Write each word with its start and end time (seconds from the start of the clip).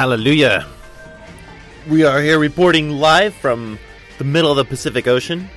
Hallelujah. 0.00 0.66
We 1.86 2.04
are 2.04 2.22
here 2.22 2.38
reporting 2.38 2.88
live 2.92 3.34
from 3.34 3.78
the 4.16 4.24
middle 4.24 4.50
of 4.50 4.56
the 4.56 4.64
Pacific 4.64 5.06
Ocean. 5.06 5.50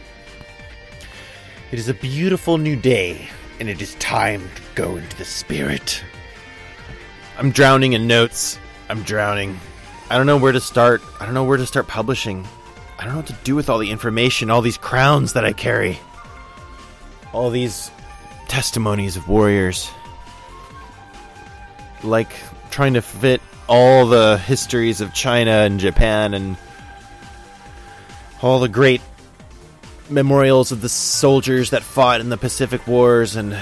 It 1.71 1.79
is 1.79 1.87
a 1.87 1.93
beautiful 1.93 2.57
new 2.57 2.75
day, 2.75 3.29
and 3.61 3.69
it 3.69 3.81
is 3.81 3.95
time 3.95 4.41
to 4.41 4.61
go 4.75 4.97
into 4.97 5.15
the 5.15 5.23
spirit. 5.23 6.03
I'm 7.37 7.51
drowning 7.51 7.93
in 7.93 8.05
notes. 8.05 8.59
I'm 8.89 9.03
drowning. 9.03 9.57
I 10.09 10.17
don't 10.17 10.27
know 10.27 10.35
where 10.35 10.51
to 10.51 10.59
start. 10.59 11.01
I 11.21 11.25
don't 11.25 11.33
know 11.33 11.45
where 11.45 11.55
to 11.55 11.65
start 11.65 11.87
publishing. 11.87 12.45
I 12.99 13.05
don't 13.05 13.13
know 13.13 13.19
what 13.19 13.27
to 13.27 13.37
do 13.45 13.55
with 13.55 13.69
all 13.69 13.77
the 13.77 13.91
information, 13.91 14.49
all 14.49 14.61
these 14.61 14.77
crowns 14.77 15.31
that 15.31 15.45
I 15.45 15.53
carry, 15.53 15.97
all 17.31 17.49
these 17.49 17.91
testimonies 18.49 19.15
of 19.15 19.29
warriors. 19.29 19.89
Like 22.03 22.35
trying 22.71 22.95
to 22.95 23.01
fit 23.01 23.41
all 23.67 24.05
the 24.07 24.37
histories 24.37 25.01
of 25.01 25.13
China 25.13 25.51
and 25.51 25.79
Japan 25.79 26.33
and 26.33 26.57
all 28.41 28.59
the 28.59 28.69
great 28.69 29.01
memorials 30.09 30.71
of 30.71 30.81
the 30.81 30.89
soldiers 30.89 31.69
that 31.69 31.81
fought 31.81 32.21
in 32.21 32.29
the 32.29 32.37
Pacific 32.37 32.85
Wars 32.87 33.35
and 33.35 33.57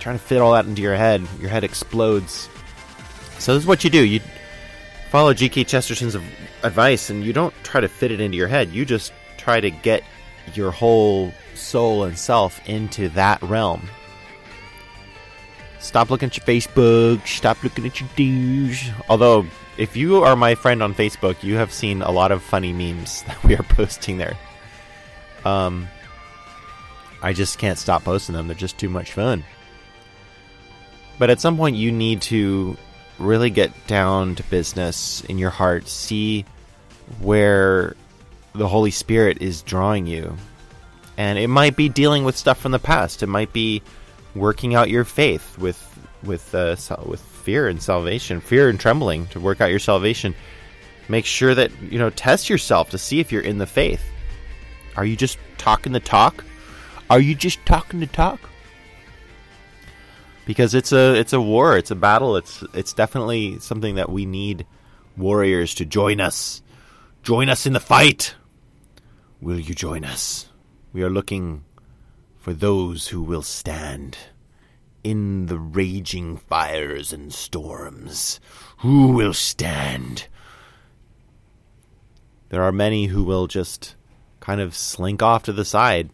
trying 0.00 0.18
to 0.18 0.24
fit 0.24 0.40
all 0.40 0.52
that 0.52 0.66
into 0.66 0.82
your 0.82 0.96
head. 0.96 1.26
Your 1.40 1.50
head 1.50 1.64
explodes. 1.64 2.48
So 3.38 3.54
this 3.54 3.62
is 3.62 3.66
what 3.66 3.84
you 3.84 3.90
do. 3.90 4.04
You 4.04 4.20
follow 5.10 5.34
G.K. 5.34 5.64
Chesterton's 5.64 6.16
advice 6.62 7.10
and 7.10 7.24
you 7.24 7.32
don't 7.32 7.54
try 7.62 7.80
to 7.80 7.88
fit 7.88 8.10
it 8.10 8.20
into 8.20 8.36
your 8.36 8.48
head. 8.48 8.70
You 8.70 8.84
just 8.84 9.12
try 9.36 9.60
to 9.60 9.70
get 9.70 10.02
your 10.54 10.70
whole 10.70 11.32
soul 11.54 12.04
and 12.04 12.18
self 12.18 12.66
into 12.68 13.08
that 13.10 13.42
realm. 13.42 13.88
Stop 15.86 16.10
looking 16.10 16.26
at 16.26 16.36
your 16.36 16.44
Facebook. 16.44 17.24
Stop 17.28 17.62
looking 17.62 17.86
at 17.86 18.00
your 18.00 18.08
douche. 18.16 18.90
Although, 19.08 19.46
if 19.78 19.96
you 19.96 20.24
are 20.24 20.34
my 20.34 20.56
friend 20.56 20.82
on 20.82 20.92
Facebook, 20.92 21.44
you 21.44 21.54
have 21.54 21.72
seen 21.72 22.02
a 22.02 22.10
lot 22.10 22.32
of 22.32 22.42
funny 22.42 22.72
memes 22.72 23.22
that 23.28 23.42
we 23.44 23.54
are 23.54 23.62
posting 23.62 24.18
there. 24.18 24.36
Um, 25.44 25.86
I 27.22 27.32
just 27.32 27.60
can't 27.60 27.78
stop 27.78 28.02
posting 28.02 28.34
them. 28.34 28.48
They're 28.48 28.56
just 28.56 28.78
too 28.78 28.88
much 28.88 29.12
fun. 29.12 29.44
But 31.20 31.30
at 31.30 31.40
some 31.40 31.56
point, 31.56 31.76
you 31.76 31.92
need 31.92 32.20
to 32.22 32.76
really 33.20 33.48
get 33.48 33.70
down 33.86 34.34
to 34.34 34.42
business 34.42 35.22
in 35.22 35.38
your 35.38 35.50
heart. 35.50 35.86
See 35.86 36.44
where 37.20 37.94
the 38.54 38.66
Holy 38.66 38.90
Spirit 38.90 39.40
is 39.40 39.62
drawing 39.62 40.08
you. 40.08 40.36
And 41.16 41.38
it 41.38 41.46
might 41.46 41.76
be 41.76 41.88
dealing 41.88 42.24
with 42.24 42.36
stuff 42.36 42.58
from 42.58 42.72
the 42.72 42.80
past. 42.80 43.22
It 43.22 43.28
might 43.28 43.52
be 43.52 43.82
working 44.38 44.74
out 44.74 44.90
your 44.90 45.04
faith 45.04 45.58
with 45.58 45.82
with 46.22 46.54
uh, 46.54 46.76
with 47.04 47.20
fear 47.20 47.68
and 47.68 47.82
salvation, 47.82 48.40
fear 48.40 48.68
and 48.68 48.78
trembling 48.78 49.26
to 49.28 49.40
work 49.40 49.60
out 49.60 49.70
your 49.70 49.78
salvation. 49.78 50.34
Make 51.08 51.24
sure 51.24 51.54
that 51.54 51.70
you 51.82 51.98
know 51.98 52.10
test 52.10 52.48
yourself 52.48 52.90
to 52.90 52.98
see 52.98 53.20
if 53.20 53.30
you're 53.30 53.42
in 53.42 53.58
the 53.58 53.66
faith. 53.66 54.02
Are 54.96 55.04
you 55.04 55.16
just 55.16 55.38
talking 55.58 55.92
the 55.92 56.00
talk? 56.00 56.44
Are 57.08 57.20
you 57.20 57.34
just 57.34 57.64
talking 57.64 58.00
the 58.00 58.06
talk? 58.06 58.40
Because 60.44 60.74
it's 60.74 60.92
a 60.92 61.14
it's 61.14 61.32
a 61.32 61.40
war, 61.40 61.76
it's 61.76 61.90
a 61.90 61.96
battle. 61.96 62.36
It's 62.36 62.62
it's 62.74 62.92
definitely 62.92 63.58
something 63.60 63.96
that 63.96 64.10
we 64.10 64.26
need 64.26 64.66
warriors 65.16 65.74
to 65.74 65.84
join 65.84 66.20
us. 66.20 66.62
Join 67.22 67.48
us 67.48 67.66
in 67.66 67.72
the 67.72 67.80
fight. 67.80 68.34
Will 69.40 69.58
you 69.58 69.74
join 69.74 70.04
us? 70.04 70.48
We 70.92 71.02
are 71.02 71.10
looking 71.10 71.64
for 72.46 72.54
those 72.54 73.08
who 73.08 73.20
will 73.20 73.42
stand 73.42 74.16
in 75.02 75.46
the 75.46 75.58
raging 75.58 76.36
fires 76.36 77.12
and 77.12 77.34
storms. 77.34 78.38
Who 78.78 79.08
will 79.08 79.34
stand? 79.34 80.28
There 82.50 82.62
are 82.62 82.70
many 82.70 83.06
who 83.06 83.24
will 83.24 83.48
just 83.48 83.96
kind 84.38 84.60
of 84.60 84.76
slink 84.76 85.24
off 85.24 85.42
to 85.42 85.52
the 85.52 85.64
side. 85.64 86.10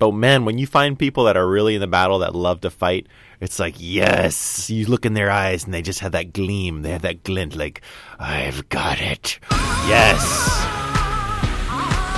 But 0.00 0.10
man, 0.10 0.44
when 0.44 0.58
you 0.58 0.66
find 0.66 0.98
people 0.98 1.22
that 1.26 1.36
are 1.36 1.48
really 1.48 1.76
in 1.76 1.80
the 1.80 1.86
battle 1.86 2.18
that 2.18 2.34
love 2.34 2.62
to 2.62 2.70
fight, 2.70 3.06
it's 3.40 3.60
like, 3.60 3.76
yes, 3.78 4.68
you 4.68 4.86
look 4.86 5.06
in 5.06 5.14
their 5.14 5.30
eyes 5.30 5.62
and 5.62 5.72
they 5.72 5.82
just 5.82 6.00
have 6.00 6.10
that 6.10 6.32
gleam. 6.32 6.82
They 6.82 6.90
have 6.90 7.02
that 7.02 7.22
glint, 7.22 7.54
like, 7.54 7.80
I've 8.18 8.68
got 8.70 9.00
it. 9.00 9.38
Yes. 9.86 10.20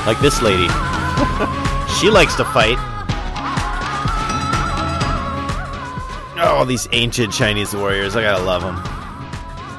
Like 0.06 0.18
this 0.20 0.40
lady. 0.40 0.68
she 2.00 2.08
likes 2.08 2.34
to 2.36 2.46
fight. 2.46 2.97
Oh, 6.40 6.64
these 6.64 6.88
ancient 6.92 7.32
Chinese 7.32 7.74
warriors. 7.74 8.14
I 8.14 8.22
gotta 8.22 8.44
love 8.44 8.62
them. 8.62 8.80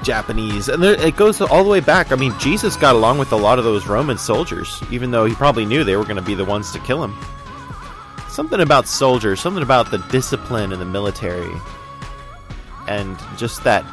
Japanese. 0.04 0.68
And 0.70 0.84
there, 0.84 0.94
it 0.94 1.16
goes 1.16 1.40
all 1.42 1.64
the 1.64 1.70
way 1.70 1.80
back. 1.80 2.12
I 2.12 2.16
mean, 2.16 2.34
Jesus 2.40 2.76
got 2.76 2.96
along 2.96 3.18
with 3.18 3.32
a 3.32 3.36
lot 3.38 3.60
of 3.60 3.66
those 3.66 3.88
Roman 3.88 4.18
soldiers, 4.18 4.82
even 4.92 5.12
though 5.12 5.26
he 5.26 5.36
probably 5.36 5.66
knew 5.66 5.84
they 5.84 5.96
were 5.96 6.04
going 6.04 6.16
to 6.18 6.22
be 6.22 6.36
the 6.36 6.46
ones 6.46 6.72
to 6.72 6.80
kill 6.80 7.04
him. 7.04 7.18
Something 8.30 8.60
about 8.60 8.88
soldiers, 8.88 9.40
something 9.40 9.64
about 9.64 9.92
the 9.92 9.98
discipline 10.10 10.72
in 10.72 10.80
the 10.80 10.86
military, 10.86 11.54
and 12.88 13.18
just 13.38 13.64
that 13.64 13.86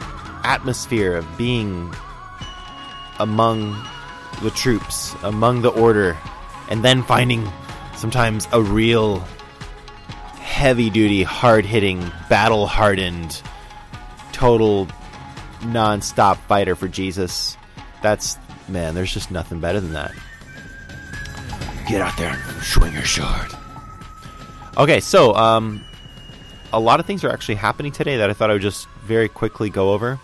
atmosphere 0.45 1.17
of 1.17 1.27
being 1.37 1.93
among 3.19 3.81
the 4.43 4.51
troops, 4.51 5.15
among 5.23 5.63
the 5.63 5.71
order, 5.71 6.17
and 6.69 6.85
then 6.85 7.03
finding 7.03 7.51
sometimes 7.97 8.47
a 8.53 8.63
real 8.63 9.27
heavy 10.47 10.89
duty, 10.89 11.25
hard 11.25 11.67
hitting, 11.67 12.01
battle 12.31 12.67
hardened, 12.67 13.43
total 14.33 14.89
non 15.65 16.01
stop 16.01 16.39
fighter 16.47 16.77
for 16.77 16.89
Jesus. 16.89 17.57
That's, 18.01 18.39
man, 18.69 18.95
there's 18.95 19.13
just 19.13 19.31
nothing 19.31 19.61
better 19.61 19.81
than 19.81 19.93
that. 19.93 20.15
Get 21.89 22.01
out 22.01 22.17
there 22.17 22.33
and 22.33 22.63
swing 22.63 22.95
your 22.95 23.05
sword. 23.05 23.53
Okay, 24.79 25.01
so, 25.01 25.35
um, 25.35 25.85
a 26.73 26.81
lot 26.81 27.01
of 27.01 27.07
things 27.07 27.25
are 27.25 27.31
actually 27.31 27.57
happening 27.57 27.93
today 27.93 28.19
that 28.19 28.31
I 28.31 28.33
thought 28.33 28.51
I 28.51 28.55
would 28.55 28.63
just 28.63 28.89
very 29.05 29.29
quickly 29.29 29.69
go 29.69 29.93
over. 29.93 30.19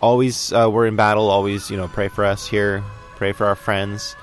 Always, 0.00 0.52
uh, 0.52 0.68
we're 0.70 0.86
in 0.86 0.96
battle. 0.96 1.30
Always, 1.30 1.70
you 1.70 1.76
know, 1.76 1.88
pray 1.88 2.08
for 2.08 2.24
us 2.24 2.46
here. 2.46 2.82
Pray 3.16 3.32
for 3.32 3.46
our 3.46 3.54
friends. 3.54 4.16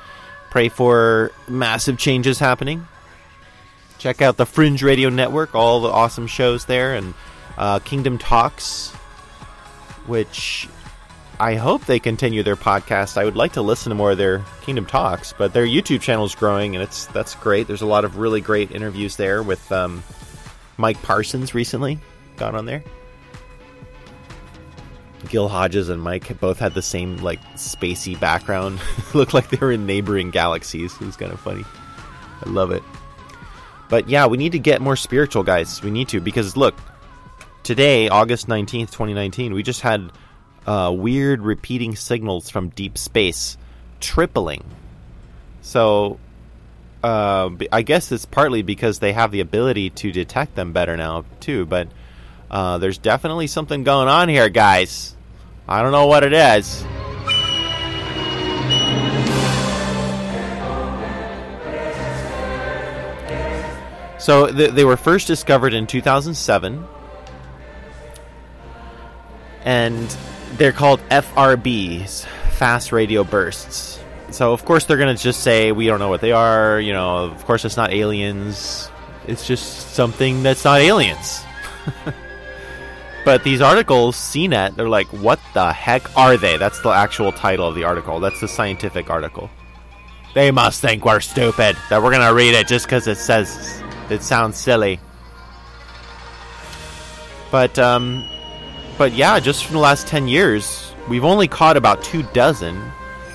Pray 0.49 0.69
for 0.69 1.31
massive 1.47 1.97
changes 1.97 2.37
happening. 2.37 2.87
Check 4.01 4.23
out 4.23 4.35
the 4.35 4.47
Fringe 4.47 4.81
Radio 4.81 5.09
Network, 5.09 5.53
all 5.53 5.81
the 5.81 5.89
awesome 5.89 6.25
shows 6.25 6.65
there, 6.65 6.95
and 6.95 7.13
uh, 7.55 7.77
Kingdom 7.77 8.17
Talks, 8.17 8.89
which 10.07 10.67
I 11.39 11.53
hope 11.53 11.85
they 11.85 11.99
continue 11.99 12.41
their 12.41 12.55
podcast. 12.55 13.15
I 13.15 13.25
would 13.25 13.35
like 13.35 13.53
to 13.53 13.61
listen 13.61 13.91
to 13.91 13.95
more 13.95 14.09
of 14.13 14.17
their 14.17 14.43
Kingdom 14.61 14.87
Talks, 14.87 15.33
but 15.37 15.53
their 15.53 15.67
YouTube 15.67 16.01
channel 16.01 16.25
is 16.25 16.33
growing, 16.33 16.75
and 16.75 16.81
it's 16.81 17.05
that's 17.05 17.35
great. 17.35 17.67
There's 17.67 17.83
a 17.83 17.85
lot 17.85 18.03
of 18.03 18.17
really 18.17 18.41
great 18.41 18.71
interviews 18.71 19.17
there 19.17 19.43
with 19.43 19.71
um, 19.71 20.01
Mike 20.77 20.99
Parsons 21.03 21.53
recently 21.53 21.99
got 22.37 22.55
on 22.55 22.65
there. 22.65 22.83
Gil 25.29 25.47
Hodges 25.47 25.89
and 25.89 26.01
Mike 26.01 26.39
both 26.39 26.57
had 26.57 26.73
the 26.73 26.81
same 26.81 27.17
like 27.17 27.39
spacey 27.53 28.19
background. 28.19 28.79
Looked 29.13 29.35
like 29.35 29.51
they 29.51 29.57
were 29.57 29.71
in 29.71 29.85
neighboring 29.85 30.31
galaxies. 30.31 30.91
It 30.95 31.05
was 31.05 31.17
kind 31.17 31.31
of 31.31 31.39
funny. 31.39 31.65
I 32.43 32.49
love 32.49 32.71
it. 32.71 32.81
But 33.91 34.07
yeah, 34.07 34.25
we 34.25 34.37
need 34.37 34.53
to 34.53 34.59
get 34.59 34.81
more 34.81 34.95
spiritual, 34.95 35.43
guys. 35.43 35.83
We 35.83 35.91
need 35.91 36.07
to 36.07 36.21
because 36.21 36.55
look, 36.55 36.75
today, 37.61 38.07
August 38.07 38.47
nineteenth, 38.47 38.89
twenty 38.89 39.13
nineteen, 39.13 39.53
we 39.53 39.63
just 39.63 39.81
had 39.81 40.09
uh, 40.65 40.93
weird 40.95 41.41
repeating 41.41 41.97
signals 41.97 42.49
from 42.49 42.69
deep 42.69 42.97
space, 42.97 43.57
tripling. 43.99 44.63
So, 45.61 46.19
uh, 47.03 47.49
I 47.71 47.81
guess 47.81 48.13
it's 48.13 48.25
partly 48.25 48.61
because 48.61 48.99
they 48.99 49.11
have 49.11 49.31
the 49.31 49.41
ability 49.41 49.89
to 49.89 50.11
detect 50.13 50.55
them 50.55 50.71
better 50.71 50.95
now 50.95 51.25
too. 51.41 51.65
But 51.65 51.89
uh, 52.49 52.77
there's 52.77 52.97
definitely 52.97 53.47
something 53.47 53.83
going 53.83 54.07
on 54.07 54.29
here, 54.29 54.47
guys. 54.47 55.17
I 55.67 55.81
don't 55.81 55.91
know 55.91 56.07
what 56.07 56.23
it 56.23 56.31
is. 56.31 56.85
So 64.21 64.51
th- 64.51 64.71
they 64.71 64.85
were 64.85 64.97
first 64.97 65.25
discovered 65.25 65.73
in 65.73 65.87
2007, 65.87 66.85
and 69.65 70.17
they're 70.57 70.71
called 70.71 70.99
FRBs, 71.09 72.25
fast 72.51 72.91
radio 72.91 73.23
bursts. 73.23 73.99
So 74.29 74.53
of 74.53 74.63
course 74.63 74.85
they're 74.85 74.99
gonna 74.99 75.17
just 75.17 75.41
say 75.41 75.71
we 75.71 75.87
don't 75.87 75.97
know 75.97 76.09
what 76.09 76.21
they 76.21 76.33
are. 76.33 76.79
You 76.79 76.93
know, 76.93 77.17
of 77.25 77.43
course 77.45 77.65
it's 77.65 77.75
not 77.75 77.91
aliens. 77.91 78.91
It's 79.25 79.47
just 79.47 79.93
something 79.95 80.43
that's 80.43 80.63
not 80.65 80.81
aliens. 80.81 81.43
but 83.25 83.43
these 83.43 83.59
articles, 83.59 84.15
CNET, 84.17 84.75
they're 84.75 84.87
like, 84.87 85.07
what 85.07 85.39
the 85.55 85.73
heck 85.73 86.15
are 86.15 86.37
they? 86.37 86.57
That's 86.57 86.79
the 86.81 86.89
actual 86.89 87.31
title 87.31 87.67
of 87.67 87.73
the 87.73 87.85
article. 87.85 88.19
That's 88.19 88.39
the 88.39 88.47
scientific 88.47 89.09
article. 89.09 89.49
They 90.35 90.51
must 90.51 90.79
think 90.79 91.05
we're 91.05 91.21
stupid 91.21 91.75
that 91.89 92.03
we're 92.03 92.11
gonna 92.11 92.35
read 92.35 92.53
it 92.53 92.67
just 92.67 92.85
because 92.85 93.07
it 93.07 93.17
says 93.17 93.81
it 94.09 94.23
sounds 94.23 94.57
silly. 94.57 94.99
But 97.51 97.77
um, 97.77 98.27
but 98.97 99.13
yeah, 99.13 99.39
just 99.39 99.65
from 99.65 99.73
the 99.73 99.81
last 99.81 100.07
10 100.07 100.27
years, 100.27 100.93
we've 101.09 101.25
only 101.25 101.47
caught 101.47 101.77
about 101.77 102.03
two 102.03 102.23
dozen. 102.33 102.81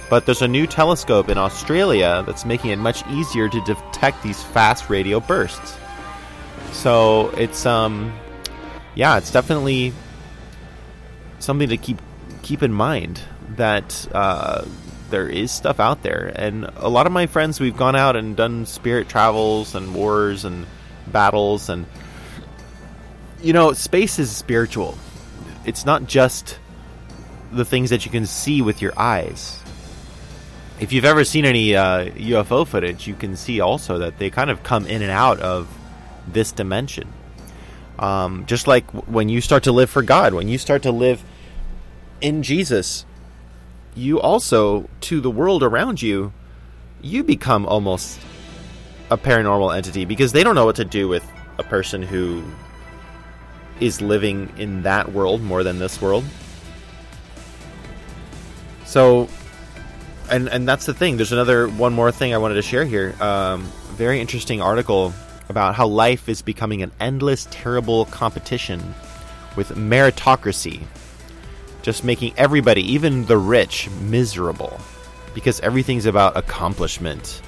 But 0.08 0.24
there's 0.24 0.42
a 0.42 0.48
new 0.48 0.66
telescope 0.66 1.28
in 1.28 1.36
Australia 1.36 2.22
that's 2.24 2.44
making 2.44 2.70
it 2.70 2.76
much 2.76 3.04
easier 3.08 3.48
to 3.48 3.60
detect 3.62 4.22
these 4.22 4.40
fast 4.40 4.88
radio 4.88 5.18
bursts. 5.18 5.76
So 6.70 7.30
it's 7.30 7.66
um, 7.66 8.16
yeah, 8.94 9.18
it's 9.18 9.32
definitely 9.32 9.92
something 11.40 11.68
to 11.68 11.76
keep 11.76 12.00
keep 12.42 12.62
in 12.62 12.72
mind 12.72 13.20
that 13.56 14.06
uh, 14.12 14.64
there 15.11 15.29
is 15.29 15.50
stuff 15.50 15.81
out 15.81 16.03
there, 16.03 16.32
and 16.35 16.64
a 16.76 16.88
lot 16.88 17.06
of 17.06 17.12
my 17.12 17.26
friends 17.26 17.61
we've 17.61 17.76
gone 17.76 17.97
out 17.97 18.17
and 18.17 18.37
done 18.37 18.67
spirit 18.67 19.08
travels 19.08 19.75
and 19.75 19.94
wars 19.94 20.44
and 20.44 20.67
battles, 21.06 21.69
and 21.69 21.87
you 23.43 23.53
know, 23.53 23.73
space 23.73 24.19
is 24.19 24.35
spiritual. 24.35 24.97
It's 25.64 25.85
not 25.85 26.06
just 26.06 26.58
the 27.53 27.64
things 27.64 27.91
that 27.91 28.05
you 28.05 28.11
can 28.11 28.26
see 28.26 28.62
with 28.62 28.82
your 28.82 28.99
eyes. 28.99 29.62
If 30.79 30.93
you've 30.93 31.05
ever 31.05 31.25
seen 31.25 31.44
any 31.44 31.75
uh, 31.75 32.06
UFO 32.11 32.67
footage, 32.67 33.06
you 33.06 33.14
can 33.14 33.37
see 33.37 33.61
also 33.61 33.99
that 33.99 34.19
they 34.19 34.31
kind 34.31 34.50
of 34.50 34.62
come 34.62 34.87
in 34.87 35.02
and 35.02 35.11
out 35.11 35.41
of 35.41 35.69
this 36.26 36.52
dimension. 36.52 37.12
Um, 37.99 38.44
just 38.47 38.67
like 38.67 38.91
when 38.91 39.29
you 39.29 39.41
start 39.41 39.62
to 39.64 39.73
live 39.73 39.88
for 39.88 40.02
God, 40.02 40.35
when 40.35 40.49
you 40.49 40.59
start 40.59 40.82
to 40.82 40.93
live 40.93 41.25
in 42.20 42.43
Jesus, 42.43 43.06
you 43.96 44.20
also, 44.20 44.88
to 45.00 45.20
the 45.20 45.31
world 45.31 45.62
around 45.62 46.00
you, 46.02 46.32
you 47.00 47.25
become 47.25 47.66
almost 47.66 48.20
a 49.10 49.16
paranormal 49.16 49.75
entity 49.75 50.04
because 50.04 50.32
they 50.32 50.44
don't 50.44 50.54
know 50.54 50.66
what 50.66 50.76
to 50.76 50.84
do 50.84 51.08
with 51.08 51.25
a 51.58 51.62
person 51.62 52.02
who 52.02 52.44
is 53.81 54.00
living 54.00 54.52
in 54.58 54.82
that 54.82 55.12
world 55.12 55.43
more 55.43 55.62
than 55.62 55.78
this 55.78 56.00
world. 56.00 56.25
So, 58.84 59.28
and 60.31 60.49
and 60.49 60.69
that's 60.69 60.87
the 60.87 60.94
thing. 60.94 61.16
There's 61.16 61.32
another 61.32 61.69
one 61.69 61.92
more 61.92 62.12
thing 62.12 62.34
I 62.34 62.38
wanted 62.38 62.54
to 62.54 62.62
share 62.62 62.84
here. 62.84 63.14
Um, 63.20 63.62
very 63.94 64.20
interesting 64.20 64.60
article 64.60 65.12
about 65.49 65.75
how 65.75 65.87
life 65.87 66.28
is 66.28 66.42
becoming 66.42 66.82
an 66.82 66.92
endless, 67.00 67.46
terrible 67.50 68.06
competition 68.06 68.94
with 69.56 69.70
meritocracy, 69.70 70.82
just 71.87 72.03
making 72.03 72.35
everybody, 72.37 72.83
even 72.94 73.25
the 73.27 73.38
rich, 73.38 73.88
miserable 74.00 74.81
because 75.35 75.61
everything's 75.61 76.05
about 76.05 76.37
accomplishment. 76.37 77.41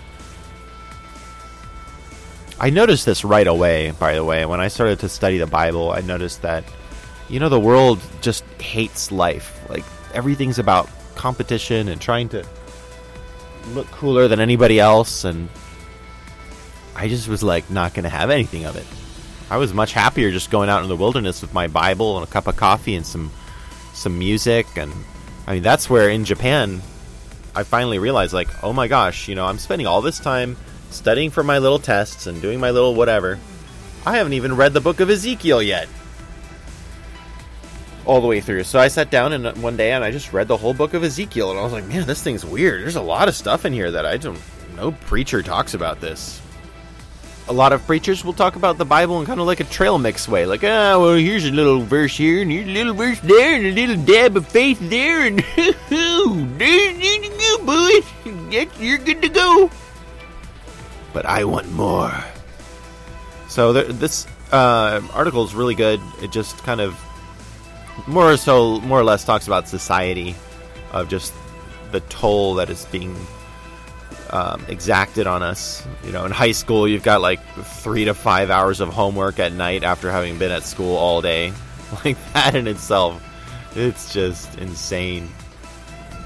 I 2.61 2.71
noticed 2.71 3.05
this 3.05 3.25
right 3.25 3.49
away, 3.49 3.91
by 3.99 4.15
the 4.15 4.23
way. 4.23 4.47
When 4.47 4.61
I 4.61 4.69
started 4.69 5.01
to 5.01 5.09
study 5.09 5.39
the 5.39 5.49
Bible, 5.49 5.91
I 5.91 6.03
noticed 6.03 6.43
that, 6.43 6.63
you 7.29 7.41
know, 7.41 7.49
the 7.49 7.59
world 7.59 7.99
just 8.21 8.45
hates 8.61 9.11
life. 9.11 9.61
Like, 9.69 9.85
everything's 10.15 10.61
about 10.61 10.89
competition 11.17 11.89
and 11.89 12.01
trying 12.01 12.29
to 12.29 12.47
look 13.71 13.91
cooler 13.91 14.29
than 14.29 14.39
anybody 14.39 14.79
else. 14.79 15.25
And 15.25 15.49
I 16.95 17.09
just 17.09 17.27
was 17.27 17.43
like, 17.43 17.69
not 17.71 17.93
going 17.93 18.05
to 18.05 18.09
have 18.09 18.31
anything 18.31 18.67
of 18.67 18.77
it. 18.77 18.87
I 19.51 19.57
was 19.57 19.75
much 19.75 19.93
happier 19.93 20.31
just 20.31 20.49
going 20.49 20.69
out 20.69 20.85
in 20.85 20.89
the 20.89 20.95
wilderness 20.95 21.43
with 21.43 21.53
my 21.53 21.67
Bible 21.67 22.17
and 22.19 22.29
a 22.29 22.31
cup 22.31 22.47
of 22.47 22.55
coffee 22.55 22.95
and 22.95 23.05
some 23.05 23.33
some 23.99 24.19
music 24.19 24.67
and 24.77 24.93
I 25.47 25.55
mean 25.55 25.63
that's 25.63 25.91
where 25.91 26.09
in 26.09 26.25
Japan 26.25 26.81
I 27.55 27.65
finally 27.65 27.99
realized 27.99 28.33
like 28.33 28.49
oh 28.63 28.73
my 28.73 28.89
gosh 28.89 29.29
you 29.29 29.35
know 29.35 29.47
I'm 29.47 29.59
spending 29.59 29.87
all 29.87 30.01
this 30.01 30.19
time 30.19 30.57
studying 30.91 31.31
for 31.31 31.43
my 31.43 31.59
little 31.59 31.79
tests 31.79 32.27
and 32.27 32.41
doing 32.41 32.61
my 32.61 32.71
little 32.71 32.95
whatever. 32.95 33.39
I 34.07 34.17
haven't 34.17 34.33
even 34.35 34.57
read 34.57 34.73
the 34.73 34.81
book 34.81 35.01
of 35.01 35.11
Ezekiel 35.11 35.63
yet. 35.63 35.89
All 38.07 38.21
the 38.23 38.27
way 38.27 38.41
through. 38.41 38.65
So 38.65 38.79
I 38.79 38.89
sat 38.89 39.11
down 39.11 39.35
and 39.35 39.63
one 39.63 39.77
day 39.77 39.93
and 39.93 40.03
I 40.03 40.11
just 40.11 40.33
read 40.33 40.49
the 40.49 40.57
whole 40.57 40.73
book 40.73 40.95
of 40.95 41.05
Ezekiel 41.05 41.51
and 41.51 41.61
I 41.61 41.63
was 41.63 41.75
like, 41.75 41.87
man, 41.87 42.07
this 42.07 42.23
thing's 42.23 42.45
weird. 42.45 42.83
There's 42.83 42.97
a 42.97 43.03
lot 43.03 43.29
of 43.29 43.35
stuff 43.35 43.67
in 43.67 43.73
here 43.73 43.91
that 43.91 44.07
I 44.07 44.17
don't 44.17 44.41
no 44.77 44.93
preacher 44.93 45.43
talks 45.43 45.75
about 45.75 46.01
this. 46.01 46.41
A 47.49 47.53
lot 47.53 47.73
of 47.73 47.87
preachers 47.87 48.25
will 48.25 48.35
talk 48.35 48.57
about 48.57 48.77
the 48.77 48.85
Bible 48.85 49.21
in 49.21 49.27
kind 49.27 49.41
of 49.41 49.47
like 49.47 49.61
a 49.61 49.65
trail 49.65 49.99
mix 49.99 50.29
way. 50.29 50.45
Like, 50.45 50.63
ah, 50.63 50.93
oh, 50.93 51.01
well, 51.01 51.15
here's 51.15 51.45
a 51.45 51.51
little 51.51 51.81
verse 51.81 52.17
here, 52.17 52.43
and 52.43 52.51
here's 52.51 52.69
a 52.69 52.73
little 52.73 52.95
verse 52.95 53.19
there, 53.21 53.57
and 53.57 53.67
a 53.67 53.73
little 53.73 53.97
dab 54.05 54.37
of 54.37 54.47
faith 54.47 54.79
there, 54.81 55.27
and 55.27 55.39
there 55.89 56.91
you 56.91 57.31
go, 57.31 57.65
boys. 57.65 58.05
You're 58.79 58.99
good 58.99 59.23
to 59.23 59.29
go 59.29 59.71
but 61.13 61.27
I 61.27 61.45
want 61.45 61.71
more. 61.73 62.13
So 63.49 63.73
this 63.73 64.27
uh, 64.53 65.01
article 65.13 65.45
is 65.45 65.55
really 65.55 65.75
good. 65.75 66.01
It 66.23 66.31
just 66.31 66.59
kind 66.65 66.81
of 66.81 66.97
more 68.07 68.33
or 68.33 68.37
so, 68.37 68.81
more 68.83 69.01
or 69.01 69.05
less, 69.05 69.25
talks 69.25 69.47
about 69.47 69.69
society 69.69 70.37
of 70.93 71.09
just 71.09 71.33
the 71.91 72.01
toll 72.03 72.55
that 72.55 72.71
is 72.71 72.85
being 72.87 73.17
um, 74.31 74.65
exacted 74.69 75.27
on 75.27 75.43
us. 75.43 75.87
You 76.05 76.13
know, 76.13 76.25
in 76.25 76.33
high 76.33 76.53
school, 76.53 76.87
you've 76.87 77.03
got 77.03 77.21
like 77.21 77.41
three 77.65 78.05
to 78.07 78.15
five 78.15 78.51
hours 78.51 78.81
of 78.81 78.89
homework 78.89 79.39
at 79.39 79.53
night 79.53 79.85
after 79.85 80.11
having 80.11 80.39
been 80.39 80.51
at 80.51 80.63
school 80.65 80.97
all 80.97 81.21
day. 81.21 81.53
Like 82.05 82.19
that 82.35 82.55
in 82.55 82.67
itself, 82.67 83.19
it's 83.75 84.13
just 84.13 84.59
insane. 84.59 85.31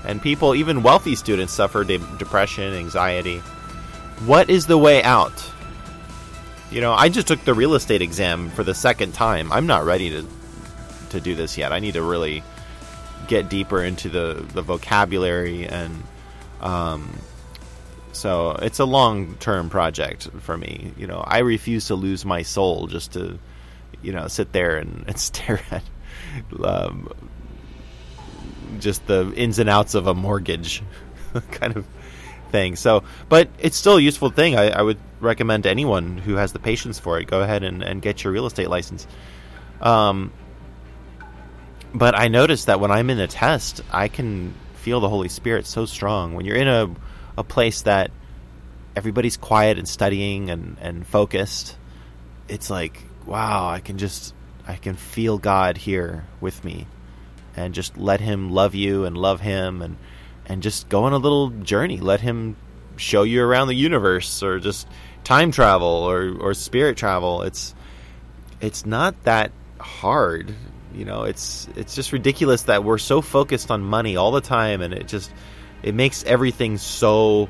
And 0.04 0.20
people, 0.20 0.56
even 0.56 0.82
wealthy 0.82 1.14
students, 1.14 1.52
suffer 1.52 1.84
de- 1.84 1.98
depression, 2.18 2.74
anxiety 2.74 3.40
what 4.26 4.50
is 4.50 4.66
the 4.66 4.78
way 4.78 5.02
out? 5.02 5.32
You 6.70 6.80
know, 6.80 6.92
I 6.92 7.08
just 7.08 7.26
took 7.26 7.44
the 7.44 7.54
real 7.54 7.74
estate 7.74 8.02
exam 8.02 8.50
for 8.50 8.62
the 8.62 8.74
second 8.74 9.12
time. 9.12 9.52
I'm 9.52 9.66
not 9.66 9.84
ready 9.84 10.10
to 10.10 10.26
to 11.10 11.20
do 11.20 11.34
this 11.34 11.58
yet. 11.58 11.72
I 11.72 11.80
need 11.80 11.94
to 11.94 12.02
really 12.02 12.42
get 13.28 13.48
deeper 13.48 13.82
into 13.82 14.08
the 14.08 14.46
the 14.54 14.62
vocabulary 14.62 15.66
and 15.66 16.02
um, 16.60 17.10
so 18.12 18.52
it's 18.52 18.78
a 18.78 18.84
long 18.84 19.34
term 19.36 19.70
project 19.70 20.28
for 20.40 20.56
me. 20.56 20.92
You 20.96 21.06
know, 21.06 21.24
I 21.26 21.38
refuse 21.38 21.86
to 21.86 21.94
lose 21.94 22.24
my 22.24 22.42
soul 22.42 22.86
just 22.86 23.12
to 23.12 23.38
you 24.02 24.12
know 24.12 24.28
sit 24.28 24.52
there 24.52 24.76
and, 24.76 25.04
and 25.08 25.18
stare 25.18 25.60
at 25.70 25.82
um, 26.62 27.08
just 28.78 29.06
the 29.06 29.32
ins 29.34 29.58
and 29.58 29.68
outs 29.68 29.94
of 29.94 30.06
a 30.06 30.14
mortgage 30.14 30.82
kind 31.50 31.76
of 31.76 31.86
thing. 32.50 32.76
So, 32.76 33.02
but 33.28 33.48
it's 33.58 33.76
still 33.76 33.96
a 33.96 34.00
useful 34.00 34.30
thing. 34.30 34.56
I, 34.56 34.70
I, 34.70 34.82
would 34.82 34.98
recommend 35.20 35.64
to 35.64 35.70
anyone 35.70 36.18
who 36.18 36.34
has 36.34 36.52
the 36.52 36.58
patience 36.58 36.98
for 36.98 37.18
it, 37.18 37.26
go 37.26 37.40
ahead 37.40 37.64
and, 37.64 37.82
and 37.82 38.02
get 38.02 38.22
your 38.22 38.32
real 38.32 38.46
estate 38.46 38.68
license. 38.68 39.06
Um, 39.80 40.32
but 41.94 42.18
I 42.18 42.28
noticed 42.28 42.66
that 42.66 42.78
when 42.78 42.90
I'm 42.90 43.10
in 43.10 43.18
a 43.18 43.26
test, 43.26 43.80
I 43.90 44.08
can 44.08 44.54
feel 44.74 45.00
the 45.00 45.08
Holy 45.08 45.28
Spirit 45.28 45.66
so 45.66 45.86
strong. 45.86 46.34
When 46.34 46.44
you're 46.44 46.56
in 46.56 46.68
a, 46.68 46.90
a 47.36 47.44
place 47.44 47.82
that 47.82 48.10
everybody's 48.94 49.36
quiet 49.36 49.78
and 49.78 49.88
studying 49.88 50.50
and, 50.50 50.76
and 50.80 51.06
focused, 51.06 51.76
it's 52.48 52.70
like, 52.70 53.02
wow, 53.26 53.68
I 53.68 53.80
can 53.80 53.98
just, 53.98 54.34
I 54.66 54.76
can 54.76 54.96
feel 54.96 55.38
God 55.38 55.76
here 55.76 56.26
with 56.40 56.64
me 56.64 56.86
and 57.56 57.74
just 57.74 57.96
let 57.96 58.20
Him 58.20 58.50
love 58.50 58.74
you 58.74 59.04
and 59.04 59.16
love 59.16 59.40
Him 59.40 59.82
and 59.82 59.96
and 60.46 60.62
just 60.62 60.88
go 60.88 61.04
on 61.04 61.12
a 61.12 61.18
little 61.18 61.50
journey. 61.50 61.98
Let 61.98 62.20
him 62.20 62.56
show 62.96 63.22
you 63.22 63.42
around 63.42 63.68
the 63.68 63.74
universe 63.74 64.42
or 64.42 64.58
just 64.58 64.86
time 65.24 65.50
travel 65.50 65.88
or, 65.88 66.36
or 66.38 66.54
spirit 66.54 66.96
travel. 66.96 67.42
It's 67.42 67.74
it's 68.60 68.86
not 68.86 69.20
that 69.24 69.52
hard. 69.80 70.54
You 70.94 71.04
know, 71.04 71.24
it's 71.24 71.68
it's 71.76 71.94
just 71.94 72.12
ridiculous 72.12 72.64
that 72.64 72.84
we're 72.84 72.98
so 72.98 73.20
focused 73.22 73.70
on 73.70 73.82
money 73.82 74.16
all 74.16 74.30
the 74.30 74.40
time 74.40 74.82
and 74.82 74.92
it 74.92 75.08
just 75.08 75.32
it 75.82 75.94
makes 75.94 76.24
everything 76.24 76.78
so 76.78 77.48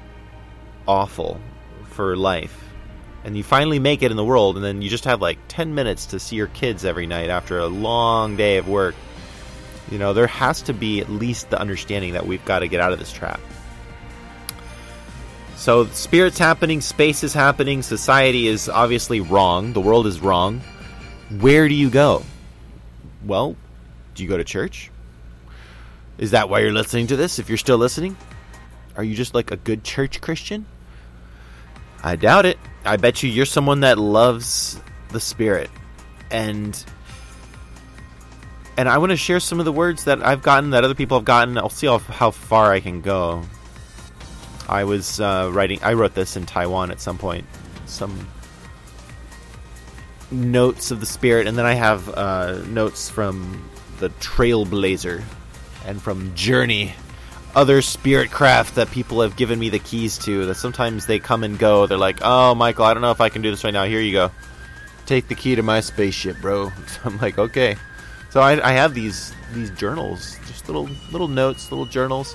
awful 0.87 1.41
for 1.85 2.17
life. 2.17 2.59
And 3.25 3.37
you 3.37 3.45
finally 3.45 3.79
make 3.79 4.03
it 4.03 4.11
in 4.11 4.17
the 4.17 4.25
world 4.25 4.57
and 4.57 4.65
then 4.65 4.83
you 4.83 4.91
just 4.91 5.05
have 5.05 5.21
like 5.21 5.39
10 5.49 5.75
minutes 5.75 6.07
to 6.07 6.19
see 6.19 6.37
your 6.37 6.49
kids 6.49 6.85
every 6.85 7.07
night 7.07 7.31
after 7.31 7.59
a 7.59 7.67
long 7.67 8.37
day 8.37 8.57
of 8.57 8.69
work 8.69 8.95
you 9.93 9.99
know, 9.99 10.15
there 10.15 10.27
has 10.27 10.63
to 10.63 10.73
be 10.73 11.01
at 11.01 11.11
least 11.11 11.51
the 11.51 11.61
understanding 11.61 12.15
that 12.15 12.27
we've 12.27 12.45
got 12.47 12.61
to 12.61 12.69
get 12.69 12.81
out 12.81 12.93
of 12.93 12.99
this 12.99 13.13
trap. 13.13 13.41
So, 15.57 15.85
spirit's 15.87 16.39
happening, 16.39 16.81
space 16.81 17.23
is 17.23 17.35
happening, 17.35 17.83
society 17.83 18.49
is 18.49 18.71
obviously 18.71 19.21
wrong, 19.21 19.75
the 19.75 19.83
world 19.83 20.07
is 20.07 20.21
wrong. 20.21 20.61
Where 21.41 21.69
do 21.69 21.75
you 21.75 21.91
go? 21.91 22.25
Well, 23.27 23.55
do 24.15 24.23
you 24.23 24.29
go 24.31 24.39
to 24.39 24.45
church? 24.45 24.91
Is 26.23 26.31
that 26.31 26.49
why 26.49 26.61
you're 26.61 26.73
listening 26.73 27.09
to 27.09 27.17
this? 27.17 27.41
If 27.41 27.49
you're 27.49 27.59
still 27.59 27.79
listening, 27.79 28.17
are 28.97 29.03
you 29.03 29.17
just 29.17 29.35
like 29.35 29.51
a 29.51 29.57
good 29.57 29.83
church 29.83 30.21
Christian? 30.21 30.67
I 32.01 32.15
doubt 32.15 32.47
it. 32.47 32.61
I 32.85 32.97
bet 32.97 33.25
you 33.25 33.29
you're 33.29 33.45
someone 33.45 33.81
that 33.81 33.99
loves 33.99 34.81
the 35.09 35.19
spirit 35.19 35.69
and 36.31 36.85
and 38.77 38.89
I 38.89 38.99
want 38.99 39.11
to 39.11 39.17
share 39.17 39.41
some 39.41 39.59
of 39.59 39.65
the 39.65 39.73
words 39.73 40.05
that 40.05 40.25
I've 40.25 40.43
gotten 40.43 40.71
that 40.71 40.85
other 40.85 40.95
people 40.95 41.19
have 41.19 41.25
gotten. 41.25 41.59
I'll 41.59 41.69
see 41.69 41.89
how, 41.89 41.99
how 41.99 42.31
far 42.31 42.71
I 42.71 42.79
can 42.79 43.01
go. 43.01 43.43
I 44.69 44.85
was 44.85 45.21
uh, 45.21 45.51
writing. 45.53 45.81
I 45.83 45.95
wrote 45.95 46.15
this 46.15 46.37
in 46.37 46.47
Taiwan 46.47 46.93
at 46.93 47.01
some 47.01 47.19
point. 47.19 47.47
Some 47.87 48.29
notes 50.31 50.93
of 50.93 51.01
the 51.01 51.07
spirit, 51.07 51.49
and 51.49 51.59
then 51.59 51.67
I 51.67 51.75
have 51.75 52.09
uh, 52.11 52.63
notes 52.69 53.11
from 53.11 53.69
the 53.99 54.09
Trailblazer, 54.09 55.25
and 55.87 56.01
from 56.01 56.35
Journey, 56.35 56.95
other 57.55 57.83
spirit 57.83 58.31
craft 58.31 58.77
that 58.77 58.91
people 58.91 59.21
have 59.21 59.37
given 59.37 59.59
me 59.59 59.69
the 59.69 59.79
keys 59.79 60.19
to. 60.19 60.47
That 60.47 60.55
sometimes 60.55 61.07
they 61.07 61.19
come 61.19 61.45
and 61.45 61.59
go. 61.59 61.87
They're 61.87 61.99
like, 61.99 62.19
"Oh, 62.23 62.55
Michael, 62.55 62.85
I 62.85 62.95
don't 62.95 63.03
know 63.03 63.11
if 63.11 63.21
I 63.21 63.29
can 63.29 63.43
do 63.43 63.51
this 63.51 63.65
right 63.65 63.73
now. 63.73 63.85
Here 63.85 64.01
you 64.01 64.13
go. 64.13 64.31
Take 65.07 65.29
the 65.29 65.35
key 65.35 65.55
to 65.55 65.63
my 65.63 65.81
spaceship, 65.81 66.41
bro." 66.41 66.69
So 66.69 67.01
I'm 67.05 67.19
like, 67.19 67.39
"Okay." 67.39 67.77
So 68.31 68.41
I, 68.41 68.67
I 68.67 68.73
have 68.73 68.95
these 68.95 69.35
these 69.53 69.71
journals, 69.71 70.39
just 70.47 70.69
little 70.69 70.89
little 71.11 71.29
notes, 71.29 71.71
little 71.71 71.87
journals, 71.87 72.35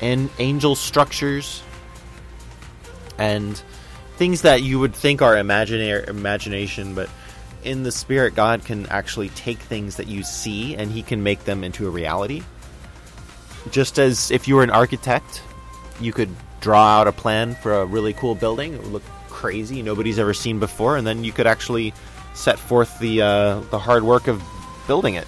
and 0.00 0.30
angel 0.38 0.76
structures, 0.76 1.62
and 3.18 3.60
things 4.16 4.42
that 4.42 4.62
you 4.62 4.78
would 4.78 4.94
think 4.94 5.22
are 5.22 5.36
imaginary 5.36 6.04
imagination, 6.08 6.94
but 6.94 7.08
in 7.64 7.82
the 7.82 7.92
spirit, 7.92 8.34
God 8.34 8.64
can 8.64 8.86
actually 8.86 9.28
take 9.30 9.58
things 9.58 9.96
that 9.96 10.08
you 10.08 10.22
see 10.22 10.76
and 10.76 10.90
He 10.90 11.02
can 11.02 11.22
make 11.22 11.44
them 11.44 11.64
into 11.64 11.86
a 11.86 11.90
reality. 11.90 12.42
Just 13.70 13.98
as 13.98 14.30
if 14.30 14.48
you 14.48 14.56
were 14.56 14.62
an 14.62 14.70
architect, 14.70 15.42
you 16.00 16.12
could 16.12 16.34
draw 16.60 17.00
out 17.00 17.08
a 17.08 17.12
plan 17.12 17.54
for 17.54 17.74
a 17.74 17.84
really 17.84 18.12
cool 18.12 18.34
building. 18.34 18.74
It 18.74 18.82
would 18.82 18.92
look 18.92 19.02
crazy, 19.28 19.82
nobody's 19.82 20.18
ever 20.18 20.34
seen 20.34 20.58
before, 20.58 20.96
and 20.96 21.06
then 21.06 21.24
you 21.24 21.32
could 21.32 21.46
actually 21.46 21.94
set 22.34 22.58
forth 22.58 22.98
the 22.98 23.22
uh, 23.22 23.60
the 23.70 23.78
hard 23.78 24.02
work 24.02 24.26
of 24.28 24.42
building 24.86 25.14
it, 25.14 25.26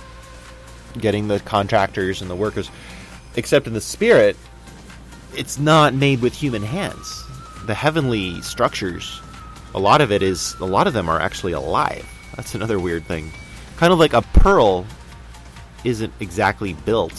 getting 0.99 1.29
the 1.29 1.41
contractors 1.41 2.23
and 2.23 2.31
the 2.31 2.35
workers. 2.35 2.71
Except 3.37 3.67
in 3.67 3.75
the 3.75 3.81
spirit, 3.81 4.37
it's 5.37 5.59
not 5.59 5.95
made 5.95 6.21
with 6.21 6.35
human 6.35 6.63
hands. 6.63 7.25
The 7.67 7.75
heavenly 7.75 8.41
structures, 8.43 9.21
a 9.75 9.79
lot 9.79 10.01
of 10.01 10.11
it 10.11 10.23
is, 10.23 10.55
a 10.61 10.65
lot 10.65 10.87
of 10.87 10.93
them 10.93 11.09
are 11.09 11.21
actually 11.21 11.53
alive. 11.53 12.07
That's 12.35 12.55
another 12.55 12.81
weird 12.81 13.05
thing. 13.05 13.31
Kind 13.77 13.93
of 13.93 13.99
like 13.99 14.13
a 14.15 14.23
pearl 14.23 14.87
isn't 15.85 16.13
exactly 16.21 16.73
built. 16.73 17.15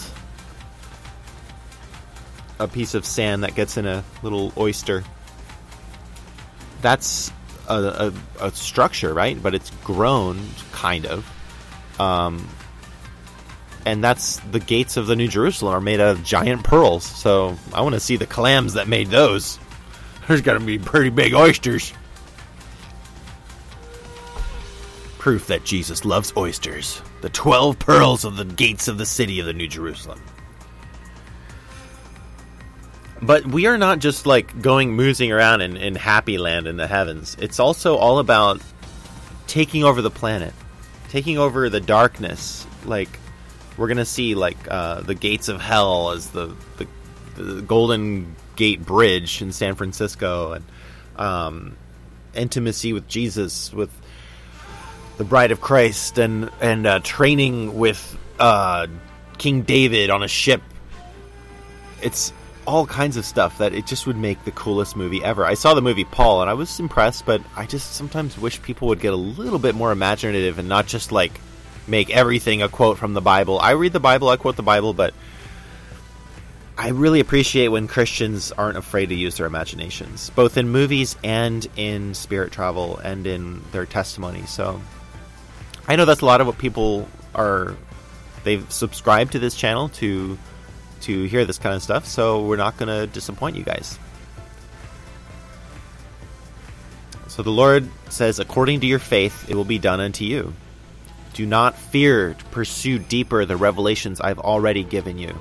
A 2.62 2.68
piece 2.68 2.94
of 2.94 3.04
sand 3.04 3.42
that 3.42 3.56
gets 3.56 3.76
in 3.76 3.86
a 3.86 4.04
little 4.22 4.52
oyster. 4.56 5.02
That's 6.80 7.32
a, 7.68 8.12
a, 8.40 8.46
a 8.46 8.52
structure, 8.52 9.12
right? 9.12 9.42
But 9.42 9.56
it's 9.56 9.70
grown, 9.82 10.38
kind 10.70 11.04
of. 11.06 11.28
Um, 11.98 12.48
and 13.84 14.04
that's 14.04 14.36
the 14.52 14.60
gates 14.60 14.96
of 14.96 15.08
the 15.08 15.16
New 15.16 15.26
Jerusalem 15.26 15.74
are 15.74 15.80
made 15.80 15.98
out 15.98 16.16
of 16.16 16.22
giant 16.22 16.62
pearls. 16.62 17.02
So 17.02 17.56
I 17.74 17.80
want 17.80 17.94
to 17.94 18.00
see 18.00 18.16
the 18.16 18.26
clams 18.26 18.74
that 18.74 18.86
made 18.86 19.08
those. 19.08 19.58
There's 20.28 20.40
got 20.40 20.54
to 20.54 20.60
be 20.60 20.78
pretty 20.78 21.10
big 21.10 21.34
oysters. 21.34 21.92
Proof 25.18 25.48
that 25.48 25.64
Jesus 25.64 26.04
loves 26.04 26.32
oysters. 26.36 27.02
The 27.22 27.30
twelve 27.30 27.80
pearls 27.80 28.24
of 28.24 28.36
the 28.36 28.44
gates 28.44 28.86
of 28.86 28.98
the 28.98 29.06
city 29.06 29.40
of 29.40 29.46
the 29.46 29.52
New 29.52 29.66
Jerusalem. 29.66 30.20
But 33.22 33.46
we 33.46 33.66
are 33.66 33.78
not 33.78 34.00
just 34.00 34.26
like 34.26 34.60
going 34.60 34.96
moosing 34.96 35.32
around 35.32 35.60
in, 35.60 35.76
in 35.76 35.94
happy 35.94 36.38
land 36.38 36.66
in 36.66 36.76
the 36.76 36.88
heavens. 36.88 37.36
It's 37.38 37.60
also 37.60 37.96
all 37.96 38.18
about 38.18 38.60
taking 39.46 39.84
over 39.84 40.02
the 40.02 40.10
planet, 40.10 40.52
taking 41.08 41.38
over 41.38 41.68
the 41.68 41.80
darkness. 41.80 42.66
Like 42.84 43.20
we're 43.76 43.86
gonna 43.86 44.04
see 44.04 44.34
like 44.34 44.56
uh, 44.68 45.02
the 45.02 45.14
gates 45.14 45.48
of 45.48 45.60
hell 45.60 46.10
as 46.10 46.30
the, 46.30 46.56
the, 46.78 46.88
the 47.36 47.62
Golden 47.62 48.34
Gate 48.56 48.84
Bridge 48.84 49.40
in 49.40 49.52
San 49.52 49.76
Francisco, 49.76 50.52
and 50.52 50.64
um, 51.14 51.76
intimacy 52.34 52.92
with 52.92 53.06
Jesus, 53.06 53.72
with 53.72 53.90
the 55.16 55.24
Bride 55.24 55.52
of 55.52 55.60
Christ, 55.60 56.18
and 56.18 56.50
and 56.60 56.86
uh, 56.86 56.98
training 57.00 57.78
with 57.78 58.18
uh, 58.40 58.88
King 59.38 59.62
David 59.62 60.10
on 60.10 60.24
a 60.24 60.28
ship. 60.28 60.60
It's 62.02 62.32
all 62.66 62.86
kinds 62.86 63.16
of 63.16 63.24
stuff 63.24 63.58
that 63.58 63.74
it 63.74 63.86
just 63.86 64.06
would 64.06 64.16
make 64.16 64.44
the 64.44 64.50
coolest 64.50 64.96
movie 64.96 65.22
ever. 65.22 65.44
I 65.44 65.54
saw 65.54 65.74
the 65.74 65.82
movie 65.82 66.04
Paul 66.04 66.42
and 66.42 66.50
I 66.50 66.54
was 66.54 66.78
impressed, 66.78 67.26
but 67.26 67.42
I 67.56 67.66
just 67.66 67.94
sometimes 67.94 68.38
wish 68.38 68.62
people 68.62 68.88
would 68.88 69.00
get 69.00 69.12
a 69.12 69.16
little 69.16 69.58
bit 69.58 69.74
more 69.74 69.92
imaginative 69.92 70.58
and 70.58 70.68
not 70.68 70.86
just 70.86 71.12
like 71.12 71.40
make 71.86 72.10
everything 72.10 72.62
a 72.62 72.68
quote 72.68 72.98
from 72.98 73.14
the 73.14 73.20
Bible. 73.20 73.58
I 73.58 73.72
read 73.72 73.92
the 73.92 74.00
Bible, 74.00 74.28
I 74.28 74.36
quote 74.36 74.56
the 74.56 74.62
Bible, 74.62 74.94
but 74.94 75.14
I 76.78 76.88
really 76.88 77.20
appreciate 77.20 77.68
when 77.68 77.88
Christians 77.88 78.52
aren't 78.52 78.78
afraid 78.78 79.10
to 79.10 79.14
use 79.14 79.36
their 79.36 79.46
imaginations, 79.46 80.30
both 80.30 80.56
in 80.56 80.68
movies 80.68 81.16
and 81.22 81.66
in 81.76 82.14
spirit 82.14 82.52
travel 82.52 82.98
and 82.98 83.26
in 83.26 83.62
their 83.72 83.86
testimony. 83.86 84.46
So 84.46 84.80
I 85.86 85.96
know 85.96 86.04
that's 86.04 86.22
a 86.22 86.26
lot 86.26 86.40
of 86.40 86.46
what 86.46 86.58
people 86.58 87.08
are 87.34 87.76
they've 88.44 88.70
subscribed 88.72 89.32
to 89.32 89.38
this 89.38 89.54
channel 89.54 89.88
to 89.90 90.38
to 91.02 91.24
hear 91.24 91.44
this 91.44 91.58
kind 91.58 91.74
of 91.74 91.82
stuff, 91.82 92.06
so 92.06 92.44
we're 92.44 92.56
not 92.56 92.76
going 92.76 92.88
to 92.88 93.06
disappoint 93.06 93.56
you 93.56 93.62
guys. 93.62 93.98
So 97.28 97.42
the 97.42 97.50
Lord 97.50 97.88
says, 98.10 98.38
according 98.38 98.80
to 98.80 98.86
your 98.86 98.98
faith, 98.98 99.48
it 99.48 99.54
will 99.54 99.64
be 99.64 99.78
done 99.78 100.00
unto 100.00 100.24
you. 100.24 100.52
Do 101.32 101.46
not 101.46 101.78
fear 101.78 102.34
to 102.34 102.44
pursue 102.46 102.98
deeper 102.98 103.46
the 103.46 103.56
revelations 103.56 104.20
I've 104.20 104.38
already 104.38 104.84
given 104.84 105.16
you. 105.18 105.34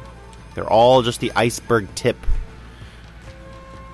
They're 0.55 0.69
all 0.69 1.01
just 1.01 1.19
the 1.19 1.33
iceberg 1.35 1.93
tip 1.95 2.15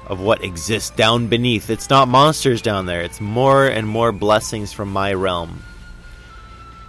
of 0.06 0.22
what 0.22 0.44
exists 0.44 0.92
down 0.92 1.28
beneath. 1.28 1.70
It's 1.70 1.90
not 1.90 2.08
monsters 2.08 2.62
down 2.62 2.86
there, 2.86 3.02
it's 3.02 3.20
more 3.20 3.66
and 3.68 3.88
more 3.88 4.12
blessings 4.12 4.72
from 4.72 4.92
my 4.92 5.14
realm. 5.14 5.64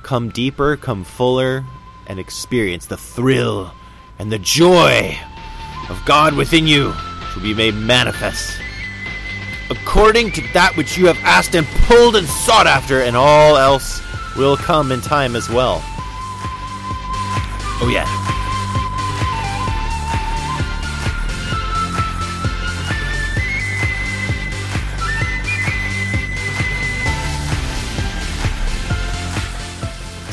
Come 0.03 0.29
deeper, 0.29 0.77
come 0.77 1.05
fuller, 1.05 1.65
and 2.07 2.19
experience 2.19 2.87
the 2.87 2.97
thrill 2.97 3.73
and 4.19 4.31
the 4.31 4.39
joy 4.39 5.19
of 5.89 6.03
God 6.05 6.35
within 6.35 6.67
you 6.67 6.93
to 7.35 7.41
be 7.41 7.55
made 7.55 7.75
manifest. 7.75 8.61
According 9.71 10.33
to 10.33 10.43
that 10.55 10.77
which 10.77 10.97
you 10.97 11.07
have 11.07 11.19
asked 11.19 11.55
and 11.55 11.67
pulled 11.87 12.17
and 12.17 12.27
sought 12.27 12.67
after, 12.67 13.03
and 13.03 13.17
all 13.17 13.57
else 13.57 14.03
will 14.37 14.57
come 14.57 14.93
in 14.93 15.01
time 15.01 15.37
as 15.37 15.49
well. 15.49 15.83
Oh, 17.81 17.91
yeah. 17.93 18.07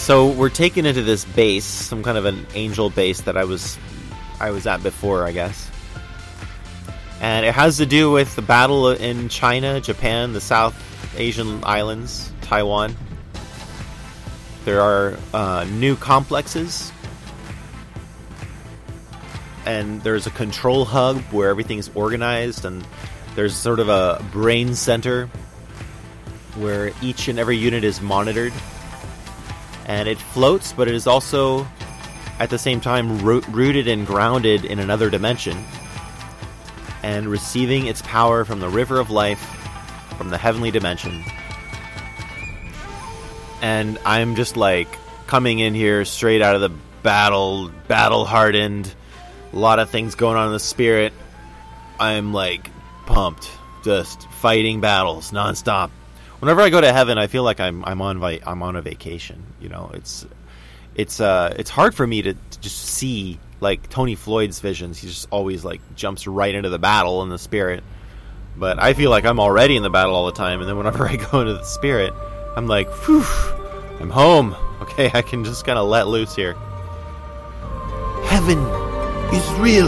So 0.06 0.28
we're 0.28 0.50
taken 0.50 0.86
into 0.86 1.02
this 1.02 1.26
base, 1.26 1.66
some 1.66 2.04
kind 2.04 2.16
of 2.16 2.26
an 2.26 2.46
angel 2.54 2.92
base 2.92 3.22
that 3.22 3.36
I 3.36 3.46
was 3.46 3.76
I 4.40 4.52
was 4.52 4.68
at 4.68 4.84
before, 4.84 5.26
I 5.26 5.32
guess. 5.32 5.72
And 7.22 7.44
it 7.44 7.56
has 7.56 7.78
to 7.78 7.88
do 7.88 8.12
with 8.12 8.36
the 8.36 8.44
battle 8.44 8.92
in 8.92 9.30
China, 9.30 9.82
Japan, 9.82 10.34
the 10.34 10.42
South 10.42 10.76
Asian 11.18 11.64
islands, 11.64 12.32
Taiwan. 12.42 12.96
There 14.64 14.80
are 14.80 15.18
uh, 15.34 15.66
new 15.72 15.96
complexes, 15.96 16.92
and 19.66 20.04
there's 20.04 20.28
a 20.28 20.32
control 20.32 20.86
hub 20.86 21.18
where 21.32 21.50
everything's 21.50 21.90
organized, 21.96 22.64
and 22.64 22.88
there's 23.34 23.56
sort 23.56 23.80
of 23.80 23.90
a 23.90 24.24
brain 24.32 24.76
center 24.76 25.26
where 26.58 26.92
each 27.02 27.28
and 27.28 27.40
every 27.40 27.58
unit 27.58 27.84
is 27.84 28.02
monitored 28.02 28.54
and 29.86 30.08
it 30.08 30.18
floats, 30.18 30.74
but 30.74 30.88
it 30.88 30.96
is 30.96 31.08
also 31.08 31.68
at 32.40 32.50
the 32.50 32.58
same 32.58 32.82
time 32.82 33.24
ro- 33.24 33.42
rooted 33.50 33.88
and 33.88 34.06
grounded 34.06 34.66
in 34.66 34.80
another 34.80 35.10
dimension, 35.10 35.58
and 37.04 37.28
receiving 37.28 37.88
its 37.88 38.02
power 38.02 38.44
from 38.44 38.60
the 38.60 38.70
river 38.70 39.00
of 39.00 39.10
life, 39.10 39.40
from 40.18 40.30
the 40.30 40.38
heavenly 40.38 40.72
dimension. 40.72 41.24
And 43.62 43.98
I'm 44.06 44.36
just 44.36 44.58
like 44.58 44.88
coming 45.28 45.60
in 45.60 45.74
here 45.74 46.06
straight 46.06 46.42
out 46.42 46.56
of 46.56 46.62
the 46.62 46.72
battle, 47.04 47.70
battle 47.88 48.26
hardened, 48.26 48.94
a 49.54 49.56
lot 49.58 49.80
of 49.80 49.90
things 49.90 50.16
going 50.16 50.38
on 50.38 50.48
in 50.48 50.54
the 50.54 50.60
spirit. 50.60 51.14
I'm 52.00 52.34
like 52.34 52.70
pumped, 53.06 53.50
just 53.84 54.30
fighting 54.30 54.82
battles 54.82 55.32
nonstop 55.32 55.92
whenever 56.40 56.62
I 56.62 56.70
go 56.70 56.82
to 56.82 56.92
heaven, 56.92 57.18
I 57.18 57.28
feel 57.28 57.44
like 57.44 57.60
I'm 57.60 57.84
I'm 57.86 58.02
on 58.02 58.20
vi- 58.20 58.42
I'm 58.46 58.64
on 58.64 58.76
a 58.76 58.82
vacation. 58.82 59.44
You 59.60 59.70
know, 59.70 59.92
it's 59.94 60.26
it's 60.96 61.20
uh 61.20 61.54
it's 61.58 61.70
hard 61.70 61.96
for 61.96 62.06
me 62.06 62.22
to, 62.22 62.34
to, 62.34 62.60
just 62.60 62.78
see 62.78 63.40
like 63.60 63.90
Tony 63.90 64.16
Floyd's 64.16 64.60
visions. 64.60 65.00
He 65.00 65.08
just 65.08 65.28
always 65.32 65.64
like 65.64 65.82
jumps 65.96 66.28
right 66.28 66.54
into 66.54 66.70
the 66.70 66.80
battle 66.80 67.24
in 67.24 67.30
the 67.30 67.40
spirit. 67.40 67.84
But 68.58 68.82
I 68.82 68.94
feel 68.94 69.10
like 69.10 69.26
I'm 69.26 69.40
already 69.40 69.76
in 69.76 69.84
the 69.84 69.90
battle 69.90 70.16
all 70.16 70.28
the 70.28 70.32
time, 70.32 70.62
and 70.62 70.70
then 70.70 70.78
whenever 70.78 71.08
I 71.10 71.18
go 71.18 71.42
into 71.42 71.54
the 71.54 71.64
spirit, 71.64 72.14
I'm 72.56 72.68
like, 72.68 72.90
"Whew, 73.06 73.26
I'm 74.00 74.10
home. 74.10 74.56
Okay, 74.82 75.10
I 75.14 75.22
can 75.22 75.46
just 75.46 75.66
kind 75.66 75.80
of 75.80 75.88
let 75.88 76.08
loose 76.08 76.36
here." 76.36 76.54
Heaven 78.26 78.60
is 79.34 79.50
real. 79.54 79.88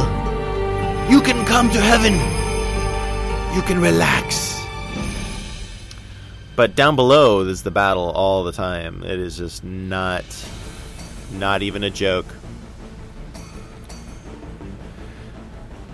You 1.11 1.21
can 1.21 1.45
come 1.45 1.69
to 1.69 1.79
heaven. 1.79 2.13
You 3.55 3.61
can 3.63 3.79
relax. 3.81 4.56
But 6.57 6.75
down 6.75 6.97
below 6.97 7.41
is 7.41 7.63
the 7.63 7.71
battle 7.71 8.09
all 8.09 8.43
the 8.43 8.51
time. 8.51 9.03
It 9.03 9.17
is 9.19 9.37
just 9.37 9.63
not 9.63 10.25
Not 11.33 11.61
even 11.61 11.83
a 11.83 11.89
joke. 11.89 12.25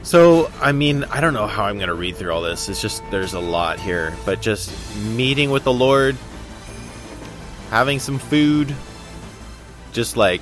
So, 0.03 0.51
I 0.61 0.73
mean, 0.73 1.05
I 1.05 1.21
don't 1.21 1.33
know 1.33 1.47
how 1.47 1.63
I'm 1.63 1.77
going 1.77 1.87
to 1.87 1.95
read 1.95 2.17
through 2.17 2.31
all 2.31 2.41
this. 2.41 2.69
It's 2.69 2.81
just, 2.81 3.01
there's 3.09 3.33
a 3.33 3.39
lot 3.39 3.79
here. 3.79 4.13
But 4.25 4.41
just 4.41 4.71
meeting 4.97 5.49
with 5.49 5.63
the 5.63 5.73
Lord, 5.73 6.17
having 7.69 7.99
some 7.99 8.19
food, 8.19 8.75
just 9.93 10.17
like, 10.17 10.41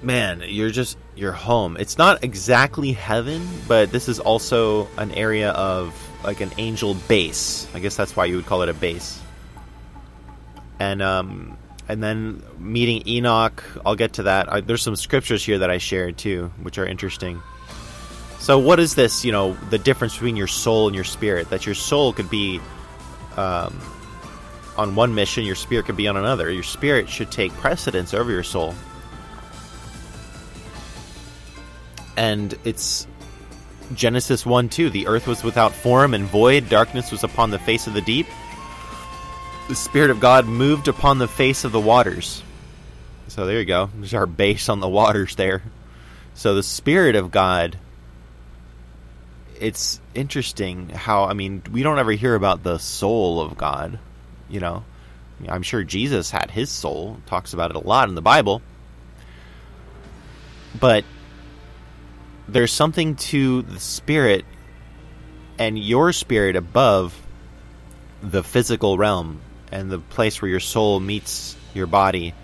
man, 0.00 0.42
you're 0.46 0.70
just, 0.70 0.96
you're 1.16 1.32
home. 1.32 1.76
It's 1.78 1.98
not 1.98 2.22
exactly 2.22 2.92
heaven, 2.92 3.46
but 3.66 3.90
this 3.90 4.08
is 4.08 4.20
also 4.20 4.88
an 4.96 5.10
area 5.12 5.50
of 5.50 5.92
like 6.26 6.40
an 6.40 6.50
angel 6.58 6.94
base. 7.08 7.66
I 7.72 7.78
guess 7.78 7.96
that's 7.96 8.16
why 8.16 8.26
you 8.26 8.36
would 8.36 8.46
call 8.46 8.62
it 8.62 8.68
a 8.68 8.74
base. 8.74 9.20
And, 10.78 11.00
um, 11.00 11.56
and 11.88 12.02
then 12.02 12.42
meeting 12.58 13.06
Enoch, 13.06 13.62
I'll 13.86 13.94
get 13.94 14.14
to 14.14 14.24
that. 14.24 14.52
I, 14.52 14.60
there's 14.60 14.82
some 14.82 14.96
scriptures 14.96 15.44
here 15.44 15.58
that 15.58 15.70
I 15.70 15.78
shared 15.78 16.18
too, 16.18 16.52
which 16.62 16.78
are 16.78 16.86
interesting. 16.86 17.40
So, 18.40 18.58
what 18.58 18.78
is 18.78 18.94
this? 18.94 19.24
You 19.24 19.32
know, 19.32 19.54
the 19.70 19.78
difference 19.78 20.14
between 20.14 20.36
your 20.36 20.46
soul 20.46 20.86
and 20.86 20.94
your 20.94 21.04
spirit? 21.04 21.50
That 21.50 21.64
your 21.64 21.74
soul 21.74 22.12
could 22.12 22.28
be 22.28 22.60
um, 23.36 23.80
on 24.76 24.94
one 24.94 25.14
mission, 25.14 25.44
your 25.44 25.54
spirit 25.54 25.86
could 25.86 25.96
be 25.96 26.08
on 26.08 26.16
another. 26.16 26.50
Your 26.50 26.62
spirit 26.62 27.08
should 27.08 27.30
take 27.30 27.52
precedence 27.54 28.14
over 28.14 28.30
your 28.30 28.42
soul. 28.42 28.74
And 32.16 32.58
it's 32.64 33.06
Genesis 33.94 34.44
1 34.44 34.68
2. 34.68 34.90
The 34.90 35.06
earth 35.06 35.26
was 35.26 35.44
without 35.44 35.72
form 35.72 36.14
and 36.14 36.24
void, 36.24 36.68
darkness 36.68 37.10
was 37.10 37.24
upon 37.24 37.50
the 37.50 37.58
face 37.58 37.86
of 37.86 37.94
the 37.94 38.00
deep. 38.00 38.26
The 39.68 39.74
Spirit 39.74 40.10
of 40.10 40.20
God 40.20 40.46
moved 40.46 40.88
upon 40.88 41.18
the 41.18 41.28
face 41.28 41.64
of 41.64 41.72
the 41.72 41.80
waters. 41.80 42.42
So 43.28 43.46
there 43.46 43.58
you 43.58 43.64
go. 43.64 43.90
There's 43.96 44.14
our 44.14 44.26
base 44.26 44.68
on 44.68 44.80
the 44.80 44.88
waters 44.88 45.34
there. 45.34 45.62
So 46.34 46.54
the 46.54 46.62
Spirit 46.62 47.16
of 47.16 47.30
God 47.30 47.78
it's 49.60 50.00
interesting 50.14 50.88
how 50.90 51.24
I 51.24 51.32
mean 51.32 51.62
we 51.70 51.82
don't 51.82 51.98
ever 51.98 52.12
hear 52.12 52.34
about 52.34 52.62
the 52.62 52.78
soul 52.78 53.40
of 53.40 53.56
God, 53.56 53.98
you 54.48 54.60
know. 54.60 54.84
I'm 55.48 55.62
sure 55.62 55.84
Jesus 55.84 56.30
had 56.30 56.50
his 56.50 56.70
soul, 56.70 57.18
talks 57.26 57.52
about 57.52 57.70
it 57.70 57.76
a 57.76 57.80
lot 57.80 58.08
in 58.08 58.14
the 58.14 58.22
Bible. 58.22 58.62
But 60.78 61.04
there's 62.48 62.72
something 62.72 63.16
to 63.16 63.62
the 63.62 63.80
spirit 63.80 64.44
and 65.58 65.78
your 65.78 66.12
spirit 66.12 66.56
above 66.56 67.14
the 68.22 68.42
physical 68.42 68.96
realm 68.96 69.40
and 69.72 69.90
the 69.90 69.98
place 69.98 70.40
where 70.40 70.50
your 70.50 70.60
soul 70.60 71.00
meets 71.00 71.56
your 71.74 71.86
body, 71.86 72.34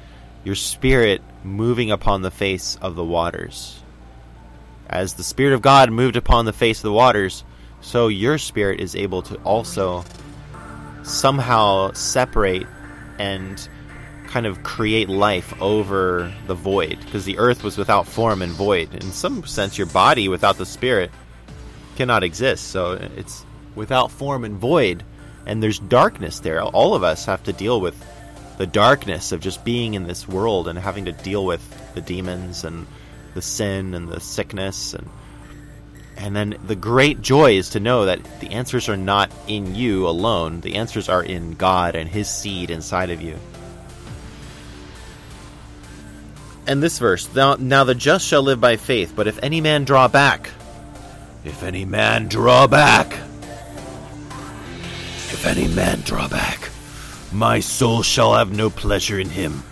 your 0.45 0.55
spirit 0.55 1.23
moving 1.45 1.91
upon 1.91 2.23
the 2.23 2.31
face 2.31 2.77
of 2.81 2.95
the 2.95 3.05
waters. 3.05 3.81
As 4.89 5.15
the 5.15 5.23
Spirit 5.23 5.55
of 5.55 5.63
God 5.63 5.91
moved 5.91 6.17
upon 6.17 6.45
the 6.45 6.53
face 6.53 6.79
of 6.79 6.83
the 6.83 6.93
waters, 6.93 7.45
so 7.81 8.09
your 8.09 8.37
spirit 8.37 8.81
is 8.81 8.95
able 8.95 9.23
to 9.23 9.37
also 9.37 10.05
somehow 11.03 11.93
separate 11.93 12.67
and 13.19 13.69
kind 14.33 14.47
of 14.47 14.63
create 14.63 15.11
life 15.11 15.53
over 15.61 16.33
the 16.47 16.55
void 16.55 16.99
because 17.01 17.27
the 17.27 17.37
earth 17.39 17.63
was 17.63 17.77
without 17.77 18.07
form 18.07 18.41
and 18.41 18.53
void. 18.53 18.95
In 18.95 19.13
some 19.13 19.45
sense, 19.45 19.77
your 19.77 19.87
body 19.89 20.27
without 20.27 20.57
the 20.57 20.65
spirit 20.65 21.11
cannot 21.97 22.25
exist. 22.25 22.69
So 22.69 22.93
it's 22.93 23.45
without 23.75 24.11
form 24.11 24.45
and 24.45 24.57
void, 24.57 25.05
and 25.45 25.63
there's 25.63 25.79
darkness 25.79 26.41
there. 26.41 26.63
All 26.63 26.95
of 26.95 27.03
us 27.03 27.27
have 27.27 27.43
to 27.45 27.53
deal 27.53 27.79
with 27.79 27.95
the 28.57 28.67
darkness 28.67 29.33
of 29.33 29.41
just 29.41 29.65
being 29.67 29.93
in 29.93 30.07
this 30.07 30.27
world 30.27 30.67
and 30.67 30.79
having 30.79 31.05
to 31.05 31.13
deal 31.13 31.45
with 31.45 31.63
the 31.95 32.01
demons 32.01 32.65
and 32.65 32.87
the 33.35 33.43
sin 33.43 33.93
and 33.93 34.09
the 34.09 34.21
sickness 34.21 34.95
and 34.95 35.09
and 36.17 36.37
then 36.37 36.57
the 36.67 36.77
great 36.77 37.23
joy 37.23 37.57
is 37.57 37.71
to 37.71 37.81
know 37.81 38.05
that 38.05 38.21
the 38.41 38.51
answers 38.51 38.89
are 38.89 38.99
not 38.99 39.33
in 39.49 39.75
you 39.75 40.07
alone. 40.07 40.61
The 40.61 40.75
answers 40.75 41.09
are 41.09 41.23
in 41.23 41.55
God 41.55 41.97
and 41.97 42.09
his 42.09 42.29
seed 42.29 42.71
inside 42.71 43.11
of 43.11 43.23
you. 43.23 43.39
And 46.67 46.83
this 46.83 46.99
verse, 46.99 47.33
now, 47.35 47.57
now 47.57 47.85
the 47.85 47.95
just 47.95 48.27
shall 48.27 48.43
live 48.43 48.61
by 48.61 48.77
faith, 48.77 49.15
but 49.17 49.27
if 49.27 49.43
any 49.43 49.61
man 49.61 49.85
draw 49.85 50.07
back, 50.09 50.51
if 51.45 51.63
any 51.63 51.85
man 51.85 52.29
draw 52.29 52.67
back, 52.67 53.13
if 55.33 55.45
any 55.45 55.67
man 55.67 56.01
draw 56.03 56.29
back, 56.29 56.71
my 57.33 57.59
soul 57.59 58.03
shall 58.03 58.35
have 58.35 58.55
no 58.55 58.71
pleasure 58.71 59.19
in 59.19 59.29
him. 59.29 59.63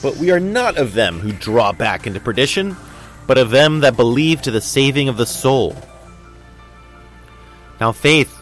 But 0.00 0.16
we 0.16 0.30
are 0.30 0.40
not 0.40 0.78
of 0.78 0.94
them 0.94 1.18
who 1.18 1.32
draw 1.32 1.72
back 1.72 2.06
into 2.06 2.20
perdition, 2.20 2.76
but 3.26 3.38
of 3.38 3.50
them 3.50 3.80
that 3.80 3.96
believe 3.96 4.40
to 4.42 4.50
the 4.50 4.60
saving 4.60 5.08
of 5.08 5.16
the 5.16 5.26
soul. 5.26 5.76
Now, 7.80 7.92
faith 7.92 8.34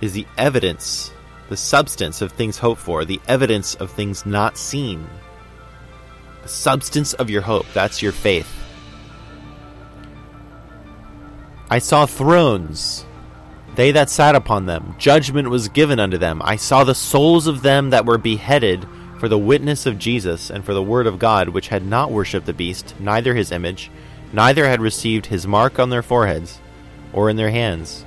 is 0.00 0.12
the 0.12 0.26
evidence, 0.38 1.10
the 1.48 1.56
substance 1.56 2.22
of 2.22 2.32
things 2.32 2.58
hoped 2.58 2.80
for, 2.80 3.04
the 3.04 3.20
evidence 3.26 3.74
of 3.76 3.90
things 3.90 4.24
not 4.24 4.56
seen. 4.56 5.06
Substance 6.46 7.12
of 7.14 7.30
your 7.30 7.42
hope, 7.42 7.66
that's 7.72 8.02
your 8.02 8.12
faith. 8.12 8.48
I 11.70 11.78
saw 11.78 12.06
thrones, 12.06 13.04
they 13.76 13.92
that 13.92 14.10
sat 14.10 14.34
upon 14.34 14.66
them, 14.66 14.96
judgment 14.98 15.50
was 15.50 15.68
given 15.68 16.00
unto 16.00 16.18
them. 16.18 16.42
I 16.44 16.56
saw 16.56 16.82
the 16.82 16.94
souls 16.94 17.46
of 17.46 17.62
them 17.62 17.90
that 17.90 18.06
were 18.06 18.18
beheaded 18.18 18.86
for 19.20 19.28
the 19.28 19.38
witness 19.38 19.86
of 19.86 19.98
Jesus 19.98 20.50
and 20.50 20.64
for 20.64 20.74
the 20.74 20.82
word 20.82 21.06
of 21.06 21.18
God, 21.18 21.50
which 21.50 21.68
had 21.68 21.86
not 21.86 22.10
worshipped 22.10 22.46
the 22.46 22.52
beast, 22.52 22.94
neither 22.98 23.34
his 23.34 23.52
image, 23.52 23.90
neither 24.32 24.66
had 24.66 24.80
received 24.80 25.26
his 25.26 25.46
mark 25.46 25.78
on 25.78 25.90
their 25.90 26.02
foreheads 26.02 26.58
or 27.12 27.30
in 27.30 27.36
their 27.36 27.50
hands. 27.50 28.04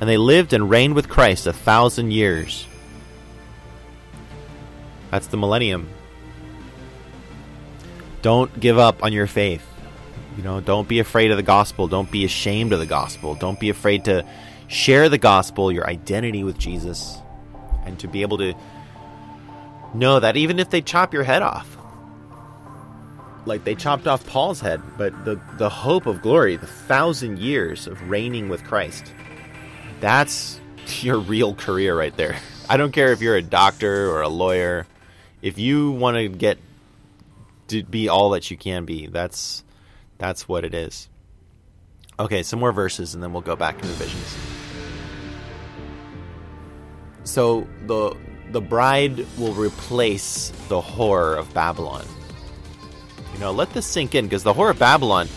And 0.00 0.08
they 0.08 0.16
lived 0.16 0.52
and 0.52 0.68
reigned 0.68 0.94
with 0.94 1.08
Christ 1.08 1.46
a 1.46 1.52
thousand 1.52 2.12
years. 2.12 2.66
That's 5.10 5.28
the 5.28 5.36
millennium. 5.36 5.88
Don't 8.24 8.58
give 8.58 8.78
up 8.78 9.04
on 9.04 9.12
your 9.12 9.26
faith. 9.26 9.62
You 10.38 10.42
know, 10.42 10.62
don't 10.62 10.88
be 10.88 10.98
afraid 10.98 11.30
of 11.30 11.36
the 11.36 11.42
gospel. 11.42 11.88
Don't 11.88 12.10
be 12.10 12.24
ashamed 12.24 12.72
of 12.72 12.78
the 12.78 12.86
gospel. 12.86 13.34
Don't 13.34 13.60
be 13.60 13.68
afraid 13.68 14.06
to 14.06 14.24
share 14.66 15.10
the 15.10 15.18
gospel, 15.18 15.70
your 15.70 15.86
identity 15.86 16.42
with 16.42 16.56
Jesus, 16.56 17.18
and 17.84 17.98
to 17.98 18.08
be 18.08 18.22
able 18.22 18.38
to 18.38 18.54
know 19.92 20.20
that 20.20 20.38
even 20.38 20.58
if 20.58 20.70
they 20.70 20.80
chop 20.80 21.12
your 21.12 21.22
head 21.22 21.42
off, 21.42 21.76
like 23.44 23.64
they 23.64 23.74
chopped 23.74 24.06
off 24.06 24.26
Paul's 24.26 24.58
head, 24.58 24.80
but 24.96 25.26
the, 25.26 25.38
the 25.58 25.68
hope 25.68 26.06
of 26.06 26.22
glory, 26.22 26.56
the 26.56 26.66
thousand 26.66 27.38
years 27.38 27.86
of 27.86 28.08
reigning 28.08 28.48
with 28.48 28.64
Christ, 28.64 29.12
that's 30.00 30.58
your 31.02 31.18
real 31.18 31.54
career 31.54 31.94
right 31.94 32.16
there. 32.16 32.38
I 32.70 32.78
don't 32.78 32.92
care 32.92 33.12
if 33.12 33.20
you're 33.20 33.36
a 33.36 33.42
doctor 33.42 34.10
or 34.10 34.22
a 34.22 34.30
lawyer. 34.30 34.86
If 35.42 35.58
you 35.58 35.90
want 35.90 36.16
to 36.16 36.30
get 36.30 36.56
to 37.68 37.82
be 37.82 38.08
all 38.08 38.30
that 38.30 38.50
you 38.50 38.56
can 38.56 38.84
be, 38.84 39.06
that's 39.06 39.64
that's 40.18 40.48
what 40.48 40.64
it 40.64 40.74
is. 40.74 41.08
Okay, 42.18 42.42
some 42.42 42.60
more 42.60 42.72
verses 42.72 43.14
and 43.14 43.22
then 43.22 43.32
we'll 43.32 43.42
go 43.42 43.56
back 43.56 43.74
into 43.76 43.88
visions. 43.88 44.36
So 47.24 47.66
the 47.86 48.16
the 48.50 48.60
bride 48.60 49.26
will 49.38 49.54
replace 49.54 50.50
the 50.68 50.80
whore 50.80 51.36
of 51.36 51.52
Babylon. 51.52 52.06
You 53.32 53.40
know, 53.40 53.50
let 53.50 53.70
this 53.72 53.86
sink 53.86 54.14
in 54.14 54.26
because 54.26 54.44
the 54.44 54.54
whore 54.54 54.70
of 54.70 54.78
Babylon, 54.78 55.28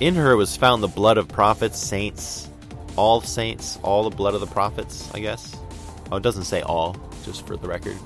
in 0.00 0.16
her 0.16 0.36
was 0.36 0.56
found 0.56 0.82
the 0.82 0.88
blood 0.88 1.18
of 1.18 1.28
prophets, 1.28 1.78
saints, 1.78 2.48
all 2.96 3.20
saints, 3.20 3.78
all 3.82 4.08
the 4.08 4.16
blood 4.16 4.34
of 4.34 4.40
the 4.40 4.46
prophets, 4.48 5.08
I 5.14 5.20
guess. 5.20 5.56
Oh, 6.10 6.16
it 6.16 6.22
doesn't 6.22 6.44
say 6.44 6.62
all, 6.62 6.96
just 7.24 7.46
for 7.46 7.56
the 7.56 7.68
record. 7.68 7.96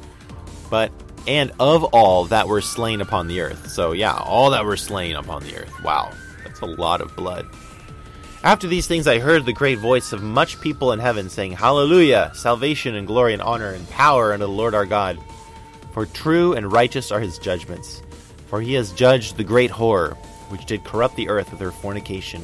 But, 0.71 0.93
and 1.27 1.53
of 1.59 1.85
all 1.85 2.27
that 2.27 2.49
were 2.49 2.61
slain 2.61 3.01
upon 3.01 3.27
the 3.27 3.41
earth. 3.41 3.71
So, 3.71 3.93
yeah, 3.93 4.17
all 4.17 4.51
that 4.51 4.65
were 4.65 4.77
slain 4.77 5.17
upon 5.17 5.43
the 5.43 5.57
earth. 5.57 5.83
Wow, 5.83 6.13
that's 6.45 6.61
a 6.61 6.67
lot 6.67 7.01
of 7.01 7.15
blood. 7.17 7.47
After 8.43 8.69
these 8.69 8.87
things, 8.87 9.09
I 9.09 9.19
heard 9.19 9.45
the 9.45 9.53
great 9.53 9.79
voice 9.79 10.13
of 10.13 10.23
much 10.23 10.61
people 10.61 10.93
in 10.93 11.01
heaven 11.01 11.29
saying, 11.29 11.53
Hallelujah! 11.53 12.31
Salvation 12.35 12.95
and 12.95 13.07
glory 13.07 13.33
and 13.33 13.43
honor 13.43 13.71
and 13.71 13.89
power 13.91 14.33
unto 14.33 14.47
the 14.47 14.53
Lord 14.53 14.75
our 14.75 14.87
God. 14.87 15.19
For 15.93 16.07
true 16.07 16.53
and 16.53 16.71
righteous 16.71 17.11
are 17.11 17.21
his 17.21 17.39
judgments. 17.39 18.03
For 18.47 18.61
he 18.61 18.75
has 18.75 18.93
judged 18.93 19.37
the 19.37 19.45
great 19.45 19.73
whore, 19.73 20.15
which 20.51 20.67
did 20.67 20.85
corrupt 20.85 21.17
the 21.17 21.29
earth 21.29 21.51
with 21.51 21.61
her 21.61 21.73
fornication, 21.73 22.43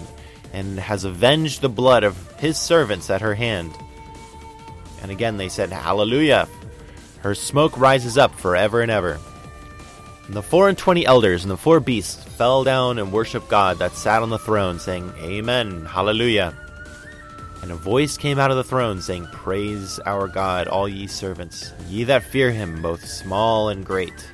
and 0.53 0.79
has 0.81 1.05
avenged 1.05 1.61
the 1.61 1.69
blood 1.69 2.03
of 2.03 2.33
his 2.41 2.59
servants 2.59 3.09
at 3.09 3.21
her 3.21 3.35
hand. 3.35 3.73
And 5.03 5.11
again 5.11 5.37
they 5.37 5.49
said, 5.49 5.71
Hallelujah! 5.71 6.49
Her 7.23 7.35
smoke 7.35 7.79
rises 7.79 8.19
up 8.19 8.35
forever 8.35 8.81
and 8.81 8.91
ever. 8.91 9.19
And 10.27 10.35
the 10.35 10.43
four 10.43 10.69
and 10.69 10.79
twenty 10.79 11.07
elders 11.07 11.45
and 11.45 11.51
the 11.51 11.57
four 11.57 11.81
beasts 11.81 12.23
fell 12.23 12.65
down 12.65 12.99
and 12.99 13.13
worshipped 13.13 13.49
God 13.49 13.79
that 13.79 13.95
sat 13.95 14.23
on 14.23 14.31
the 14.31 14.39
throne, 14.39 14.79
saying, 14.79 15.13
Amen, 15.21 15.85
Hallelujah. 15.85 16.55
And 17.63 17.71
a 17.71 17.77
voice 17.77 18.17
came 18.17 18.41
out 18.41 18.51
of 18.51 18.57
the 18.57 18.65
throne, 18.65 19.01
saying, 19.01 19.27
Praise 19.27 20.01
our 20.01 20.27
God, 20.27 20.67
all 20.67 20.89
ye 20.89 21.07
servants, 21.07 21.73
ye 21.89 22.03
that 22.05 22.25
fear 22.25 22.51
him, 22.51 22.83
both 22.83 23.07
small 23.07 23.69
and 23.69 23.87
great. 23.87 24.29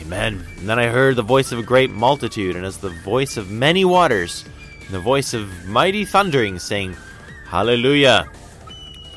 Amen. 0.00 0.44
And 0.58 0.68
then 0.68 0.78
I 0.80 0.86
heard 0.86 1.14
the 1.14 1.22
voice 1.22 1.52
of 1.52 1.60
a 1.60 1.62
great 1.62 1.90
multitude, 1.90 2.56
and 2.56 2.66
as 2.66 2.78
the 2.78 2.90
voice 2.90 3.36
of 3.36 3.50
many 3.50 3.84
waters, 3.84 4.44
and 4.80 4.90
the 4.90 5.00
voice 5.00 5.34
of 5.34 5.66
mighty 5.66 6.04
thundering, 6.04 6.58
saying, 6.58 6.96
Hallelujah! 7.46 8.28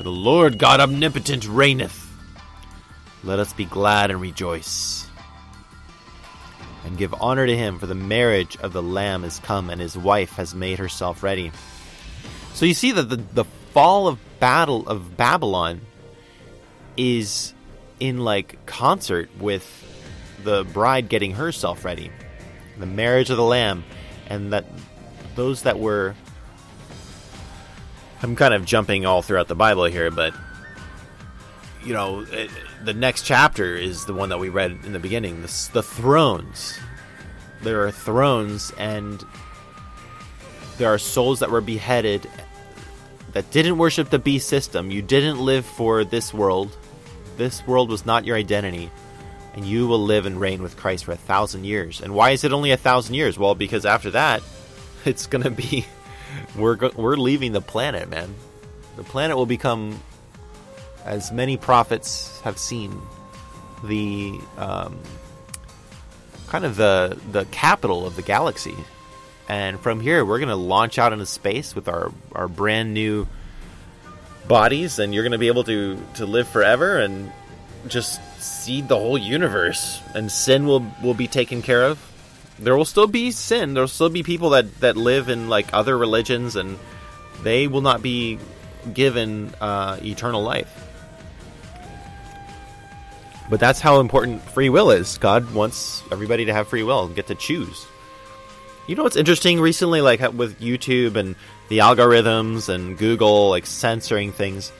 For 0.00 0.04
the 0.04 0.10
Lord 0.10 0.56
God 0.56 0.80
omnipotent 0.80 1.46
reigneth. 1.46 2.10
Let 3.22 3.38
us 3.38 3.52
be 3.52 3.66
glad 3.66 4.10
and 4.10 4.18
rejoice. 4.18 5.06
And 6.86 6.96
give 6.96 7.14
honor 7.20 7.46
to 7.46 7.54
him, 7.54 7.78
for 7.78 7.84
the 7.84 7.94
marriage 7.94 8.56
of 8.62 8.72
the 8.72 8.82
Lamb 8.82 9.24
is 9.24 9.40
come, 9.40 9.68
and 9.68 9.78
his 9.78 9.98
wife 9.98 10.30
has 10.36 10.54
made 10.54 10.78
herself 10.78 11.22
ready. 11.22 11.52
So 12.54 12.64
you 12.64 12.72
see 12.72 12.92
that 12.92 13.10
the, 13.10 13.16
the 13.16 13.44
fall 13.74 14.08
of 14.08 14.18
battle 14.40 14.88
of 14.88 15.18
Babylon 15.18 15.82
is 16.96 17.52
in 18.00 18.20
like 18.20 18.64
concert 18.64 19.28
with 19.38 19.86
the 20.44 20.64
bride 20.64 21.10
getting 21.10 21.32
herself 21.32 21.84
ready, 21.84 22.10
the 22.78 22.86
marriage 22.86 23.28
of 23.28 23.36
the 23.36 23.44
Lamb, 23.44 23.84
and 24.28 24.54
that 24.54 24.64
those 25.34 25.64
that 25.64 25.78
were. 25.78 26.14
I'm 28.22 28.36
kind 28.36 28.54
of 28.54 28.64
jumping 28.64 29.06
all 29.06 29.22
throughout 29.22 29.48
the 29.48 29.54
Bible 29.54 29.84
here, 29.84 30.10
but 30.10 30.34
you 31.84 31.94
know, 31.94 32.26
it, 32.30 32.50
the 32.84 32.92
next 32.92 33.22
chapter 33.22 33.74
is 33.76 34.04
the 34.04 34.12
one 34.12 34.28
that 34.28 34.38
we 34.38 34.48
read 34.48 34.72
in 34.84 34.92
the 34.92 34.98
beginning. 34.98 35.42
The, 35.42 35.68
the 35.72 35.82
thrones. 35.82 36.78
There 37.62 37.86
are 37.86 37.90
thrones, 37.90 38.72
and 38.78 39.24
there 40.78 40.92
are 40.92 40.98
souls 40.98 41.40
that 41.40 41.50
were 41.50 41.60
beheaded 41.60 42.28
that 43.32 43.50
didn't 43.50 43.78
worship 43.78 44.10
the 44.10 44.18
beast 44.18 44.48
system. 44.48 44.90
You 44.90 45.02
didn't 45.02 45.38
live 45.38 45.64
for 45.64 46.04
this 46.04 46.34
world. 46.34 46.76
This 47.36 47.66
world 47.66 47.90
was 47.90 48.04
not 48.04 48.24
your 48.24 48.36
identity 48.36 48.90
and 49.54 49.64
you 49.64 49.86
will 49.86 50.02
live 50.02 50.26
and 50.26 50.40
reign 50.40 50.62
with 50.62 50.76
Christ 50.76 51.04
for 51.04 51.12
a 51.12 51.16
thousand 51.16 51.64
years. 51.64 52.00
And 52.00 52.14
why 52.14 52.30
is 52.30 52.44
it 52.44 52.52
only 52.52 52.70
a 52.70 52.76
thousand 52.76 53.14
years? 53.14 53.38
Well, 53.38 53.54
because 53.54 53.84
after 53.84 54.10
that, 54.12 54.42
it's 55.04 55.26
going 55.26 55.42
to 55.44 55.50
be 55.50 55.86
we're 56.56 56.76
go- 56.76 56.92
we're 56.96 57.16
leaving 57.16 57.52
the 57.52 57.60
planet, 57.60 58.08
man. 58.08 58.34
The 58.96 59.04
planet 59.04 59.36
will 59.36 59.46
become, 59.46 60.00
as 61.04 61.32
many 61.32 61.56
prophets 61.56 62.40
have 62.42 62.58
seen, 62.58 63.00
the 63.84 64.38
um, 64.58 64.98
kind 66.48 66.64
of 66.64 66.76
the 66.76 67.18
the 67.32 67.44
capital 67.46 68.06
of 68.06 68.16
the 68.16 68.22
galaxy. 68.22 68.76
And 69.48 69.80
from 69.80 70.00
here, 70.00 70.24
we're 70.24 70.38
going 70.38 70.50
to 70.50 70.54
launch 70.54 70.98
out 70.98 71.12
into 71.12 71.26
space 71.26 71.74
with 71.74 71.88
our 71.88 72.12
our 72.32 72.48
brand 72.48 72.94
new 72.94 73.26
bodies, 74.46 74.98
and 74.98 75.14
you're 75.14 75.24
going 75.24 75.32
to 75.32 75.38
be 75.38 75.48
able 75.48 75.64
to 75.64 75.98
to 76.16 76.26
live 76.26 76.48
forever 76.48 76.98
and 76.98 77.32
just 77.88 78.20
seed 78.40 78.88
the 78.88 78.96
whole 78.96 79.16
universe, 79.16 80.00
and 80.14 80.30
sin 80.30 80.66
will 80.66 80.84
will 81.02 81.14
be 81.14 81.26
taken 81.26 81.62
care 81.62 81.84
of. 81.84 81.98
There 82.60 82.76
will 82.76 82.84
still 82.84 83.06
be 83.06 83.30
sin. 83.30 83.72
There 83.74 83.82
will 83.82 83.88
still 83.88 84.10
be 84.10 84.22
people 84.22 84.50
that 84.50 84.80
that 84.80 84.96
live 84.96 85.28
in 85.28 85.48
like 85.48 85.72
other 85.72 85.96
religions, 85.96 86.56
and 86.56 86.78
they 87.42 87.66
will 87.66 87.80
not 87.80 88.02
be 88.02 88.38
given 88.92 89.54
uh, 89.60 89.98
eternal 90.02 90.42
life. 90.42 90.70
But 93.48 93.60
that's 93.60 93.80
how 93.80 93.98
important 94.00 94.42
free 94.42 94.68
will 94.68 94.90
is. 94.90 95.18
God 95.18 95.52
wants 95.52 96.02
everybody 96.12 96.44
to 96.44 96.52
have 96.52 96.68
free 96.68 96.82
will 96.82 97.06
and 97.06 97.16
get 97.16 97.26
to 97.28 97.34
choose. 97.34 97.86
You 98.86 98.94
know 98.94 99.02
what's 99.04 99.16
interesting 99.16 99.60
recently, 99.60 100.00
like 100.02 100.20
with 100.20 100.60
YouTube 100.60 101.16
and 101.16 101.36
the 101.68 101.78
algorithms 101.78 102.68
and 102.68 102.96
Google, 102.98 103.48
like 103.50 103.66
censoring 103.66 104.32
things, 104.32 104.70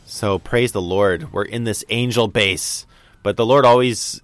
So 0.05 0.39
praise 0.39 0.71
the 0.71 0.81
Lord. 0.81 1.33
We're 1.33 1.43
in 1.43 1.65
this 1.65 1.83
angel 1.89 2.29
base, 2.29 2.85
but 3.21 3.35
the 3.35 3.45
Lord 3.45 3.65
always 3.65 4.21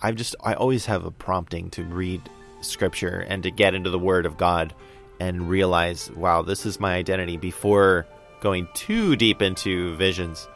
I 0.00 0.12
just 0.12 0.36
I 0.44 0.54
always 0.54 0.86
have 0.86 1.04
a 1.04 1.10
prompting 1.10 1.70
to 1.70 1.82
read 1.82 2.22
scripture 2.60 3.26
and 3.28 3.42
to 3.42 3.50
get 3.50 3.74
into 3.74 3.90
the 3.90 3.98
word 3.98 4.26
of 4.26 4.38
God 4.38 4.72
and 5.18 5.50
realize, 5.50 6.08
wow, 6.12 6.42
this 6.42 6.66
is 6.66 6.78
my 6.78 6.94
identity 6.94 7.36
before 7.36 8.06
going 8.46 8.68
too 8.74 9.16
deep 9.16 9.42
into 9.42 9.96
visions. 9.96 10.46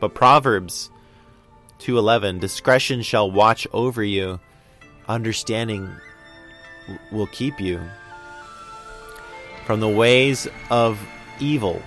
But 0.00 0.12
Proverbs 0.12 0.90
2:11 1.78 2.40
discretion 2.40 3.00
shall 3.00 3.30
watch 3.30 3.64
over 3.72 4.02
you 4.02 4.40
understanding 5.06 5.88
will 7.12 7.28
keep 7.28 7.60
you 7.60 7.80
from 9.66 9.78
the 9.78 9.88
ways 9.88 10.48
of 10.68 10.98
evil 11.38 11.80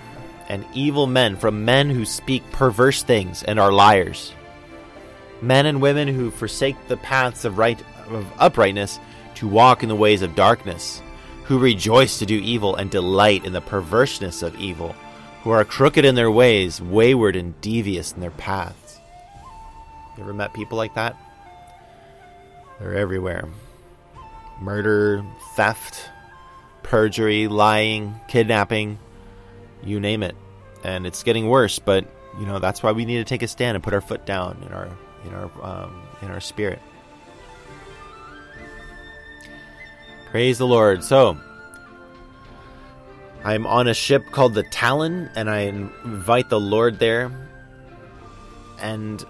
and 0.48 0.64
evil 0.72 1.06
men 1.06 1.36
from 1.36 1.66
men 1.66 1.90
who 1.90 2.06
speak 2.06 2.42
perverse 2.50 3.02
things 3.02 3.42
and 3.42 3.60
are 3.60 3.72
liars 3.72 4.32
men 5.42 5.66
and 5.66 5.82
women 5.82 6.08
who 6.08 6.30
forsake 6.30 6.76
the 6.88 6.96
paths 6.96 7.44
of 7.44 7.58
right 7.58 7.82
of 8.08 8.24
uprightness 8.38 8.98
to 9.34 9.46
walk 9.46 9.82
in 9.82 9.90
the 9.90 10.02
ways 10.04 10.22
of 10.22 10.34
darkness 10.34 11.02
who 11.50 11.58
rejoice 11.58 12.20
to 12.20 12.26
do 12.26 12.36
evil 12.36 12.76
and 12.76 12.92
delight 12.92 13.44
in 13.44 13.52
the 13.52 13.60
perverseness 13.60 14.40
of 14.40 14.54
evil, 14.54 14.94
who 15.42 15.50
are 15.50 15.64
crooked 15.64 16.04
in 16.04 16.14
their 16.14 16.30
ways, 16.30 16.80
wayward 16.80 17.36
and 17.36 17.58
devious 17.60 18.12
in 18.12 18.20
their 18.20 18.30
paths. 18.30 19.00
You 20.16 20.22
ever 20.22 20.34
met 20.34 20.52
people 20.52 20.76
like 20.76 20.94
that? 20.94 21.16
They're 22.78 22.94
everywhere. 22.94 23.48
Murder, 24.60 25.24
theft, 25.54 26.10
perjury, 26.82 27.48
lying, 27.48 28.14
kidnapping, 28.28 28.98
you 29.82 30.00
name 30.00 30.22
it. 30.22 30.36
And 30.84 31.06
it's 31.06 31.22
getting 31.22 31.48
worse, 31.48 31.78
but 31.78 32.06
you 32.38 32.46
know, 32.46 32.58
that's 32.58 32.82
why 32.82 32.92
we 32.92 33.04
need 33.04 33.18
to 33.18 33.24
take 33.24 33.42
a 33.42 33.48
stand 33.48 33.74
and 33.74 33.84
put 33.84 33.94
our 33.94 34.00
foot 34.00 34.24
down 34.24 34.62
in 34.66 34.72
our 34.72 34.88
in 35.24 35.34
our 35.34 35.50
um, 35.62 36.02
in 36.22 36.30
our 36.30 36.40
spirit. 36.40 36.80
Praise 40.30 40.58
the 40.58 40.66
Lord. 40.66 41.02
So, 41.02 41.38
I'm 43.42 43.66
on 43.66 43.88
a 43.88 43.94
ship 43.94 44.30
called 44.32 44.54
the 44.54 44.62
Talon, 44.62 45.30
and 45.34 45.48
I 45.48 45.60
invite 45.60 46.50
the 46.50 46.60
Lord 46.60 46.98
there. 46.98 47.32
And 48.78 49.24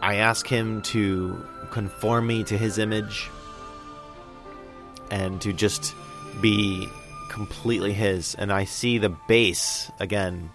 I 0.00 0.16
ask 0.16 0.46
him 0.46 0.82
to 0.82 1.46
conform 1.70 2.26
me 2.26 2.44
to 2.44 2.58
his 2.58 2.78
image 2.78 3.30
and 5.10 5.40
to 5.40 5.52
just 5.52 5.94
be 6.40 6.88
completely 7.28 7.92
his. 7.92 8.34
And 8.34 8.52
I 8.52 8.64
see 8.64 8.98
the 8.98 9.10
base 9.28 9.90
again 10.00 10.50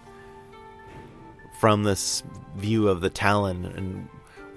from 1.60 1.84
this 1.84 2.22
view 2.56 2.88
of 2.88 3.00
the 3.00 3.10
Talon, 3.10 3.64
and 3.64 4.08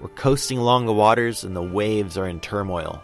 we're 0.01 0.09
coasting 0.09 0.57
along 0.57 0.85
the 0.85 0.93
waters, 0.93 1.43
and 1.43 1.55
the 1.55 1.63
waves 1.63 2.17
are 2.17 2.27
in 2.27 2.39
turmoil. 2.41 3.01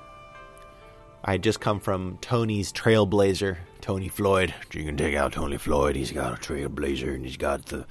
I 1.23 1.33
had 1.33 1.43
just 1.43 1.61
come 1.61 1.79
from 1.79 2.17
Tony's 2.19 2.73
Trailblazer, 2.73 3.57
Tony 3.83 4.07
Floyd. 4.07 4.53
You 4.71 4.85
can 4.85 4.95
take 4.95 5.13
out 5.13 5.33
Tony 5.33 5.57
Floyd. 5.57 5.97
He's 5.97 6.13
got 6.13 6.31
a 6.31 6.37
Trailblazer 6.37 7.15
and 7.15 7.25
he's 7.25 7.35
got 7.35 7.65
the 7.65 7.85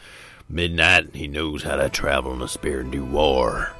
Midnight. 0.48 1.04
and 1.04 1.14
He 1.14 1.28
knows 1.28 1.64
how 1.64 1.76
to 1.76 1.90
travel 1.90 2.32
in 2.32 2.38
the 2.38 2.48
spirit 2.48 2.84
and 2.84 2.92
do 2.92 3.04
war. 3.04 3.72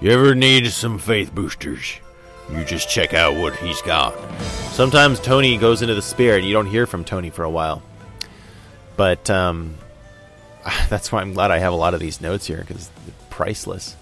You 0.00 0.10
ever 0.12 0.34
need 0.34 0.66
some 0.72 0.98
faith 0.98 1.34
boosters? 1.34 1.96
You 2.50 2.64
just 2.64 2.88
check 2.88 3.12
out 3.12 3.36
what 3.36 3.54
he's 3.56 3.82
got. 3.82 4.14
Sometimes 4.70 5.20
Tony 5.20 5.58
goes 5.58 5.82
into 5.82 5.94
the 5.94 6.00
spirit 6.00 6.38
and 6.38 6.46
you 6.46 6.54
don't 6.54 6.66
hear 6.66 6.86
from 6.86 7.04
Tony 7.04 7.28
for 7.28 7.44
a 7.44 7.50
while. 7.50 7.82
But 8.96 9.28
um, 9.28 9.74
that's 10.88 11.12
why 11.12 11.20
I'm 11.20 11.34
glad 11.34 11.50
I 11.50 11.58
have 11.58 11.74
a 11.74 11.76
lot 11.76 11.92
of 11.92 12.00
these 12.00 12.22
notes 12.22 12.46
here 12.46 12.64
because 12.66 12.88
they're 12.88 13.14
priceless. 13.28 13.96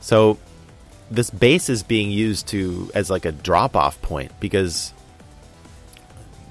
So 0.00 0.38
this 1.10 1.30
base 1.30 1.68
is 1.68 1.82
being 1.82 2.12
used 2.12 2.46
to 2.48 2.92
as 2.94 3.10
like 3.10 3.24
a 3.24 3.32
drop 3.32 3.74
off 3.74 4.00
point 4.02 4.30
because 4.38 4.92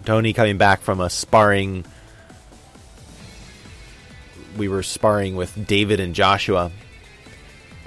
Tony 0.09 0.33
coming 0.33 0.57
back 0.57 0.81
from 0.81 1.01
a 1.01 1.07
sparring 1.07 1.85
we 4.57 4.67
were 4.67 4.81
sparring 4.81 5.35
with 5.35 5.67
David 5.67 5.99
and 5.99 6.15
Joshua 6.15 6.71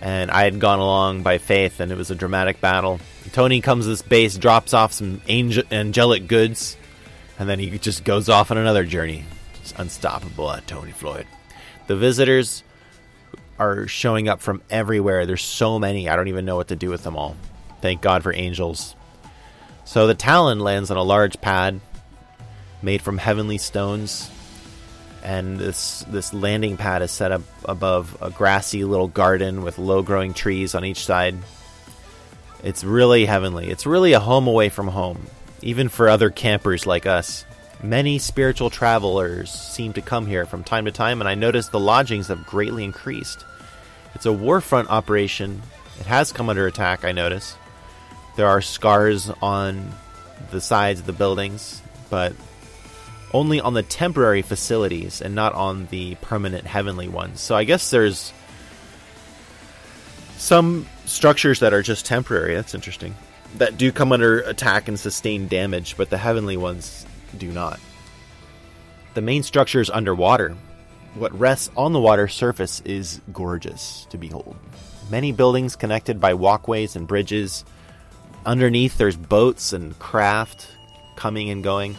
and 0.00 0.30
I 0.30 0.44
had 0.44 0.61
gone 0.61 0.78
along 0.78 1.24
by 1.24 1.38
faith, 1.38 1.80
and 1.80 1.90
it 1.90 1.98
was 1.98 2.12
a 2.12 2.14
dramatic 2.14 2.61
battle. 2.61 3.00
Tony 3.32 3.61
comes 3.61 3.87
to 3.87 3.88
this 3.88 4.02
base, 4.02 4.38
drops 4.38 4.72
off 4.72 4.92
some 4.92 5.20
angel- 5.26 5.64
angelic 5.72 6.28
goods, 6.28 6.76
and 7.40 7.48
then 7.48 7.58
he 7.58 7.76
just 7.76 8.04
goes 8.04 8.28
off 8.28 8.52
on 8.52 8.56
another 8.56 8.85
journey. 8.85 9.24
It's 9.61 9.74
unstoppable 9.76 10.52
at 10.52 10.68
Tony 10.68 10.92
Floyd. 10.92 11.26
The 11.88 11.96
visitors 11.96 12.62
are 13.58 13.88
showing 13.88 14.28
up 14.28 14.40
from 14.40 14.62
everywhere. 14.70 15.26
There's 15.26 15.42
so 15.42 15.80
many, 15.80 16.08
I 16.08 16.14
don't 16.14 16.28
even 16.28 16.44
know 16.44 16.54
what 16.54 16.68
to 16.68 16.76
do 16.76 16.88
with 16.88 17.02
them 17.02 17.16
all. 17.16 17.35
Thank 17.80 18.00
God 18.00 18.22
for 18.22 18.32
angels. 18.32 18.94
So 19.85 20.06
the 20.06 20.14
Talon 20.14 20.61
lands 20.61 20.92
on 20.92 20.96
a 20.96 21.02
large 21.02 21.40
pad 21.40 21.80
made 22.82 23.02
from 23.02 23.18
heavenly 23.18 23.58
stones 23.58 24.30
and 25.22 25.58
this 25.58 26.04
this 26.08 26.34
landing 26.34 26.76
pad 26.76 27.02
is 27.02 27.10
set 27.10 27.32
up 27.32 27.42
above 27.64 28.16
a 28.20 28.30
grassy 28.30 28.84
little 28.84 29.08
garden 29.08 29.62
with 29.62 29.78
low 29.78 30.02
growing 30.02 30.34
trees 30.34 30.74
on 30.74 30.84
each 30.84 31.04
side. 31.04 31.36
It's 32.62 32.84
really 32.84 33.24
heavenly. 33.24 33.68
It's 33.70 33.86
really 33.86 34.12
a 34.12 34.20
home 34.20 34.46
away 34.46 34.68
from 34.68 34.88
home, 34.88 35.26
even 35.62 35.88
for 35.88 36.08
other 36.08 36.30
campers 36.30 36.86
like 36.86 37.06
us. 37.06 37.44
Many 37.82 38.18
spiritual 38.18 38.70
travelers 38.70 39.50
seem 39.50 39.92
to 39.94 40.02
come 40.02 40.26
here 40.26 40.46
from 40.46 40.62
time 40.62 40.84
to 40.84 40.92
time, 40.92 41.20
and 41.20 41.28
I 41.28 41.34
noticed 41.34 41.72
the 41.72 41.80
lodgings 41.80 42.28
have 42.28 42.46
greatly 42.46 42.84
increased. 42.84 43.44
It's 44.14 44.26
a 44.26 44.30
warfront 44.30 44.86
operation. 44.88 45.62
It 45.98 46.06
has 46.06 46.30
come 46.30 46.48
under 46.48 46.66
attack, 46.68 47.04
I 47.04 47.10
notice. 47.10 47.56
There 48.36 48.48
are 48.48 48.62
scars 48.62 49.30
on 49.42 49.92
the 50.52 50.60
sides 50.60 51.00
of 51.00 51.06
the 51.06 51.12
buildings, 51.12 51.82
but 52.08 52.34
only 53.32 53.60
on 53.60 53.74
the 53.74 53.82
temporary 53.82 54.42
facilities 54.42 55.20
and 55.22 55.34
not 55.34 55.54
on 55.54 55.86
the 55.90 56.14
permanent 56.16 56.66
heavenly 56.66 57.08
ones. 57.08 57.40
So 57.40 57.54
I 57.54 57.64
guess 57.64 57.90
there's 57.90 58.32
some 60.36 60.86
structures 61.06 61.60
that 61.60 61.72
are 61.72 61.82
just 61.82 62.04
temporary. 62.04 62.54
That's 62.54 62.74
interesting. 62.74 63.14
That 63.56 63.76
do 63.76 63.92
come 63.92 64.12
under 64.12 64.40
attack 64.40 64.88
and 64.88 64.98
sustain 64.98 65.48
damage, 65.48 65.96
but 65.96 66.10
the 66.10 66.18
heavenly 66.18 66.56
ones 66.56 67.06
do 67.38 67.50
not. 67.50 67.78
The 69.14 69.20
main 69.20 69.42
structure 69.42 69.80
is 69.80 69.90
underwater. 69.90 70.56
What 71.14 71.38
rests 71.38 71.70
on 71.76 71.92
the 71.92 72.00
water 72.00 72.28
surface 72.28 72.80
is 72.80 73.20
gorgeous 73.32 74.06
to 74.10 74.18
behold. 74.18 74.56
Many 75.10 75.32
buildings 75.32 75.76
connected 75.76 76.20
by 76.20 76.34
walkways 76.34 76.96
and 76.96 77.06
bridges. 77.06 77.64
Underneath, 78.46 78.96
there's 78.96 79.16
boats 79.16 79.74
and 79.74 79.98
craft 79.98 80.68
coming 81.16 81.50
and 81.50 81.62
going 81.62 81.96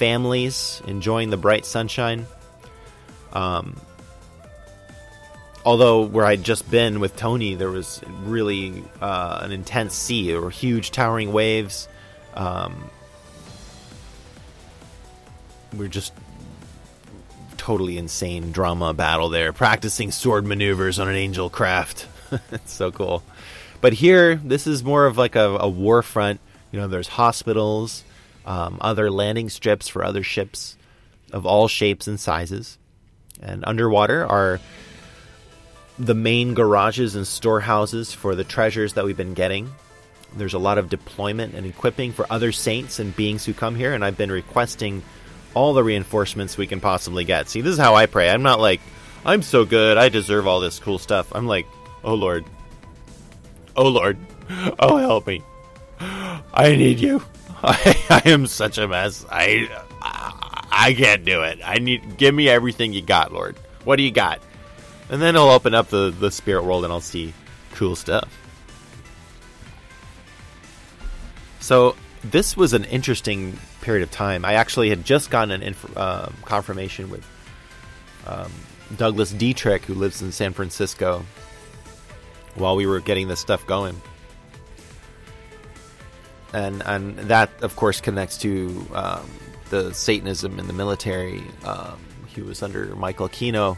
families 0.00 0.80
enjoying 0.86 1.28
the 1.28 1.36
bright 1.36 1.66
sunshine. 1.66 2.26
Um, 3.34 3.78
although 5.62 6.06
where 6.06 6.24
I'd 6.24 6.42
just 6.42 6.70
been 6.70 7.00
with 7.00 7.16
Tony, 7.16 7.54
there 7.54 7.68
was 7.68 8.00
really 8.22 8.82
uh, 9.02 9.40
an 9.42 9.52
intense 9.52 9.94
sea. 9.94 10.34
Were 10.34 10.48
huge 10.48 10.90
towering 10.90 11.34
waves. 11.34 11.86
Um, 12.32 12.90
we're 15.76 15.88
just 15.88 16.14
totally 17.58 17.98
insane 17.98 18.52
drama 18.52 18.94
battle 18.94 19.28
there, 19.28 19.52
practicing 19.52 20.12
sword 20.12 20.46
maneuvers 20.46 20.98
on 20.98 21.08
an 21.08 21.14
angel 21.14 21.50
craft. 21.50 22.08
it's 22.52 22.72
so 22.72 22.90
cool. 22.90 23.22
But 23.82 23.92
here, 23.92 24.36
this 24.36 24.66
is 24.66 24.82
more 24.82 25.04
of 25.04 25.18
like 25.18 25.36
a, 25.36 25.58
a 25.60 25.68
war 25.68 26.00
front. 26.02 26.40
You 26.72 26.80
know, 26.80 26.88
there's 26.88 27.08
hospitals, 27.08 28.02
um, 28.50 28.78
other 28.80 29.12
landing 29.12 29.48
strips 29.48 29.86
for 29.86 30.04
other 30.04 30.24
ships 30.24 30.76
of 31.32 31.46
all 31.46 31.68
shapes 31.68 32.08
and 32.08 32.18
sizes. 32.18 32.78
And 33.40 33.62
underwater 33.64 34.26
are 34.26 34.58
the 36.00 36.16
main 36.16 36.54
garages 36.54 37.14
and 37.14 37.24
storehouses 37.24 38.12
for 38.12 38.34
the 38.34 38.42
treasures 38.42 38.94
that 38.94 39.04
we've 39.04 39.16
been 39.16 39.34
getting. 39.34 39.70
There's 40.36 40.54
a 40.54 40.58
lot 40.58 40.78
of 40.78 40.88
deployment 40.88 41.54
and 41.54 41.64
equipping 41.64 42.12
for 42.12 42.26
other 42.28 42.50
saints 42.50 42.98
and 42.98 43.14
beings 43.14 43.44
who 43.44 43.54
come 43.54 43.76
here, 43.76 43.94
and 43.94 44.04
I've 44.04 44.16
been 44.16 44.32
requesting 44.32 45.04
all 45.54 45.72
the 45.72 45.84
reinforcements 45.84 46.58
we 46.58 46.66
can 46.66 46.80
possibly 46.80 47.24
get. 47.24 47.48
See, 47.48 47.60
this 47.60 47.74
is 47.74 47.78
how 47.78 47.94
I 47.94 48.06
pray. 48.06 48.30
I'm 48.30 48.42
not 48.42 48.58
like, 48.58 48.80
I'm 49.24 49.42
so 49.42 49.64
good, 49.64 49.96
I 49.96 50.08
deserve 50.08 50.48
all 50.48 50.58
this 50.58 50.80
cool 50.80 50.98
stuff. 50.98 51.32
I'm 51.36 51.46
like, 51.46 51.66
oh 52.02 52.14
Lord. 52.14 52.44
Oh 53.76 53.88
Lord. 53.88 54.18
Oh, 54.80 54.96
help 54.96 55.28
me. 55.28 55.44
I 56.00 56.74
need 56.74 56.98
you. 56.98 57.22
I, 57.64 58.22
I 58.24 58.30
am 58.30 58.46
such 58.46 58.78
a 58.78 58.88
mess. 58.88 59.26
I, 59.30 59.68
I 60.00 60.94
can't 60.94 61.26
do 61.26 61.42
it. 61.42 61.58
I 61.62 61.78
need 61.78 62.16
give 62.16 62.34
me 62.34 62.48
everything 62.48 62.94
you 62.94 63.02
got, 63.02 63.32
Lord. 63.32 63.56
What 63.84 63.96
do 63.96 64.02
you 64.02 64.10
got? 64.10 64.40
And 65.10 65.20
then 65.20 65.36
I'll 65.36 65.50
open 65.50 65.74
up 65.74 65.88
the 65.88 66.10
the 66.10 66.30
spirit 66.30 66.64
world 66.64 66.84
and 66.84 66.92
I'll 66.92 67.02
see 67.02 67.34
cool 67.74 67.96
stuff. 67.96 68.34
So 71.60 71.96
this 72.24 72.56
was 72.56 72.72
an 72.72 72.84
interesting 72.84 73.58
period 73.82 74.02
of 74.02 74.10
time. 74.10 74.44
I 74.46 74.54
actually 74.54 74.88
had 74.88 75.04
just 75.04 75.30
gotten 75.30 75.50
an 75.50 75.62
inf- 75.62 75.96
uh, 75.96 76.30
confirmation 76.46 77.10
with 77.10 77.26
um, 78.26 78.50
Douglas 78.96 79.32
Dietrich, 79.32 79.84
who 79.84 79.94
lives 79.94 80.22
in 80.22 80.32
San 80.32 80.54
Francisco, 80.54 81.24
while 82.54 82.76
we 82.76 82.86
were 82.86 83.00
getting 83.00 83.28
this 83.28 83.40
stuff 83.40 83.66
going 83.66 84.00
and 86.52 86.82
and 86.84 87.16
that 87.18 87.50
of 87.62 87.76
course 87.76 88.00
connects 88.00 88.38
to 88.38 88.86
um, 88.94 89.30
the 89.70 89.92
Satanism 89.94 90.58
in 90.58 90.66
the 90.66 90.72
military. 90.72 91.42
Um, 91.64 91.98
he 92.26 92.42
was 92.42 92.62
under 92.62 92.94
Michael 92.96 93.28
Aquino 93.28 93.76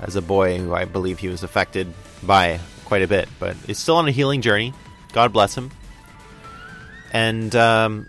as 0.00 0.16
a 0.16 0.22
boy, 0.22 0.58
who 0.58 0.74
I 0.74 0.84
believe 0.84 1.18
he 1.18 1.28
was 1.28 1.42
affected 1.42 1.92
by 2.22 2.60
quite 2.84 3.02
a 3.02 3.08
bit, 3.08 3.28
but 3.38 3.56
is 3.68 3.78
still 3.78 3.96
on 3.96 4.08
a 4.08 4.10
healing 4.10 4.40
journey. 4.40 4.72
God 5.12 5.32
bless 5.32 5.56
him. 5.56 5.70
And 7.12 7.54
um, 7.56 8.08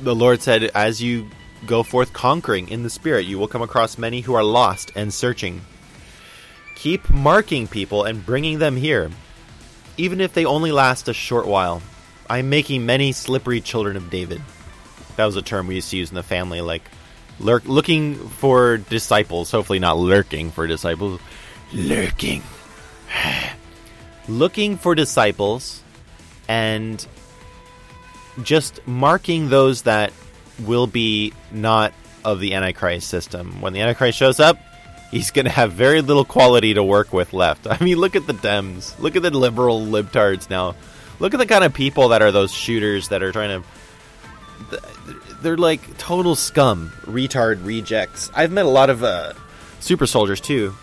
the 0.00 0.14
Lord 0.14 0.42
said, 0.42 0.64
"As 0.74 1.02
you 1.02 1.28
go 1.66 1.82
forth 1.82 2.12
conquering 2.12 2.68
in 2.68 2.82
the 2.82 2.90
Spirit, 2.90 3.26
you 3.26 3.38
will 3.38 3.48
come 3.48 3.62
across 3.62 3.98
many 3.98 4.20
who 4.20 4.34
are 4.34 4.44
lost 4.44 4.92
and 4.94 5.12
searching." 5.12 5.62
Keep 6.74 7.10
marking 7.10 7.66
people 7.66 8.04
and 8.04 8.24
bringing 8.24 8.60
them 8.60 8.76
here 8.76 9.10
even 9.98 10.20
if 10.20 10.32
they 10.32 10.46
only 10.46 10.72
last 10.72 11.08
a 11.08 11.12
short 11.12 11.46
while. 11.46 11.82
I 12.30 12.38
am 12.38 12.50
making 12.50 12.86
many 12.86 13.12
slippery 13.12 13.60
children 13.60 13.96
of 13.96 14.10
David. 14.10 14.40
That 15.16 15.26
was 15.26 15.36
a 15.36 15.42
term 15.42 15.66
we 15.66 15.76
used 15.76 15.90
to 15.90 15.96
use 15.96 16.10
in 16.10 16.14
the 16.14 16.22
family, 16.22 16.60
like 16.60 16.82
lurk, 17.40 17.64
looking 17.66 18.14
for 18.14 18.76
disciples. 18.76 19.50
Hopefully, 19.50 19.78
not 19.78 19.98
lurking 19.98 20.50
for 20.50 20.66
disciples. 20.66 21.20
Lurking. 21.72 22.42
looking 24.28 24.76
for 24.76 24.94
disciples 24.94 25.82
and 26.48 27.06
just 28.42 28.86
marking 28.86 29.48
those 29.48 29.82
that 29.82 30.12
will 30.64 30.86
be 30.86 31.32
not 31.50 31.92
of 32.24 32.40
the 32.40 32.54
Antichrist 32.54 33.08
system. 33.08 33.60
When 33.60 33.72
the 33.72 33.80
Antichrist 33.80 34.18
shows 34.18 34.38
up, 34.38 34.58
he's 35.10 35.30
going 35.30 35.44
to 35.46 35.50
have 35.50 35.72
very 35.72 36.02
little 36.02 36.24
quality 36.24 36.74
to 36.74 36.82
work 36.82 37.12
with 37.12 37.32
left. 37.32 37.66
I 37.70 37.82
mean, 37.82 37.98
look 37.98 38.16
at 38.16 38.26
the 38.26 38.34
Dems. 38.34 38.98
Look 38.98 39.16
at 39.16 39.22
the 39.22 39.30
liberal 39.30 39.80
libtards 39.80 40.50
now. 40.50 40.74
Look 41.20 41.34
at 41.34 41.38
the 41.38 41.46
kind 41.46 41.64
of 41.64 41.74
people 41.74 42.08
that 42.08 42.22
are 42.22 42.30
those 42.30 42.52
shooters 42.52 43.08
that 43.08 43.22
are 43.22 43.32
trying 43.32 43.62
to. 43.62 44.80
They're 45.40 45.56
like 45.56 45.98
total 45.98 46.34
scum, 46.34 46.92
retard 47.02 47.64
rejects. 47.64 48.30
I've 48.34 48.52
met 48.52 48.66
a 48.66 48.70
lot 48.70 48.90
of 48.90 49.02
uh, 49.02 49.34
super 49.80 50.06
soldiers 50.06 50.40
too. 50.40 50.74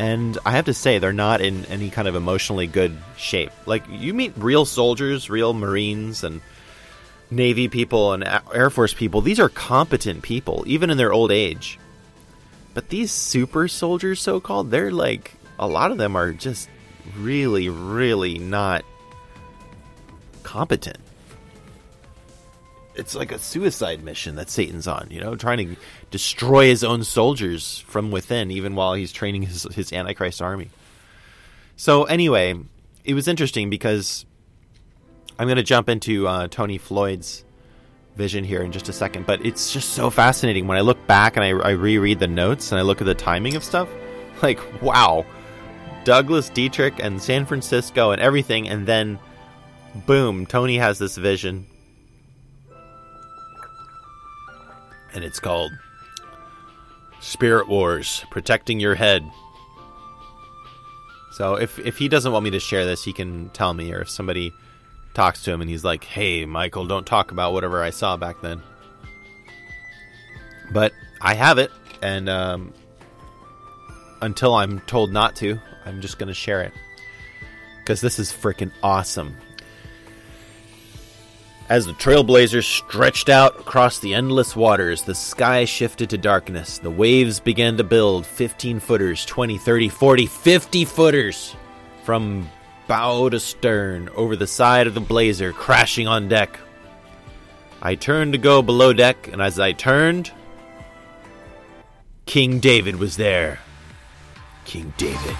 And 0.00 0.38
I 0.46 0.52
have 0.52 0.66
to 0.66 0.74
say, 0.74 0.98
they're 0.98 1.12
not 1.12 1.40
in 1.40 1.64
any 1.66 1.90
kind 1.90 2.06
of 2.06 2.14
emotionally 2.14 2.68
good 2.68 2.96
shape. 3.16 3.50
Like, 3.66 3.82
you 3.90 4.14
meet 4.14 4.32
real 4.36 4.64
soldiers, 4.64 5.28
real 5.28 5.52
Marines, 5.54 6.22
and 6.22 6.40
Navy 7.32 7.66
people 7.66 8.12
and 8.12 8.22
Air 8.54 8.70
Force 8.70 8.94
people. 8.94 9.22
These 9.22 9.40
are 9.40 9.48
competent 9.48 10.22
people, 10.22 10.62
even 10.68 10.90
in 10.90 10.98
their 10.98 11.12
old 11.12 11.32
age 11.32 11.80
but 12.74 12.88
these 12.88 13.10
super 13.10 13.68
soldiers, 13.68 14.20
so 14.20 14.40
called, 14.40 14.70
they're 14.70 14.92
like, 14.92 15.34
a 15.58 15.66
lot 15.66 15.90
of 15.90 15.98
them 15.98 16.16
are 16.16 16.32
just 16.32 16.68
really, 17.16 17.68
really 17.68 18.38
not 18.38 18.84
competent. 20.42 20.98
It's 22.94 23.14
like 23.14 23.30
a 23.30 23.38
suicide 23.38 24.02
mission 24.02 24.36
that 24.36 24.50
Satan's 24.50 24.88
on, 24.88 25.08
you 25.10 25.20
know, 25.20 25.36
trying 25.36 25.58
to 25.58 25.76
destroy 26.10 26.66
his 26.66 26.82
own 26.82 27.04
soldiers 27.04 27.78
from 27.86 28.10
within, 28.10 28.50
even 28.50 28.74
while 28.74 28.94
he's 28.94 29.12
training 29.12 29.42
his, 29.42 29.62
his 29.74 29.92
Antichrist 29.92 30.42
army. 30.42 30.70
So, 31.76 32.04
anyway, 32.04 32.54
it 33.04 33.14
was 33.14 33.28
interesting 33.28 33.70
because 33.70 34.26
I'm 35.38 35.46
going 35.46 35.56
to 35.56 35.62
jump 35.62 35.88
into 35.88 36.26
uh, 36.26 36.48
Tony 36.48 36.78
Floyd's 36.78 37.44
vision 38.18 38.44
here 38.44 38.62
in 38.62 38.72
just 38.72 38.88
a 38.88 38.92
second, 38.92 39.24
but 39.24 39.46
it's 39.46 39.72
just 39.72 39.90
so 39.90 40.10
fascinating 40.10 40.66
when 40.66 40.76
I 40.76 40.82
look 40.82 41.06
back 41.06 41.36
and 41.36 41.44
I, 41.44 41.50
I 41.50 41.70
reread 41.70 42.18
the 42.18 42.26
notes 42.26 42.72
and 42.72 42.78
I 42.78 42.82
look 42.82 43.00
at 43.00 43.06
the 43.06 43.14
timing 43.14 43.56
of 43.56 43.64
stuff. 43.64 43.88
Like, 44.40 44.60
wow, 44.80 45.26
Douglas 46.04 46.48
Dietrich 46.48 47.00
and 47.00 47.20
San 47.20 47.44
Francisco 47.44 48.12
and 48.12 48.22
everything, 48.22 48.68
and 48.68 48.86
then 48.86 49.18
boom, 50.06 50.46
Tony 50.46 50.78
has 50.78 50.96
this 51.00 51.16
vision. 51.16 51.66
And 55.12 55.24
it's 55.24 55.40
called 55.40 55.72
Spirit 57.20 57.68
Wars, 57.68 58.24
protecting 58.30 58.78
your 58.78 58.94
head. 58.94 59.28
So 61.32 61.56
if 61.56 61.80
if 61.80 61.98
he 61.98 62.06
doesn't 62.06 62.30
want 62.30 62.44
me 62.44 62.50
to 62.50 62.60
share 62.60 62.84
this, 62.84 63.02
he 63.02 63.12
can 63.12 63.50
tell 63.50 63.74
me, 63.74 63.92
or 63.92 64.02
if 64.02 64.08
somebody 64.08 64.52
talks 65.18 65.42
to 65.42 65.50
him 65.50 65.60
and 65.60 65.68
he's 65.68 65.82
like, 65.82 66.04
"Hey, 66.04 66.46
Michael, 66.46 66.86
don't 66.86 67.04
talk 67.04 67.32
about 67.32 67.52
whatever 67.52 67.82
I 67.82 67.90
saw 67.90 68.16
back 68.16 68.40
then." 68.40 68.62
But 70.70 70.92
I 71.20 71.34
have 71.34 71.58
it, 71.58 71.72
and 72.00 72.28
um, 72.28 72.72
until 74.22 74.54
I'm 74.54 74.78
told 74.82 75.12
not 75.12 75.34
to, 75.36 75.58
I'm 75.84 76.00
just 76.00 76.20
going 76.20 76.28
to 76.28 76.34
share 76.34 76.62
it 76.62 76.72
because 77.80 78.00
this 78.00 78.20
is 78.20 78.30
freaking 78.30 78.70
awesome. 78.80 79.34
As 81.68 81.84
the 81.84 81.94
trailblazers 81.94 82.64
stretched 82.64 83.28
out 83.28 83.58
across 83.58 83.98
the 83.98 84.14
endless 84.14 84.54
waters, 84.54 85.02
the 85.02 85.16
sky 85.16 85.64
shifted 85.64 86.10
to 86.10 86.18
darkness. 86.18 86.78
The 86.78 86.92
waves 86.92 87.40
began 87.40 87.76
to 87.76 87.84
build 87.84 88.24
15 88.24 88.78
footers, 88.78 89.26
20, 89.26 89.58
30, 89.58 89.88
40, 89.88 90.26
50 90.26 90.84
footers 90.84 91.56
from 92.04 92.48
bow 92.88 93.28
astern 93.28 94.08
over 94.16 94.34
the 94.34 94.46
side 94.46 94.86
of 94.86 94.94
the 94.94 95.00
blazer, 95.00 95.52
crashing 95.52 96.08
on 96.08 96.26
deck. 96.26 96.58
I 97.80 97.94
turned 97.94 98.32
to 98.32 98.38
go 98.38 98.62
below 98.62 98.92
deck, 98.92 99.28
and 99.28 99.40
as 99.40 99.60
I 99.60 99.72
turned, 99.72 100.32
King 102.26 102.58
David 102.58 102.96
was 102.96 103.16
there. 103.16 103.60
King 104.64 104.92
David, 104.96 105.36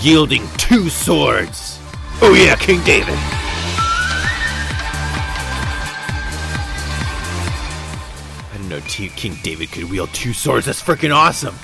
yielding 0.00 0.46
two 0.58 0.88
swords. 0.88 1.80
Oh, 2.22 2.34
yeah, 2.34 2.54
King 2.56 2.82
David. 2.84 3.14
I 8.44 8.52
didn't 8.52 8.68
know 8.68 8.80
T- 8.86 9.08
King 9.08 9.36
David 9.42 9.72
could 9.72 9.90
wield 9.90 10.10
two 10.14 10.32
swords. 10.32 10.66
That's 10.66 10.82
freaking 10.82 11.14
awesome. 11.14 11.56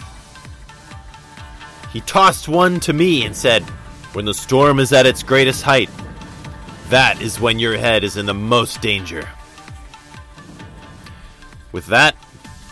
He 1.93 2.01
tossed 2.01 2.49
one 2.49 2.81
to 2.81 2.93
me 2.93 3.25
and 3.25 3.37
said, 3.37 3.65
When 4.13 4.27
the 4.27 4.35
storm 4.35 4.79
is 4.79 4.93
at 4.93 5.07
its 5.07 5.23
greatest 5.23 5.63
height, 5.63 5.89
that 6.91 7.23
is 7.23 7.41
when 7.41 7.59
your 7.59 7.79
head 7.79 8.05
is 8.05 8.19
in 8.19 8.27
the 8.27 8.35
most 8.35 8.83
danger. 8.83 9.27
With 11.73 11.87
that, 11.87 12.15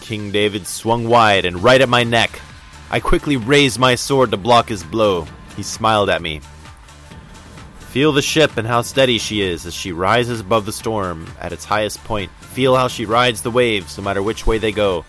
King 0.03 0.31
David 0.33 0.67
swung 0.67 1.09
wide 1.09 1.47
and 1.47 1.63
right 1.63 1.81
at 1.81 1.89
my 1.89 2.05
neck. 2.05 2.39
I 2.91 3.01
quickly 3.01 3.39
raised 3.39 3.79
my 3.79 3.95
sword 3.95 4.33
to 4.33 4.37
block 4.37 4.69
his 4.69 4.85
blow. 4.85 5.27
He 5.57 5.63
smiled 5.63 6.11
at 6.11 6.21
me. 6.21 6.43
Feel 7.79 8.13
the 8.13 8.21
ship 8.21 8.59
and 8.59 8.67
how 8.67 8.83
steady 8.83 9.17
she 9.17 9.41
is 9.41 9.65
as 9.65 9.73
she 9.73 9.93
rises 9.93 10.41
above 10.41 10.67
the 10.67 10.73
storm 10.73 11.27
at 11.41 11.55
its 11.55 11.65
highest 11.65 12.05
point. 12.05 12.31
Feel 12.41 12.77
how 12.77 12.89
she 12.89 13.07
rides 13.07 13.41
the 13.41 13.51
waves 13.51 13.97
no 13.97 14.05
matter 14.05 14.23
which 14.23 14.47
way 14.47 14.59
they 14.59 14.73
go. 14.73 15.07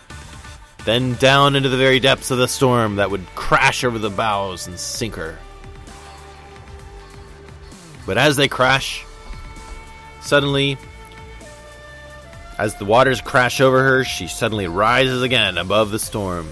Then 0.86 1.15
down 1.15 1.58
into 1.58 1.67
the 1.67 1.78
very 1.78 2.00
depths 2.00 2.32
of 2.32 2.38
the 2.38 2.48
storm 2.48 2.96
that 2.96 3.12
would 3.12 3.26
crash 3.36 3.84
over 3.84 4.00
the 4.00 4.10
bows 4.10 4.67
and 4.67 4.80
sink 4.80 5.15
her. 5.15 5.38
But 8.06 8.18
as 8.18 8.36
they 8.36 8.48
crash, 8.48 9.06
suddenly, 10.22 10.78
as 12.58 12.76
the 12.76 12.86
waters 12.86 13.22
crash 13.22 13.62
over 13.62 13.84
her, 13.84 14.04
she 14.04 14.28
suddenly 14.28 14.68
rises 14.68 15.22
again 15.22 15.58
above 15.58 15.92
the 15.92 16.00
storm. 16.00 16.48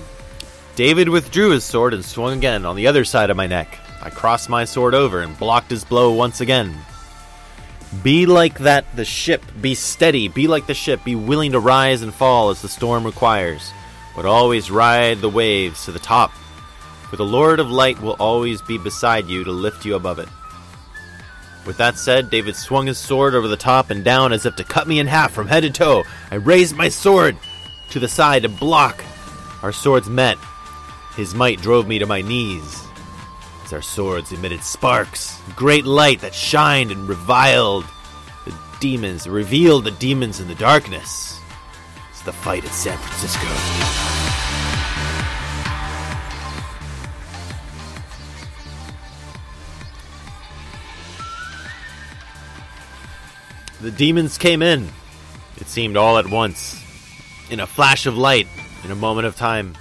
David 0.75 1.09
withdrew 1.09 1.51
his 1.51 1.63
sword 1.63 1.93
and 1.93 2.05
swung 2.05 2.37
again 2.37 2.65
on 2.65 2.75
the 2.75 2.87
other 2.87 3.03
side 3.03 3.29
of 3.29 3.37
my 3.37 3.47
neck. 3.47 3.77
I 4.01 4.09
crossed 4.09 4.49
my 4.49 4.65
sword 4.65 4.95
over 4.95 5.19
and 5.19 5.37
blocked 5.37 5.69
his 5.69 5.83
blow 5.83 6.13
once 6.13 6.39
again. 6.39 6.75
Be 8.03 8.25
like 8.25 8.59
that, 8.59 8.85
the 8.95 9.03
ship. 9.03 9.43
Be 9.59 9.75
steady. 9.75 10.27
Be 10.27 10.47
like 10.47 10.67
the 10.67 10.73
ship. 10.73 11.03
Be 11.03 11.15
willing 11.15 11.51
to 11.51 11.59
rise 11.59 12.01
and 12.01 12.13
fall 12.13 12.49
as 12.49 12.61
the 12.61 12.69
storm 12.69 13.03
requires. 13.03 13.71
But 14.15 14.25
always 14.25 14.71
ride 14.71 15.19
the 15.19 15.29
waves 15.29 15.85
to 15.85 15.91
the 15.91 15.99
top. 15.99 16.31
For 17.09 17.17
the 17.17 17.25
Lord 17.25 17.59
of 17.59 17.71
Light 17.71 17.99
will 17.99 18.15
always 18.19 18.61
be 18.61 18.77
beside 18.77 19.27
you 19.27 19.43
to 19.43 19.51
lift 19.51 19.85
you 19.85 19.95
above 19.95 20.19
it. 20.19 20.29
With 21.69 21.77
that 21.77 21.99
said, 21.99 22.31
David 22.31 22.55
swung 22.55 22.87
his 22.87 22.97
sword 22.97 23.35
over 23.35 23.47
the 23.47 23.55
top 23.55 23.91
and 23.91 24.03
down 24.03 24.33
as 24.33 24.47
if 24.47 24.55
to 24.55 24.63
cut 24.63 24.87
me 24.87 24.99
in 24.99 25.05
half 25.05 25.31
from 25.31 25.45
head 25.45 25.61
to 25.61 25.69
toe. 25.69 26.03
I 26.31 26.35
raised 26.37 26.75
my 26.75 26.89
sword 26.89 27.37
to 27.91 27.99
the 27.99 28.07
side 28.07 28.41
to 28.41 28.49
block. 28.49 29.03
Our 29.61 29.71
swords 29.71 30.09
met. 30.09 30.39
His 31.15 31.35
might 31.35 31.61
drove 31.61 31.87
me 31.87 31.99
to 31.99 32.07
my 32.07 32.21
knees 32.21 32.81
as 33.63 33.71
our 33.71 33.83
swords 33.83 34.31
emitted 34.31 34.63
sparks, 34.63 35.39
great 35.55 35.85
light 35.85 36.21
that 36.21 36.33
shined 36.33 36.89
and 36.89 37.07
reviled 37.07 37.85
the 38.45 38.55
demons, 38.79 39.29
revealed 39.29 39.83
the 39.83 39.91
demons 39.91 40.39
in 40.39 40.47
the 40.47 40.55
darkness. 40.55 41.39
It's 42.09 42.23
the 42.23 42.33
fight 42.33 42.65
at 42.65 42.71
San 42.71 42.97
Francisco. 42.97 44.28
The 53.81 53.91
demons 53.91 54.37
came 54.37 54.61
in, 54.61 54.89
it 55.57 55.67
seemed 55.67 55.95
all 55.95 56.17
at 56.17 56.29
once, 56.29 56.83
in 57.49 57.59
a 57.59 57.67
flash 57.67 58.05
of 58.05 58.17
light, 58.17 58.47
in 58.83 58.91
a 58.91 58.95
moment 58.95 59.25
of 59.27 59.35
time. 59.35 59.75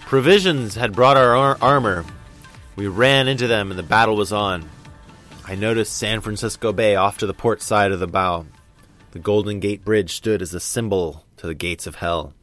Provisions 0.00 0.74
had 0.74 0.92
brought 0.92 1.16
our 1.16 1.36
ar- 1.36 1.58
armor. 1.60 2.04
We 2.76 2.88
ran 2.88 3.28
into 3.28 3.46
them 3.46 3.70
and 3.70 3.78
the 3.78 3.84
battle 3.84 4.16
was 4.16 4.32
on. 4.32 4.68
I 5.46 5.54
noticed 5.54 5.96
San 5.96 6.20
Francisco 6.22 6.72
Bay 6.72 6.96
off 6.96 7.18
to 7.18 7.26
the 7.26 7.34
port 7.34 7.62
side 7.62 7.92
of 7.92 8.00
the 8.00 8.06
bow. 8.06 8.46
The 9.12 9.18
Golden 9.20 9.60
Gate 9.60 9.84
Bridge 9.84 10.14
stood 10.14 10.42
as 10.42 10.52
a 10.54 10.60
symbol 10.60 11.24
to 11.36 11.46
the 11.46 11.54
gates 11.54 11.86
of 11.86 11.96
hell. 11.96 12.34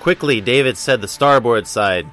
Quickly, 0.00 0.40
David 0.40 0.76
said 0.76 1.00
the 1.00 1.08
starboard 1.08 1.66
side. 1.66 2.06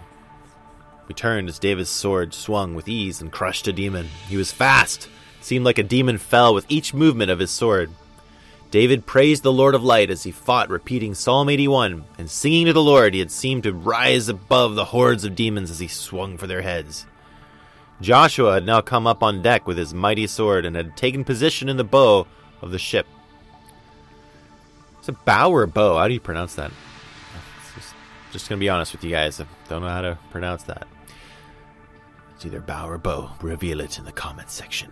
We 1.07 1.15
turned 1.15 1.49
as 1.49 1.57
David's 1.57 1.89
sword 1.89 2.33
swung 2.33 2.75
with 2.75 2.87
ease 2.87 3.21
and 3.21 3.31
crushed 3.31 3.67
a 3.67 3.73
demon. 3.73 4.09
He 4.27 4.37
was 4.37 4.51
fast. 4.51 5.07
Seemed 5.47 5.63
like 5.63 5.77
a 5.77 5.83
demon 5.83 6.17
fell 6.17 6.53
with 6.53 6.65
each 6.67 6.93
movement 6.93 7.31
of 7.31 7.39
his 7.39 7.51
sword. 7.51 7.89
David 8.69 9.05
praised 9.05 9.43
the 9.43 9.51
Lord 9.53 9.75
of 9.75 9.81
Light 9.81 10.09
as 10.09 10.23
he 10.23 10.31
fought, 10.31 10.69
repeating 10.69 11.13
Psalm 11.13 11.47
81 11.47 12.03
and 12.17 12.29
singing 12.29 12.65
to 12.65 12.73
the 12.73 12.83
Lord. 12.83 13.13
He 13.13 13.21
had 13.21 13.31
seemed 13.31 13.63
to 13.63 13.71
rise 13.71 14.27
above 14.27 14.75
the 14.75 14.83
hordes 14.83 15.23
of 15.23 15.35
demons 15.35 15.71
as 15.71 15.79
he 15.79 15.87
swung 15.87 16.37
for 16.37 16.47
their 16.47 16.63
heads. 16.63 17.05
Joshua 18.01 18.55
had 18.55 18.65
now 18.65 18.81
come 18.81 19.07
up 19.07 19.23
on 19.23 19.41
deck 19.41 19.65
with 19.65 19.77
his 19.77 19.93
mighty 19.93 20.27
sword 20.27 20.65
and 20.65 20.75
had 20.75 20.97
taken 20.97 21.23
position 21.23 21.69
in 21.69 21.77
the 21.77 21.85
bow 21.85 22.27
of 22.61 22.71
the 22.71 22.77
ship. 22.77 23.07
It's 24.99 25.07
a 25.07 25.13
bow 25.13 25.49
or 25.49 25.63
a 25.63 25.67
bow? 25.69 25.97
How 25.97 26.09
do 26.09 26.13
you 26.13 26.19
pronounce 26.19 26.55
that? 26.55 26.73
Just, 27.73 27.93
just 28.33 28.49
gonna 28.49 28.59
be 28.59 28.67
honest 28.67 28.91
with 28.91 29.01
you 29.01 29.11
guys. 29.11 29.39
I 29.39 29.45
don't 29.69 29.81
know 29.81 29.87
how 29.87 30.01
to 30.01 30.17
pronounce 30.29 30.63
that. 30.63 30.89
It's 32.35 32.45
either 32.45 32.59
bow 32.59 32.89
or 32.89 32.97
bow. 32.97 33.31
Reveal 33.41 33.79
it 33.79 33.97
in 33.97 34.03
the 34.03 34.11
comments 34.11 34.53
section. 34.53 34.91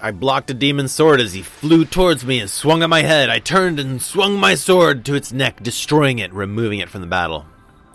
I 0.00 0.12
blocked 0.12 0.48
a 0.50 0.54
demon's 0.54 0.92
sword 0.92 1.20
as 1.20 1.32
he 1.32 1.42
flew 1.42 1.84
towards 1.84 2.24
me 2.24 2.38
and 2.38 2.48
swung 2.48 2.84
at 2.84 2.88
my 2.88 3.02
head. 3.02 3.30
I 3.30 3.40
turned 3.40 3.80
and 3.80 4.00
swung 4.00 4.38
my 4.38 4.54
sword 4.54 5.04
to 5.06 5.16
its 5.16 5.32
neck, 5.32 5.60
destroying 5.60 6.20
it, 6.20 6.32
removing 6.32 6.78
it 6.78 6.88
from 6.88 7.00
the 7.00 7.08
battle. 7.08 7.46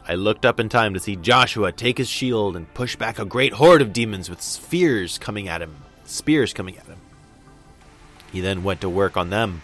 I 0.05 0.15
looked 0.15 0.45
up 0.45 0.59
in 0.59 0.67
time 0.67 0.93
to 0.95 0.99
see 0.99 1.15
Joshua 1.15 1.71
take 1.71 1.97
his 1.97 2.09
shield 2.09 2.57
and 2.57 2.73
push 2.73 2.97
back 2.97 3.19
a 3.19 3.25
great 3.25 3.53
horde 3.53 3.81
of 3.81 3.93
demons 3.93 4.29
with 4.29 4.41
spears 4.41 5.17
coming 5.17 5.47
at 5.47 5.61
him. 5.61 5.77
Spears 6.03 6.51
coming 6.51 6.77
at 6.77 6.87
him. 6.87 6.99
He 8.33 8.41
then 8.41 8.65
went 8.65 8.81
to 8.81 8.89
work 8.89 9.15
on 9.15 9.29
them, 9.29 9.61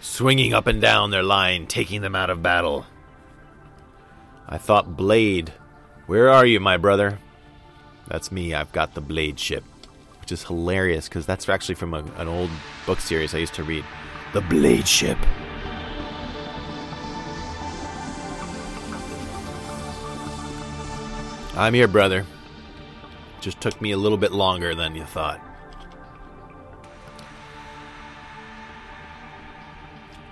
swinging 0.00 0.54
up 0.54 0.66
and 0.66 0.80
down 0.80 1.10
their 1.10 1.22
line, 1.22 1.66
taking 1.66 2.00
them 2.00 2.16
out 2.16 2.30
of 2.30 2.42
battle. 2.42 2.86
I 4.48 4.56
thought, 4.56 4.96
Blade, 4.96 5.52
where 6.06 6.30
are 6.30 6.46
you, 6.46 6.60
my 6.60 6.78
brother? 6.78 7.18
That's 8.08 8.32
me, 8.32 8.54
I've 8.54 8.72
got 8.72 8.94
the 8.94 9.02
Blade 9.02 9.38
ship 9.38 9.64
which 10.22 10.30
is 10.30 10.44
hilarious 10.44 11.08
because 11.08 11.26
that's 11.26 11.48
actually 11.48 11.74
from 11.74 11.94
a, 11.94 12.04
an 12.16 12.28
old 12.28 12.48
book 12.86 13.00
series 13.00 13.34
I 13.34 13.38
used 13.38 13.54
to 13.54 13.64
read. 13.64 13.84
The 14.32 14.40
Blade 14.40 14.86
Ship. 14.86 15.18
I'm 21.56 21.74
here, 21.74 21.88
brother. 21.88 22.24
Just 23.40 23.60
took 23.60 23.80
me 23.82 23.90
a 23.90 23.96
little 23.96 24.16
bit 24.16 24.30
longer 24.30 24.76
than 24.76 24.94
you 24.94 25.04
thought. 25.04 25.40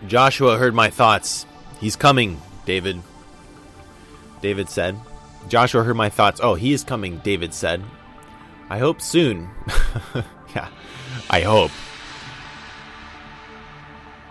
Joshua 0.06 0.56
heard 0.56 0.72
my 0.72 0.88
thoughts. 0.88 1.46
He's 1.80 1.96
coming, 1.96 2.40
David. 2.64 3.02
David 4.40 4.68
said. 4.68 4.96
Joshua 5.48 5.82
heard 5.82 5.96
my 5.96 6.10
thoughts. 6.10 6.40
Oh, 6.40 6.54
he 6.54 6.72
is 6.72 6.84
coming, 6.84 7.18
David 7.18 7.52
said. 7.52 7.82
I 8.70 8.78
hope 8.78 9.00
soon. 9.02 9.50
yeah, 10.54 10.68
I 11.28 11.40
hope. 11.40 11.72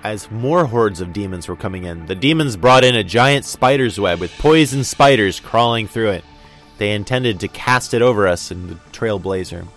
As 0.01 0.31
more 0.31 0.63
hordes 0.63 1.01
of 1.01 1.11
demons 1.11 1.49
were 1.49 1.57
coming 1.57 1.83
in, 1.83 2.05
the 2.05 2.15
demons 2.15 2.55
brought 2.55 2.85
in 2.85 2.95
a 2.95 3.03
giant 3.03 3.43
spider's 3.43 3.99
web 3.99 4.21
with 4.21 4.31
poison 4.37 4.85
spiders 4.85 5.41
crawling 5.41 5.89
through 5.89 6.11
it. 6.11 6.23
They 6.77 6.93
intended 6.93 7.41
to 7.41 7.49
cast 7.49 7.93
it 7.93 8.01
over 8.01 8.29
us 8.29 8.49
in 8.49 8.67
the 8.67 8.75
Trailblazer. 8.93 9.67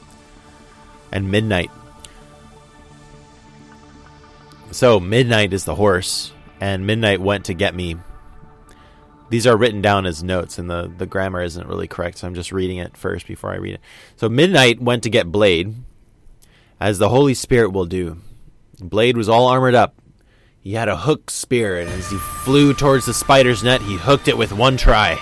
And 1.10 1.28
midnight. 1.28 1.72
So 4.70 5.00
midnight 5.00 5.52
is 5.52 5.64
the 5.64 5.74
horse, 5.74 6.32
and 6.60 6.86
midnight 6.86 7.20
went 7.20 7.46
to 7.46 7.54
get 7.54 7.74
me. 7.74 7.96
These 9.32 9.46
are 9.46 9.56
written 9.56 9.80
down 9.80 10.04
as 10.04 10.22
notes, 10.22 10.58
and 10.58 10.68
the, 10.68 10.92
the 10.94 11.06
grammar 11.06 11.42
isn't 11.42 11.66
really 11.66 11.88
correct, 11.88 12.18
so 12.18 12.26
I'm 12.26 12.34
just 12.34 12.52
reading 12.52 12.76
it 12.76 12.98
first 12.98 13.26
before 13.26 13.50
I 13.50 13.56
read 13.56 13.76
it. 13.76 13.80
So 14.16 14.28
midnight 14.28 14.78
went 14.78 15.04
to 15.04 15.08
get 15.08 15.32
Blade, 15.32 15.74
as 16.78 16.98
the 16.98 17.08
Holy 17.08 17.32
Spirit 17.32 17.70
will 17.70 17.86
do. 17.86 18.18
Blade 18.78 19.16
was 19.16 19.30
all 19.30 19.48
armored 19.48 19.74
up. 19.74 19.94
He 20.60 20.74
had 20.74 20.90
a 20.90 20.98
hook 20.98 21.30
spear, 21.30 21.80
and 21.80 21.88
as 21.88 22.10
he 22.10 22.18
flew 22.18 22.74
towards 22.74 23.06
the 23.06 23.14
spider's 23.14 23.64
net, 23.64 23.80
he 23.80 23.96
hooked 23.96 24.28
it 24.28 24.36
with 24.36 24.52
one 24.52 24.76
try. 24.76 25.18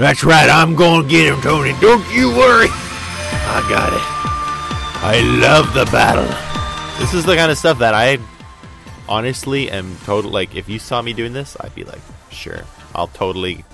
That's 0.00 0.24
right, 0.24 0.50
I'm 0.50 0.76
to 0.76 1.08
get 1.08 1.32
him, 1.32 1.40
Tony. 1.40 1.74
Don't 1.80 2.12
you 2.12 2.30
worry. 2.30 2.66
I 2.72 3.64
got 3.70 3.92
it. 3.92 4.02
I 5.00 5.20
love 5.40 5.72
the 5.74 5.84
battle. 5.92 6.26
This 6.98 7.14
is 7.14 7.24
the 7.24 7.36
kind 7.36 7.52
of 7.52 7.56
stuff 7.56 7.78
that 7.78 7.94
I 7.94 8.18
honestly 9.08 9.70
am 9.70 9.96
total 9.98 10.32
like 10.32 10.56
if 10.56 10.68
you 10.68 10.80
saw 10.80 11.00
me 11.00 11.12
doing 11.12 11.32
this, 11.32 11.56
I'd 11.60 11.76
be 11.76 11.84
like, 11.84 12.00
sure. 12.32 12.64
I'll 12.98 13.08
totally 13.08 13.64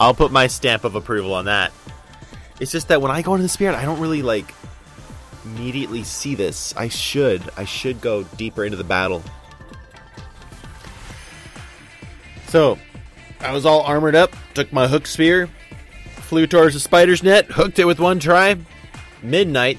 I'll 0.00 0.14
put 0.14 0.32
my 0.32 0.46
stamp 0.46 0.84
of 0.84 0.94
approval 0.94 1.34
on 1.34 1.44
that. 1.44 1.72
It's 2.58 2.72
just 2.72 2.88
that 2.88 3.02
when 3.02 3.10
I 3.10 3.20
go 3.20 3.34
into 3.34 3.42
the 3.42 3.50
spirit, 3.50 3.74
I 3.74 3.84
don't 3.84 4.00
really 4.00 4.22
like 4.22 4.54
immediately 5.44 6.04
see 6.04 6.34
this. 6.34 6.74
I 6.76 6.88
should. 6.88 7.42
I 7.56 7.64
should 7.64 8.00
go 8.00 8.22
deeper 8.22 8.64
into 8.64 8.78
the 8.78 8.84
battle. 8.84 9.22
So, 12.48 12.78
I 13.40 13.52
was 13.52 13.66
all 13.66 13.82
armored 13.82 14.14
up, 14.14 14.34
took 14.54 14.72
my 14.72 14.88
hook 14.88 15.06
spear, 15.06 15.48
flew 16.16 16.46
towards 16.46 16.74
the 16.74 16.80
spider's 16.80 17.22
net, 17.22 17.46
hooked 17.46 17.78
it 17.78 17.84
with 17.84 18.00
one 18.00 18.18
try. 18.18 18.56
Midnight, 19.22 19.78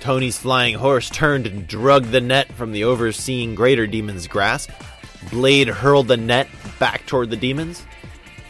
Tony's 0.00 0.38
flying 0.38 0.74
horse 0.74 1.10
turned 1.10 1.46
and 1.46 1.66
drugged 1.66 2.10
the 2.10 2.20
net 2.20 2.52
from 2.52 2.72
the 2.72 2.84
overseeing 2.84 3.54
greater 3.54 3.86
demon's 3.86 4.26
grasp. 4.26 4.70
Blade 5.30 5.68
hurled 5.68 6.08
the 6.08 6.16
net 6.16 6.48
back 6.78 7.06
toward 7.06 7.30
the 7.30 7.36
demons, 7.36 7.84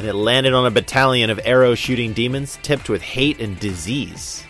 and 0.01 0.09
it 0.09 0.15
landed 0.15 0.55
on 0.55 0.65
a 0.65 0.71
battalion 0.71 1.29
of 1.29 1.39
arrow 1.45 1.75
shooting 1.75 2.15
demons 2.15 2.59
tipped 2.63 2.89
with 2.89 3.03
hate 3.03 3.39
and 3.39 3.61
disease. 3.61 4.43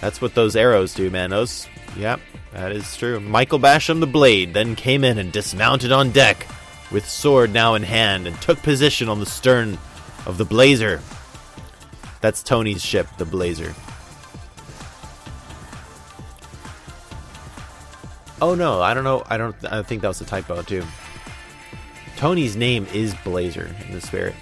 That's 0.00 0.20
what 0.20 0.34
those 0.34 0.56
arrows 0.56 0.92
do, 0.92 1.08
man. 1.08 1.30
Those, 1.30 1.68
yep, 1.96 2.18
that 2.52 2.72
is 2.72 2.96
true. 2.96 3.20
Michael 3.20 3.60
Basham 3.60 4.00
the 4.00 4.08
Blade 4.08 4.52
then 4.52 4.74
came 4.74 5.04
in 5.04 5.18
and 5.18 5.30
dismounted 5.30 5.92
on 5.92 6.10
deck, 6.10 6.48
with 6.90 7.08
sword 7.08 7.52
now 7.52 7.76
in 7.76 7.84
hand, 7.84 8.26
and 8.26 8.42
took 8.42 8.60
position 8.60 9.08
on 9.08 9.20
the 9.20 9.26
stern 9.26 9.78
of 10.26 10.36
the 10.36 10.44
Blazer. 10.44 11.00
That's 12.20 12.42
Tony's 12.42 12.82
ship, 12.82 13.06
the 13.18 13.24
Blazer. 13.24 13.72
Oh 18.42 18.56
no, 18.56 18.82
I 18.82 18.94
don't 18.94 19.04
know. 19.04 19.22
I 19.28 19.36
don't. 19.36 19.54
I 19.64 19.84
think 19.84 20.02
that 20.02 20.08
was 20.08 20.20
a 20.20 20.24
typo 20.24 20.62
too. 20.62 20.82
Tony's 22.20 22.54
name 22.54 22.86
is 22.92 23.14
Blazer 23.24 23.74
in 23.86 23.94
the 23.94 24.00
spirit. 24.02 24.34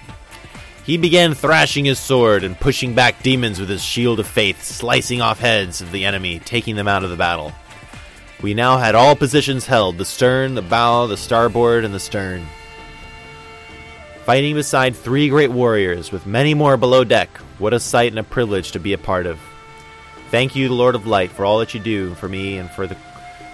He 0.85 0.97
began 0.97 1.33
thrashing 1.33 1.85
his 1.85 1.97
sword 1.97 2.43
and 2.43 2.59
pushing 2.59 2.93
back 2.93 3.23
demons 3.23 3.57
with 3.57 3.69
his 3.69 3.81
shield 3.81 4.19
of 4.19 4.27
faith, 4.27 4.61
slicing 4.61 5.21
off 5.21 5.39
heads 5.39 5.79
of 5.79 5.93
the 5.93 6.03
enemy, 6.03 6.39
taking 6.39 6.75
them 6.75 6.89
out 6.89 7.05
of 7.05 7.09
the 7.09 7.15
battle. 7.15 7.53
We 8.41 8.53
now 8.53 8.79
had 8.79 8.95
all 8.95 9.15
positions 9.15 9.65
held 9.65 9.97
the 9.97 10.03
stern, 10.03 10.55
the 10.55 10.61
bow, 10.61 11.07
the 11.07 11.15
starboard, 11.15 11.85
and 11.85 11.93
the 11.93 12.01
stern. 12.01 12.45
Fighting 14.25 14.55
beside 14.55 14.93
three 14.93 15.29
great 15.29 15.51
warriors, 15.51 16.11
with 16.11 16.25
many 16.25 16.53
more 16.53 16.75
below 16.75 17.05
deck, 17.05 17.29
what 17.59 17.73
a 17.73 17.79
sight 17.79 18.11
and 18.11 18.19
a 18.19 18.23
privilege 18.23 18.73
to 18.73 18.79
be 18.81 18.91
a 18.91 18.97
part 18.97 19.25
of. 19.25 19.39
Thank 20.31 20.53
you, 20.53 20.67
Lord 20.73 20.95
of 20.95 21.07
Light, 21.07 21.31
for 21.31 21.45
all 21.45 21.59
that 21.59 21.73
you 21.73 21.79
do 21.79 22.13
for 22.15 22.27
me 22.27 22.57
and 22.57 22.69
for 22.69 22.87
the 22.87 22.97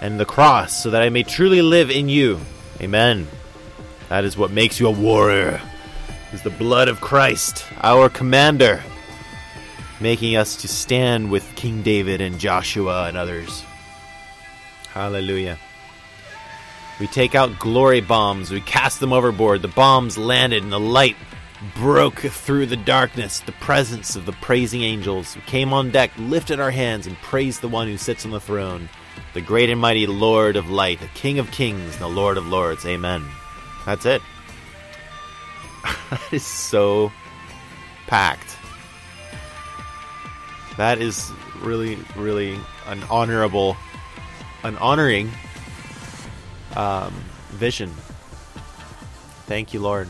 and 0.00 0.18
the 0.18 0.26
cross, 0.26 0.82
so 0.82 0.90
that 0.90 1.02
I 1.02 1.10
may 1.10 1.22
truly 1.22 1.62
live 1.62 1.92
in 1.92 2.08
you. 2.08 2.40
Amen. 2.80 3.28
That 4.08 4.24
is 4.24 4.36
what 4.36 4.50
makes 4.50 4.78
you 4.78 4.86
a 4.86 4.90
warrior. 4.90 5.60
Is 6.32 6.42
the 6.42 6.50
blood 6.50 6.88
of 6.88 7.00
Christ, 7.00 7.64
our 7.82 8.08
commander, 8.08 8.82
making 10.00 10.36
us 10.36 10.56
to 10.56 10.68
stand 10.68 11.30
with 11.30 11.54
King 11.54 11.82
David 11.82 12.20
and 12.20 12.38
Joshua 12.38 13.08
and 13.08 13.16
others. 13.16 13.64
Hallelujah. 14.92 15.58
We 16.98 17.06
take 17.06 17.34
out 17.34 17.58
glory 17.58 18.00
bombs, 18.00 18.50
we 18.50 18.60
cast 18.60 19.00
them 19.00 19.12
overboard. 19.12 19.62
The 19.62 19.68
bombs 19.68 20.16
landed, 20.16 20.62
and 20.62 20.72
the 20.72 20.80
light 20.80 21.16
broke 21.74 22.18
through 22.18 22.66
the 22.66 22.76
darkness, 22.76 23.40
the 23.40 23.52
presence 23.52 24.16
of 24.16 24.26
the 24.26 24.32
praising 24.32 24.82
angels. 24.82 25.36
We 25.36 25.42
came 25.42 25.72
on 25.72 25.90
deck, 25.90 26.10
lifted 26.18 26.60
our 26.60 26.70
hands, 26.70 27.06
and 27.06 27.16
praised 27.18 27.60
the 27.60 27.68
one 27.68 27.86
who 27.86 27.96
sits 27.96 28.24
on 28.24 28.30
the 28.30 28.40
throne, 28.40 28.88
the 29.34 29.40
great 29.40 29.70
and 29.70 29.80
mighty 29.80 30.06
Lord 30.06 30.56
of 30.56 30.70
light, 30.70 31.00
the 31.00 31.08
King 31.08 31.38
of 31.38 31.50
kings, 31.50 31.92
and 31.92 32.02
the 32.02 32.08
Lord 32.08 32.36
of 32.36 32.46
lords. 32.46 32.86
Amen. 32.86 33.24
That's 33.86 34.04
it. 34.04 34.20
that 36.10 36.32
is 36.32 36.44
so 36.44 37.12
packed. 38.08 38.56
That 40.76 41.00
is 41.00 41.30
really, 41.60 41.96
really 42.16 42.58
an 42.86 43.02
honorable, 43.04 43.76
an 44.64 44.76
honoring 44.78 45.30
um, 46.74 47.14
vision. 47.50 47.90
Thank 49.46 49.72
you, 49.72 49.80
Lord. 49.80 50.08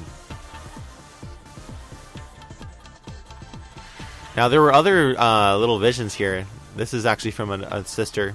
Now 4.36 4.48
there 4.48 4.60
were 4.62 4.72
other 4.72 5.18
uh, 5.18 5.56
little 5.58 5.78
visions 5.78 6.14
here. 6.14 6.46
This 6.76 6.94
is 6.94 7.06
actually 7.06 7.30
from 7.30 7.50
a, 7.50 7.58
a 7.70 7.84
sister. 7.84 8.34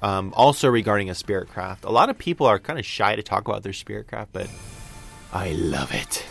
Um, 0.00 0.32
also 0.36 0.68
regarding 0.68 1.10
a 1.10 1.14
spirit 1.14 1.48
craft. 1.48 1.84
A 1.84 1.90
lot 1.90 2.08
of 2.08 2.16
people 2.18 2.46
are 2.46 2.58
kind 2.58 2.78
of 2.78 2.86
shy 2.86 3.16
to 3.16 3.22
talk 3.22 3.48
about 3.48 3.64
their 3.64 3.72
spirit 3.72 4.06
craft, 4.06 4.32
but 4.32 4.48
I 5.32 5.50
love 5.52 5.92
it. 5.92 6.24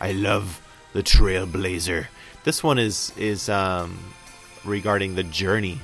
I 0.00 0.12
love 0.12 0.60
the 0.94 1.02
Trailblazer. 1.02 2.06
This 2.44 2.62
one 2.62 2.78
is 2.78 3.12
is 3.16 3.48
um, 3.48 3.98
regarding 4.64 5.14
the 5.14 5.22
journey. 5.22 5.80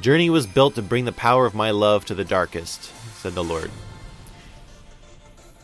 Journey 0.00 0.30
was 0.30 0.46
built 0.46 0.74
to 0.76 0.82
bring 0.82 1.04
the 1.04 1.12
power 1.12 1.46
of 1.46 1.54
my 1.54 1.70
love 1.70 2.04
to 2.06 2.14
the 2.14 2.24
darkest, 2.24 2.90
said 3.16 3.34
the 3.34 3.44
Lord. 3.44 3.70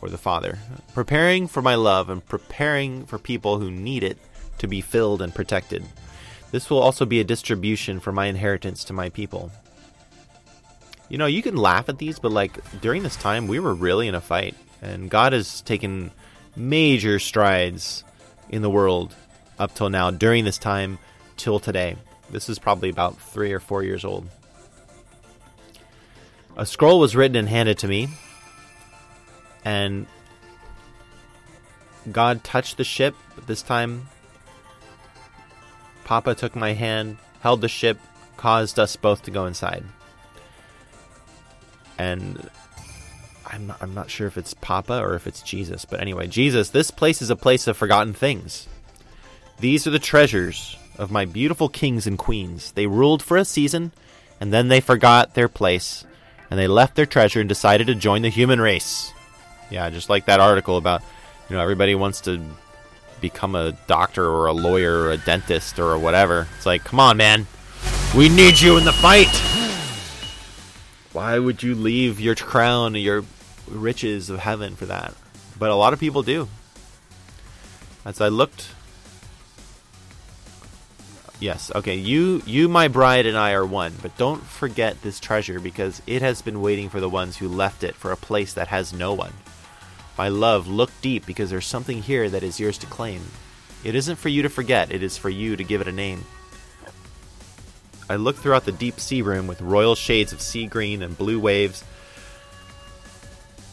Or 0.03 0.11
the 0.11 0.19
Father. 0.19 0.59
Preparing 0.93 1.49
for 1.49 1.63
my 1.63 1.75
love 1.75 2.11
and 2.11 2.25
preparing 2.25 3.07
for 3.07 3.19
people 3.19 3.59
who 3.59 3.71
need 3.71 4.05
it 4.05 4.19
to 4.59 4.67
be 4.67 4.83
filled 4.83 5.23
and 5.23 5.35
protected. 5.35 5.85
This 6.57 6.71
will 6.71 6.81
also 6.81 7.05
be 7.05 7.21
a 7.21 7.25
distribution 7.25 8.01
for 8.01 8.13
my 8.13 8.29
inheritance 8.29 8.85
to 8.85 8.95
my 8.95 9.11
people. 9.11 9.53
You 11.11 11.19
know, 11.19 11.27
you 11.27 11.43
can 11.43 11.55
laugh 11.55 11.91
at 11.91 11.99
these, 11.99 12.19
but 12.19 12.33
like 12.33 12.81
during 12.81 13.03
this 13.03 13.17
time, 13.17 13.47
we 13.47 13.61
were 13.61 13.75
really 13.75 14.09
in 14.09 14.15
a 14.15 14.23
fight, 14.23 14.55
and 14.81 15.11
God 15.11 15.35
has 15.35 15.61
taken 15.61 16.13
major 16.57 17.19
strides 17.19 18.05
in 18.49 18.63
the 18.63 18.71
world 18.71 19.15
up 19.59 19.75
till 19.75 19.91
now 19.91 20.11
during 20.11 20.47
this 20.47 20.57
time 20.57 20.99
till 21.37 21.61
today. 21.61 21.95
This 22.31 22.49
is 22.49 22.59
probably 22.59 22.89
about 22.89 23.21
three 23.21 23.53
or 23.53 23.61
four 23.61 23.83
years 23.83 24.03
old. 24.03 24.27
A 26.57 26.65
scroll 26.65 26.99
was 26.99 27.15
written 27.15 27.37
and 27.37 27.51
handed 27.51 27.77
to 27.81 27.87
me, 27.87 28.09
and 29.63 30.07
God 32.11 32.43
touched 32.45 32.79
the 32.79 32.85
ship. 32.85 33.15
But 33.35 33.47
this 33.47 33.61
time, 33.61 34.09
Papa 36.07 36.37
took 36.37 36.55
my 36.55 36.73
hand, 36.73 37.17
held 37.41 37.61
the 37.61 37.69
ship, 37.69 37.99
caused 38.37 38.79
us 38.79 38.95
both 38.95 39.25
to 39.25 39.33
go 39.33 39.47
inside. 39.47 39.83
And 41.99 42.49
I'm 43.45 43.67
not, 43.67 43.83
I'm 43.83 43.93
not 43.93 44.09
sure 44.09 44.29
if 44.29 44.39
it's 44.39 44.55
Papa 44.55 45.01
or 45.01 45.17
if 45.17 45.27
it's 45.27 45.43
Jesus, 45.43 45.85
but 45.85 46.01
anyway, 46.01 46.29
Jesus, 46.29 46.71
this 46.71 46.93
place 46.93 47.21
is 47.21 47.29
a 47.29 47.35
place 47.35 47.67
of 47.67 47.77
forgotten 47.77 48.15
things. 48.15 48.69
These 49.59 49.89
are 49.89 49.91
the 49.91 49.99
treasures 49.99 50.77
of 50.97 51.11
my 51.11 51.25
beautiful 51.25 51.69
kings 51.69 52.07
and 52.07 52.17
queens. 52.17 52.71
They 52.71 52.87
ruled 52.87 53.21
for 53.21 53.37
a 53.37 53.45
season, 53.45 53.91
and 54.41 54.53
then 54.53 54.69
they 54.69 54.81
forgot 54.81 55.35
their 55.35 55.49
place, 55.49 56.05
and 56.53 56.61
they 56.61 56.69
left 56.69 56.95
their 56.95 57.05
treasure 57.05 57.41
and 57.41 57.49
decided 57.49 57.89
to 57.89 57.97
join 57.97 58.23
the 58.23 58.29
human 58.29 58.61
race. 58.61 59.13
Yeah, 59.73 59.91
just 59.91 60.09
like 60.09 60.27
that 60.27 60.39
article 60.39 60.77
about, 60.77 61.03
you 61.51 61.57
know, 61.57 61.63
everybody 61.63 61.97
wants 61.97 62.21
to 62.23 62.41
become 63.21 63.55
a 63.55 63.73
doctor 63.87 64.25
or 64.25 64.47
a 64.47 64.53
lawyer 64.53 65.03
or 65.03 65.11
a 65.13 65.17
dentist 65.17 65.79
or 65.79 65.99
whatever. 65.99 66.47
It's 66.57 66.67
like, 66.67 66.85
come 66.85 67.01
on, 67.01 67.17
man. 67.17 67.47
We 68.17 68.29
need 68.29 68.61
you 68.61 68.77
in 68.77 68.85
the 68.85 68.93
fight. 68.93 69.35
Why 71.13 71.39
would 71.39 71.63
you 71.63 71.75
leave 71.75 72.21
your 72.21 72.35
crown, 72.35 72.95
your 72.95 73.25
riches 73.69 74.31
of 74.31 74.41
heaven 74.41 74.77
for 74.77 74.87
that? 74.87 75.15
But 75.59 75.71
a 75.71 75.75
lot 75.75 75.93
of 75.93 76.01
people 76.01 76.23
do. 76.23 76.49
As 78.05 78.21
I 78.21 78.29
looked 78.29 78.69
Yes, 81.39 81.71
okay. 81.75 81.97
You 81.97 82.43
you 82.47 82.69
my 82.69 82.89
bride 82.89 83.27
and 83.27 83.37
I 83.37 83.53
are 83.53 83.67
one, 83.67 83.93
but 84.01 84.17
don't 84.17 84.43
forget 84.43 85.03
this 85.03 85.21
treasure 85.21 85.61
because 85.61 86.01
it 86.07 86.23
has 86.23 86.41
been 86.41 86.63
waiting 86.63 86.89
for 86.89 86.99
the 86.99 87.11
ones 87.11 87.37
who 87.37 87.49
left 87.49 87.85
it 87.85 87.95
for 87.95 88.11
a 88.11 88.17
place 88.17 88.55
that 88.55 88.69
has 88.69 88.93
no 88.93 89.13
one. 89.13 89.35
My 90.19 90.29
love, 90.29 90.67
look 90.67 90.91
deep 91.03 91.27
because 91.27 91.51
there's 91.51 91.67
something 91.67 92.03
here 92.03 92.31
that 92.31 92.43
is 92.43 92.59
yours 92.59 92.79
to 92.79 92.87
claim. 92.87 93.23
It 93.85 93.95
isn't 93.95 94.17
for 94.17 94.29
you 94.29 94.43
to 94.43 94.49
forget, 94.49 94.91
it 94.91 95.03
is 95.03 95.17
for 95.17 95.29
you 95.29 95.57
to 95.57 95.65
give 95.65 95.81
it 95.81 95.89
a 95.89 95.93
name. 95.93 96.25
I 98.09 98.17
looked 98.17 98.39
throughout 98.39 98.65
the 98.65 98.73
deep 98.73 99.01
sea 99.01 99.21
room 99.21 99.47
with 99.47 99.61
royal 99.61 99.95
shades 99.95 100.33
of 100.33 100.41
sea 100.41 100.67
green 100.67 101.03
and 101.03 101.19
blue 101.19 101.41
waves. 101.41 101.85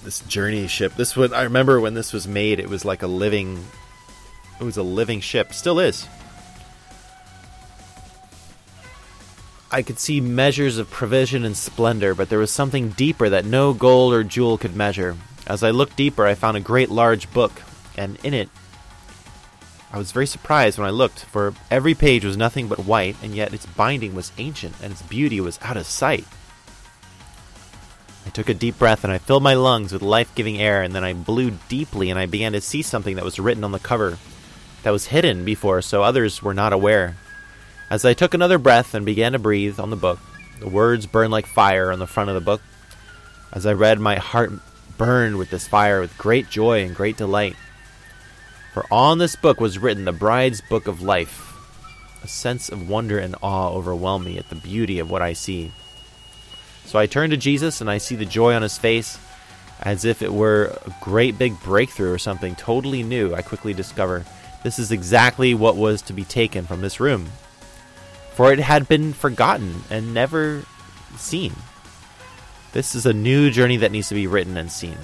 This 0.03 0.19
journey 0.21 0.67
ship. 0.67 0.95
This 0.95 1.15
one 1.15 1.33
I 1.33 1.43
remember 1.43 1.79
when 1.79 1.93
this 1.93 2.11
was 2.11 2.27
made. 2.27 2.59
It 2.59 2.69
was 2.69 2.83
like 2.83 3.03
a 3.03 3.07
living. 3.07 3.63
It 4.59 4.63
was 4.63 4.77
a 4.77 4.83
living 4.83 5.21
ship. 5.21 5.53
Still 5.53 5.79
is. 5.79 6.07
I 9.71 9.81
could 9.81 9.97
see 9.97 10.19
measures 10.19 10.77
of 10.77 10.89
provision 10.91 11.45
and 11.45 11.55
splendor, 11.55 12.13
but 12.13 12.29
there 12.29 12.37
was 12.37 12.51
something 12.51 12.89
deeper 12.89 13.29
that 13.29 13.45
no 13.45 13.73
gold 13.73 14.13
or 14.13 14.23
jewel 14.23 14.57
could 14.57 14.75
measure. 14.75 15.15
As 15.45 15.63
I 15.63 15.71
looked 15.71 15.97
deeper, 15.97 16.25
I 16.25 16.35
found 16.35 16.57
a 16.57 16.61
great 16.61 16.89
large 16.89 17.31
book, 17.33 17.61
and 17.97 18.17
in 18.23 18.33
it, 18.33 18.49
I 19.91 19.97
was 19.97 20.11
very 20.11 20.25
surprised 20.25 20.77
when 20.77 20.87
I 20.87 20.91
looked, 20.91 21.25
for 21.25 21.53
every 21.69 21.93
page 21.93 22.25
was 22.25 22.37
nothing 22.37 22.67
but 22.67 22.79
white, 22.79 23.15
and 23.21 23.35
yet 23.35 23.53
its 23.53 23.65
binding 23.65 24.15
was 24.15 24.31
ancient, 24.37 24.75
and 24.81 24.91
its 24.91 25.01
beauty 25.03 25.39
was 25.39 25.59
out 25.61 25.77
of 25.77 25.85
sight. 25.85 26.25
I 28.25 28.29
took 28.29 28.47
a 28.47 28.53
deep 28.53 28.79
breath, 28.79 29.03
and 29.03 29.11
I 29.11 29.17
filled 29.17 29.43
my 29.43 29.53
lungs 29.53 29.91
with 29.91 30.01
life 30.01 30.33
giving 30.33 30.59
air, 30.59 30.81
and 30.81 30.95
then 30.95 31.03
I 31.03 31.13
blew 31.13 31.51
deeply, 31.67 32.09
and 32.09 32.17
I 32.17 32.25
began 32.25 32.53
to 32.53 32.61
see 32.61 32.81
something 32.81 33.15
that 33.15 33.25
was 33.25 33.37
written 33.37 33.63
on 33.63 33.73
the 33.73 33.79
cover 33.79 34.17
that 34.83 34.91
was 34.91 35.07
hidden 35.07 35.45
before, 35.45 35.81
so 35.81 36.03
others 36.03 36.41
were 36.41 36.53
not 36.53 36.73
aware. 36.73 37.17
As 37.89 38.05
I 38.05 38.13
took 38.13 38.33
another 38.33 38.57
breath 38.57 38.93
and 38.95 39.05
began 39.05 39.33
to 39.33 39.39
breathe 39.39 39.79
on 39.79 39.89
the 39.89 39.95
book, 39.95 40.19
the 40.59 40.69
words 40.69 41.05
burned 41.05 41.31
like 41.31 41.45
fire 41.45 41.91
on 41.91 41.99
the 41.99 42.07
front 42.07 42.29
of 42.29 42.35
the 42.35 42.41
book. 42.41 42.61
As 43.51 43.65
I 43.65 43.73
read, 43.73 43.99
my 43.99 44.15
heart 44.15 44.51
burned 44.97 45.37
with 45.37 45.49
this 45.49 45.67
fire 45.67 46.01
with 46.01 46.17
great 46.17 46.49
joy 46.49 46.83
and 46.83 46.95
great 46.95 47.17
delight. 47.17 47.55
For 48.73 48.85
on 48.91 49.17
this 49.17 49.35
book 49.35 49.59
was 49.59 49.79
written 49.79 50.05
the 50.05 50.11
bride's 50.11 50.61
book 50.61 50.87
of 50.87 51.01
life. 51.01 51.51
A 52.23 52.27
sense 52.27 52.69
of 52.69 52.89
wonder 52.89 53.19
and 53.19 53.35
awe 53.41 53.69
overwhelmed 53.69 54.25
me 54.25 54.37
at 54.37 54.49
the 54.49 54.55
beauty 54.55 54.99
of 54.99 55.11
what 55.11 55.21
I 55.21 55.33
see. 55.33 55.71
So 56.85 56.97
I 56.97 57.05
turn 57.05 57.29
to 57.31 57.37
Jesus 57.37 57.81
and 57.81 57.89
I 57.89 57.97
see 57.97 58.15
the 58.15 58.25
joy 58.25 58.53
on 58.53 58.61
his 58.61 58.77
face, 58.77 59.17
as 59.81 60.05
if 60.05 60.21
it 60.21 60.33
were 60.33 60.77
a 60.85 60.95
great 61.01 61.37
big 61.37 61.59
breakthrough 61.61 62.11
or 62.11 62.17
something 62.17 62.55
totally 62.55 63.03
new. 63.03 63.33
I 63.33 63.41
quickly 63.41 63.73
discover 63.73 64.25
this 64.63 64.79
is 64.79 64.91
exactly 64.91 65.53
what 65.53 65.75
was 65.75 66.01
to 66.03 66.13
be 66.13 66.23
taken 66.23 66.65
from 66.65 66.81
this 66.81 66.99
room 66.99 67.27
for 68.33 68.51
it 68.51 68.59
had 68.59 68.87
been 68.87 69.13
forgotten 69.13 69.83
and 69.89 70.13
never 70.13 70.63
seen. 71.17 71.53
This 72.74 72.95
is 72.95 73.05
a 73.05 73.13
new 73.13 73.49
journey 73.49 73.78
that 73.78 73.91
needs 73.91 74.09
to 74.09 74.15
be 74.15 74.28
written 74.28 74.57
and 74.57 74.71
seen. 74.71 74.97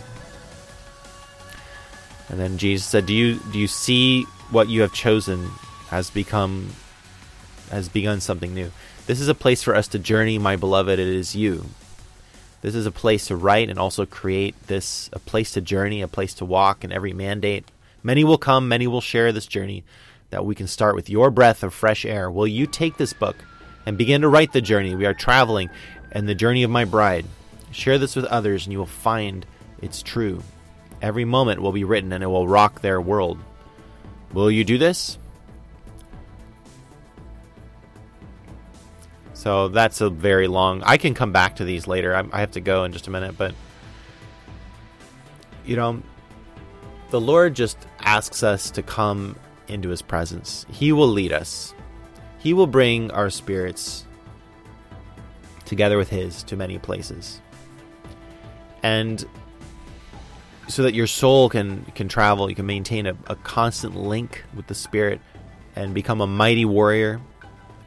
And 2.28 2.39
then 2.39 2.57
Jesus 2.57 2.88
said, 2.88 3.05
"Do 3.05 3.13
you 3.13 3.39
do 3.51 3.59
you 3.59 3.67
see 3.67 4.24
what 4.51 4.70
you 4.70 4.82
have 4.82 4.93
chosen 4.93 5.51
has 5.89 6.09
become 6.09 6.72
has 7.72 7.88
begun 7.89 8.22
something 8.22 8.53
new? 8.53 8.72
This 9.07 9.22
is 9.22 9.28
a 9.28 9.36
place 9.36 9.63
for 9.63 9.76
us 9.76 9.88
to 9.89 9.99
journey, 9.99 10.38
my 10.38 10.55
beloved. 10.55 10.99
It 10.99 11.07
is 11.07 11.36
you. 11.36 11.70
This 12.61 12.76
is 12.76 12.86
a 12.86 12.91
place 12.91 13.28
to 13.28 13.36
write 13.36 13.70
and 13.70 13.80
also 13.80 14.05
create 14.05 14.55
this 14.67 15.09
a 15.13 15.20
place 15.20 15.51
to 15.53 15.61
journey, 15.61 16.01
a 16.01 16.07
place 16.07 16.34
to 16.36 16.45
walk 16.45 16.84
in 16.84 16.91
every 16.91 17.13
mandate. 17.13 17.65
Many 18.03 18.24
will 18.24 18.38
come, 18.38 18.67
many 18.67 18.88
will 18.88 19.01
share 19.01 19.32
this 19.32 19.45
journey." 19.45 19.84
that 20.32 20.45
we 20.45 20.55
can 20.55 20.67
start 20.67 20.95
with 20.95 21.09
your 21.09 21.32
breath 21.32 21.63
of 21.63 21.74
fresh 21.74 22.05
air. 22.05 22.30
Will 22.30 22.47
you 22.47 22.67
take 22.67 22.97
this 22.97 23.13
book 23.13 23.36
and 23.86 23.97
begin 23.97 24.22
to 24.22 24.30
write 24.30 24.53
the 24.53 24.61
journey 24.61 24.95
we 24.95 25.05
are 25.05 25.13
traveling 25.13 25.70
and 26.11 26.28
the 26.28 26.36
journey 26.36 26.63
of 26.63 26.70
my 26.70 26.86
bride? 26.86 27.26
Share 27.72 27.97
this 27.97 28.15
with 28.15 28.26
others, 28.26 28.65
and 28.65 28.74
you 28.74 28.80
will 28.80 28.86
find 28.86 29.45
it's 29.82 30.01
true. 30.01 30.41
Every 31.01 31.26
moment 31.26 31.61
will 31.61 31.72
be 31.72 31.84
written, 31.84 32.11
and 32.11 32.24
it 32.24 32.28
will 32.28 32.47
rock 32.47 32.82
their 32.82 32.99
world. 32.99 33.39
Will 34.34 34.51
you 34.51 34.63
do 34.63 34.78
this? 34.78 35.17
So 39.34 39.70
that's 39.70 40.01
a 40.01 40.09
very 40.09 40.47
long. 40.47 40.84
I 40.84 40.97
can 40.97 41.13
come 41.13 41.32
back 41.32 41.55
to 41.57 41.63
these 41.63 41.88
later. 41.88 42.13
I, 42.13 42.26
I 42.34 42.41
have 42.41 42.51
to 42.51 42.59
go 42.59 42.84
in 42.84 42.91
just 42.91 43.07
a 43.07 43.11
minute, 43.11 43.38
but 43.38 43.55
you 45.65 45.78
know, 45.78 46.01
the 47.09 47.22
Lord 47.22 47.53
just 47.53 47.78
asks 47.99 48.43
us 48.43 48.70
to 48.72 48.84
come 48.84 49.38
into 49.70 49.89
his 49.89 50.01
presence. 50.01 50.65
He 50.70 50.91
will 50.91 51.07
lead 51.07 51.32
us. 51.32 51.74
He 52.39 52.53
will 52.53 52.67
bring 52.67 53.11
our 53.11 53.30
spirits 53.30 54.05
together 55.65 55.97
with 55.97 56.09
his 56.09 56.43
to 56.43 56.57
many 56.57 56.78
places. 56.78 57.41
And 58.84 59.25
so 60.67 60.84
that 60.84 60.93
your 60.93 61.07
soul 61.07 61.49
can 61.49 61.84
can 61.95 62.07
travel, 62.07 62.49
you 62.49 62.55
can 62.55 62.65
maintain 62.65 63.07
a, 63.07 63.15
a 63.27 63.36
constant 63.36 63.95
link 63.95 64.43
with 64.55 64.67
the 64.67 64.75
spirit 64.75 65.19
and 65.75 65.93
become 65.93 66.21
a 66.21 66.27
mighty 66.27 66.65
warrior 66.65 67.19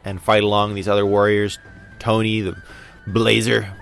and 0.05 0.20
fight 0.20 0.43
along 0.43 0.74
these 0.74 0.88
other 0.88 1.07
warriors, 1.07 1.59
Tony 1.99 2.40
the 2.40 2.61
Blazer. 3.07 3.72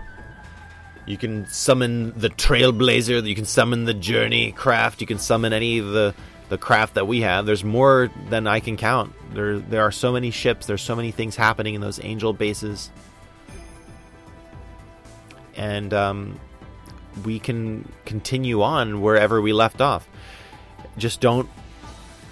You 1.07 1.17
can 1.17 1.47
summon 1.49 2.17
the 2.19 2.29
Trailblazer, 2.29 3.27
you 3.27 3.35
can 3.35 3.47
summon 3.47 3.85
the 3.85 3.95
Journey 3.95 4.53
craft, 4.53 5.01
you 5.01 5.07
can 5.07 5.19
summon 5.19 5.53
any 5.53 5.79
of 5.79 5.89
the 5.89 6.15
the 6.51 6.59
craft 6.59 6.95
that 6.95 7.07
we 7.07 7.23
have. 7.23 7.47
There's 7.47 7.65
more 7.65 8.11
than 8.29 8.47
I 8.47 8.61
can 8.61 8.77
count. 8.77 9.13
There 9.33 9.59
there 9.59 9.83
are 9.83 9.93
so 9.93 10.13
many 10.13 10.31
ships. 10.31 10.67
There's 10.67 10.83
so 10.83 10.95
many 10.95 11.11
things 11.11 11.37
happening 11.37 11.75
in 11.75 11.81
those 11.81 12.03
angel 12.03 12.33
bases, 12.33 12.91
and 15.57 15.95
um, 15.95 16.41
we 17.25 17.39
can 17.39 17.91
continue 18.05 18.63
on 18.63 19.01
wherever 19.01 19.41
we 19.41 19.53
left 19.53 19.81
off. 19.81 20.09
Just 20.99 21.21
don't 21.21 21.49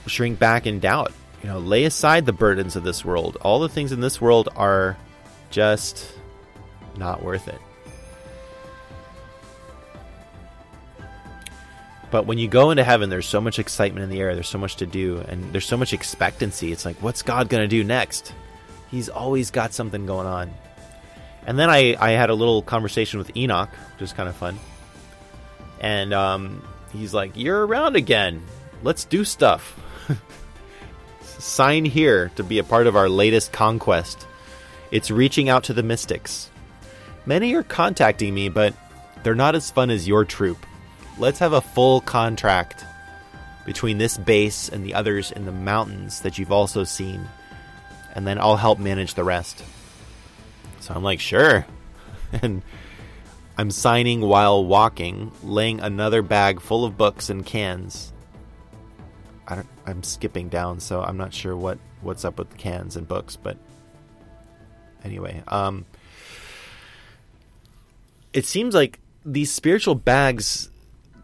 shrink 0.07 0.39
back 0.39 0.67
in 0.67 0.81
doubt. 0.81 1.13
You 1.43 1.49
know, 1.49 1.59
lay 1.59 1.85
aside 1.85 2.27
the 2.27 2.33
burdens 2.33 2.77
of 2.77 2.83
this 2.83 3.05
world. 3.05 3.37
All 3.43 3.61
the 3.61 3.69
things 3.69 3.93
in 3.93 4.01
this 4.01 4.21
world 4.21 4.49
are 4.57 4.97
just 5.51 6.13
not 6.97 7.23
worth 7.23 7.49
it. 7.49 7.61
But 12.11 12.27
when 12.27 12.39
you 12.39 12.49
go 12.49 12.71
into 12.71 12.85
heaven, 12.85 13.11
there's 13.11 13.27
so 13.27 13.41
much 13.41 13.59
excitement 13.59 14.03
in 14.05 14.11
the 14.11 14.21
air. 14.21 14.35
There's 14.35 14.49
so 14.49 14.59
much 14.59 14.77
to 14.77 14.87
do, 14.87 15.19
and 15.29 15.53
there's 15.53 15.67
so 15.67 15.77
much 15.77 15.93
expectancy. 15.93 16.73
It's 16.73 16.85
like, 16.85 16.97
what's 17.03 17.23
God 17.23 17.49
going 17.49 17.63
to 17.63 17.69
do 17.69 17.85
next? 17.85 18.33
He's 18.91 19.11
always 19.11 19.51
got 19.51 19.75
something 19.75 20.07
going 20.07 20.27
on. 20.27 20.51
And 21.47 21.59
then 21.59 21.69
I, 21.71 21.97
I 22.01 22.13
had 22.13 22.31
a 22.31 22.35
little 22.35 22.63
conversation 22.63 23.19
with 23.19 23.37
Enoch, 23.37 23.71
which 23.93 24.01
was 24.01 24.13
kind 24.13 24.29
of 24.29 24.37
fun. 24.37 24.59
And 25.81 26.13
um, 26.13 26.63
he's 26.93 27.15
like, 27.15 27.33
You're 27.35 27.67
around 27.67 27.97
again. 27.97 28.43
Let's 28.83 29.05
do 29.05 29.25
stuff. 29.25 29.79
Sign 31.23 31.85
here 31.85 32.31
to 32.37 32.45
be 32.45 32.59
a 32.59 32.65
part 32.65 32.87
of 32.87 32.97
our 32.97 33.09
latest 33.09 33.53
conquest. 33.53 34.27
It's 34.91 35.11
reaching 35.11 35.49
out 35.49 35.65
to 35.65 35.73
the 35.75 35.83
mystics. 35.83 36.51
Many 37.27 37.55
are 37.55 37.63
contacting 37.63 38.35
me, 38.35 38.49
but 38.49 38.75
they're 39.23 39.35
not 39.35 39.55
as 39.55 39.71
fun 39.71 39.91
as 39.91 40.09
your 40.09 40.25
troop 40.25 40.65
let's 41.19 41.41
have 41.41 41.53
a 41.53 41.61
full 41.61 42.01
contract 42.01 42.85
between 43.67 43.99
this 43.99 44.17
base 44.17 44.69
and 44.69 44.85
the 44.85 44.95
others 44.95 45.33
in 45.33 45.45
the 45.45 45.53
mountains 45.53 46.21
that 46.21 46.39
you've 46.39 46.53
also 46.53 46.85
seen, 46.85 47.29
and 48.15 48.27
then 48.27 48.39
I'll 48.39 48.57
help 48.57 48.79
manage 48.79 49.15
the 49.15 49.25
rest. 49.25 49.63
So 50.81 50.95
I'm 50.95 51.03
like, 51.03 51.21
sure. 51.21 51.67
and 52.43 52.63
I'm 53.59 53.73
signing 53.73 54.21
while 54.21 54.65
walking, 54.65 55.33
laying 55.43 55.81
another 55.81 56.23
bag 56.23 56.61
full 56.61 56.85
of 56.85 56.97
books 56.97 57.29
and 57.29 57.45
cans. 57.45 58.13
I 59.49 59.65
am 59.85 60.05
skipping 60.05 60.49
down, 60.49 60.79
so 60.79 61.03
I'm 61.03 61.17
not 61.17 61.35
sure 61.35 61.57
what, 61.57 61.79
what's 62.01 62.25
up 62.25 62.39
with 62.39 62.51
the 62.51 62.57
cans 62.57 62.95
and 62.95 63.09
books, 63.09 63.35
but 63.35 63.59
anyway, 65.03 65.43
um, 65.49 65.87
it 68.33 68.47
seems 68.47 68.77
like 68.77 69.01
these 69.25 69.51
spiritual 69.51 69.97
bags 69.97 70.71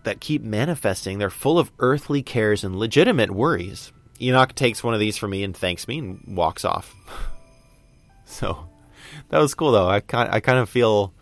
that 0.03 0.21
keep 0.21 0.43
manifesting. 0.43 1.19
They're 1.19 1.31
full 1.31 1.59
of 1.59 1.71
earthly 1.79 2.23
cares 2.23 2.65
and 2.65 2.77
legitimate 2.77 3.31
worries. 3.31 3.93
Enoch 4.21 4.57
takes 4.57 4.83
one 4.83 4.93
of 4.93 5.01
these 5.01 5.17
from 5.17 5.31
me 5.31 5.45
and 5.45 5.57
thanks 5.57 5.87
me 5.87 5.99
and 5.99 6.37
walks 6.37 6.65
off. 6.65 6.95
so 8.25 8.69
that 9.29 9.39
was 9.39 9.55
cool 9.55 9.71
though. 9.71 9.89
I 9.89 10.03
I 10.13 10.41
kind 10.41 10.59
of 10.59 10.69
feel 10.69 11.13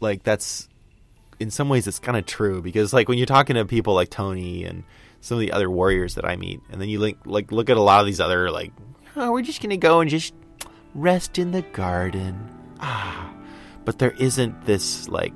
like 0.00 0.22
that's 0.22 0.68
in 1.40 1.50
some 1.50 1.68
ways 1.68 1.86
it's 1.86 1.98
kind 1.98 2.16
of 2.16 2.26
true 2.26 2.60
because 2.60 2.92
like 2.92 3.08
when 3.08 3.18
you're 3.18 3.26
talking 3.26 3.56
to 3.56 3.64
people 3.64 3.94
like 3.94 4.10
Tony 4.10 4.64
and 4.64 4.84
some 5.20 5.36
of 5.36 5.40
the 5.40 5.52
other 5.52 5.70
warriors 5.70 6.14
that 6.14 6.24
I 6.24 6.36
meet, 6.36 6.60
and 6.70 6.80
then 6.80 6.88
you 6.88 6.98
like 6.98 7.18
like 7.24 7.52
look 7.52 7.70
at 7.70 7.76
a 7.76 7.82
lot 7.82 8.00
of 8.00 8.06
these 8.06 8.20
other 8.20 8.50
like, 8.50 8.72
oh, 9.16 9.32
we're 9.32 9.42
just 9.42 9.62
gonna 9.62 9.76
go 9.76 10.00
and 10.00 10.10
just 10.10 10.34
rest 10.94 11.38
in 11.38 11.50
the 11.50 11.62
garden. 11.62 12.48
Ah, 12.80 13.32
but 13.84 13.98
there 13.98 14.12
isn't 14.12 14.64
this 14.64 15.08
like 15.08 15.32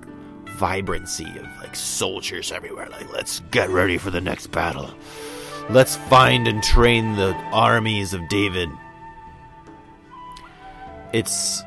vibrancy 0.47 1.27
of 1.39 1.47
like 1.59 1.75
soldiers 1.75 2.53
everywhere. 2.53 2.89
Like, 2.89 3.13
let's 3.13 3.41
get 3.51 3.69
ready 3.71 3.99
for 3.99 4.11
the 4.11 4.21
next 4.21 4.49
battle. 4.49 4.91
Let's 5.71 5.97
find 5.97 6.47
and 6.47 6.63
train 6.63 7.17
the 7.17 7.35
armies 7.53 8.15
of 8.15 8.29
David. 8.29 8.69
It's 11.13 11.63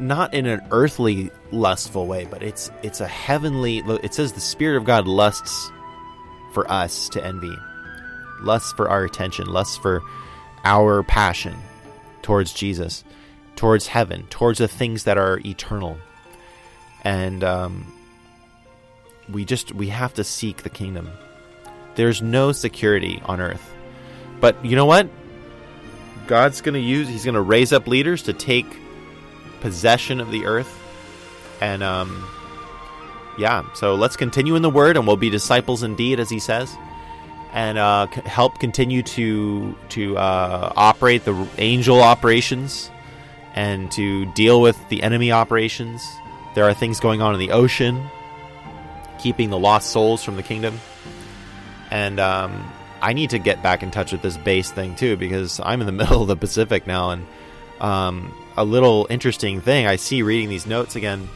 not 0.00 0.34
in 0.34 0.46
an 0.46 0.60
earthly 0.70 1.30
lustful 1.52 2.06
way, 2.06 2.24
but 2.24 2.42
it's 2.42 2.70
it's 2.82 3.00
a 3.00 3.06
heavenly. 3.06 3.78
It 3.78 4.14
says 4.14 4.32
the 4.32 4.40
Spirit 4.40 4.76
of 4.76 4.84
God 4.84 5.06
lusts 5.06 5.70
for 6.52 6.70
us 6.70 7.08
to 7.10 7.24
envy, 7.24 7.54
lusts 8.40 8.72
for 8.72 8.88
our 8.88 9.04
attention, 9.04 9.46
lusts 9.46 9.76
for 9.76 10.02
our 10.64 11.02
passion 11.02 11.56
towards 12.22 12.52
Jesus 12.52 13.04
towards 13.60 13.86
heaven, 13.86 14.26
towards 14.30 14.58
the 14.58 14.66
things 14.66 15.04
that 15.04 15.18
are 15.18 15.38
eternal. 15.44 15.98
And 17.04 17.44
um, 17.44 17.92
we 19.30 19.44
just 19.44 19.70
we 19.74 19.88
have 19.88 20.14
to 20.14 20.24
seek 20.24 20.62
the 20.62 20.70
kingdom. 20.70 21.10
There's 21.94 22.22
no 22.22 22.52
security 22.52 23.20
on 23.26 23.38
earth. 23.38 23.74
But 24.40 24.64
you 24.64 24.76
know 24.76 24.86
what? 24.86 25.10
God's 26.26 26.62
going 26.62 26.72
to 26.72 26.80
use 26.80 27.06
he's 27.06 27.24
going 27.24 27.34
to 27.34 27.42
raise 27.42 27.70
up 27.74 27.86
leaders 27.86 28.22
to 28.22 28.32
take 28.32 28.66
possession 29.60 30.20
of 30.20 30.30
the 30.30 30.46
earth. 30.46 30.78
And 31.60 31.82
um 31.82 32.26
yeah, 33.40 33.72
so 33.72 33.94
let's 33.94 34.16
continue 34.16 34.54
in 34.54 34.62
the 34.62 34.70
word 34.70 34.96
and 34.96 35.06
we'll 35.06 35.16
be 35.16 35.30
disciples 35.30 35.82
indeed 35.82 36.20
as 36.20 36.28
he 36.28 36.38
says. 36.38 36.76
And 37.52 37.78
uh, 37.78 38.06
c- 38.14 38.20
help 38.26 38.60
continue 38.60 39.02
to 39.02 39.74
to 39.90 40.16
uh, 40.16 40.72
operate 40.76 41.24
the 41.24 41.48
angel 41.58 42.00
operations 42.00 42.90
and 43.54 43.90
to 43.92 44.26
deal 44.34 44.60
with 44.60 44.76
the 44.88 45.02
enemy 45.02 45.32
operations. 45.32 46.06
There 46.54 46.64
are 46.64 46.74
things 46.74 47.00
going 47.00 47.22
on 47.22 47.34
in 47.34 47.40
the 47.40 47.50
ocean, 47.50 48.08
keeping 49.18 49.50
the 49.50 49.58
lost 49.58 49.90
souls 49.90 50.22
from 50.22 50.36
the 50.36 50.42
kingdom. 50.42 50.78
And 51.90 52.20
um, 52.20 52.70
I 53.02 53.14
need 53.14 53.30
to 53.30 53.38
get 53.38 53.62
back 53.62 53.82
in 53.82 53.90
touch 53.90 54.12
with 54.12 54.22
this 54.22 54.36
base 54.36 54.70
thing 54.70 54.94
too 54.94 55.16
because 55.16 55.60
I'm 55.64 55.80
in 55.80 55.86
the 55.86 55.92
middle 56.04 56.22
of 56.22 56.28
the 56.28 56.36
Pacific 56.36 56.86
now. 56.86 57.10
And 57.10 57.26
um, 57.80 58.34
a 58.60 58.64
little 58.64 59.06
interesting 59.08 59.62
thing 59.62 59.86
I 59.86 59.96
see 59.96 60.20
reading 60.20 60.50
these 60.50 60.66
notes 60.66 60.94
again. 60.94 61.30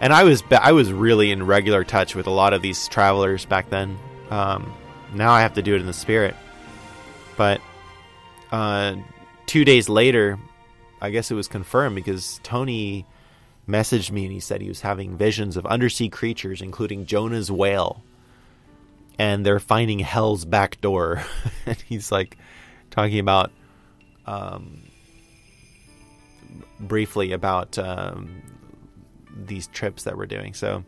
And 0.00 0.12
I 0.12 0.22
was 0.22 0.44
I 0.50 0.70
was 0.70 0.92
really 0.92 1.32
in 1.32 1.44
regular 1.44 1.82
touch 1.82 2.14
with 2.14 2.28
a 2.28 2.30
lot 2.30 2.52
of 2.52 2.62
these 2.62 2.86
travelers 2.86 3.44
back 3.44 3.70
then. 3.70 3.98
Um, 4.30 4.72
now 5.12 5.32
I 5.32 5.40
have 5.40 5.54
to 5.54 5.62
do 5.62 5.74
it 5.74 5.80
in 5.80 5.86
the 5.86 5.92
spirit. 5.92 6.36
But 7.36 7.60
uh, 8.52 8.96
two 9.46 9.64
days 9.64 9.88
later, 9.88 10.38
I 11.00 11.10
guess 11.10 11.32
it 11.32 11.34
was 11.34 11.48
confirmed 11.48 11.96
because 11.96 12.38
Tony 12.44 13.04
messaged 13.68 14.12
me 14.12 14.24
and 14.24 14.32
he 14.32 14.38
said 14.38 14.60
he 14.60 14.68
was 14.68 14.80
having 14.80 15.16
visions 15.16 15.56
of 15.56 15.66
undersea 15.66 16.08
creatures, 16.08 16.62
including 16.62 17.06
Jonah's 17.06 17.50
whale, 17.50 18.04
and 19.18 19.44
they're 19.44 19.58
finding 19.58 19.98
hell's 19.98 20.44
back 20.44 20.80
door. 20.80 21.24
and 21.66 21.80
he's 21.80 22.12
like 22.12 22.38
talking 22.90 23.18
about 23.18 23.50
um, 24.24 24.84
briefly 26.80 27.32
about 27.32 27.78
um, 27.78 28.42
these 29.34 29.66
trips 29.68 30.04
that 30.04 30.16
we're 30.16 30.26
doing. 30.26 30.54
So 30.54 30.84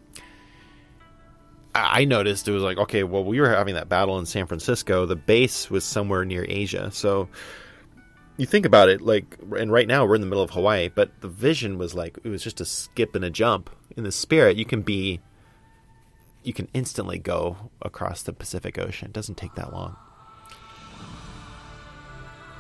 I 1.75 2.05
noticed 2.05 2.47
it 2.47 2.53
was 2.53 2.63
like, 2.63 2.79
okay, 2.79 3.03
well, 3.03 3.25
we 3.25 3.41
were 3.41 3.49
having 3.49 3.75
that 3.75 3.89
battle 3.89 4.19
in 4.19 4.27
San 4.27 4.47
Francisco. 4.47 5.07
The 5.07 5.17
base 5.17 5.71
was 5.71 5.85
somewhere 5.85 6.25
near 6.25 6.47
Asia. 6.49 6.91
So 6.93 7.29
you 8.37 8.47
think 8.47 8.67
about 8.67 8.89
it, 8.89 9.01
like, 9.01 9.39
and 9.57 9.73
right 9.73 9.87
now 9.87 10.07
we're 10.07 10.15
in 10.15 10.21
the 10.21 10.27
middle 10.27 10.43
of 10.43 10.51
Hawaii, 10.51 10.89
but 10.89 11.21
the 11.21 11.29
vision 11.29 11.79
was 11.79 11.95
like, 11.95 12.19
it 12.23 12.29
was 12.29 12.43
just 12.43 12.61
a 12.61 12.65
skip 12.65 13.15
and 13.15 13.25
a 13.25 13.31
jump. 13.31 13.71
In 13.97 14.05
the 14.05 14.13
spirit, 14.13 14.57
you 14.57 14.65
can 14.65 14.83
be, 14.83 15.21
you 16.43 16.53
can 16.53 16.69
instantly 16.75 17.19
go 17.19 17.71
across 17.81 18.23
the 18.23 18.33
Pacific 18.33 18.79
Ocean. 18.79 19.07
It 19.07 19.13
doesn't 19.13 19.37
take 19.37 19.55
that 19.55 19.73
long. 19.73 19.97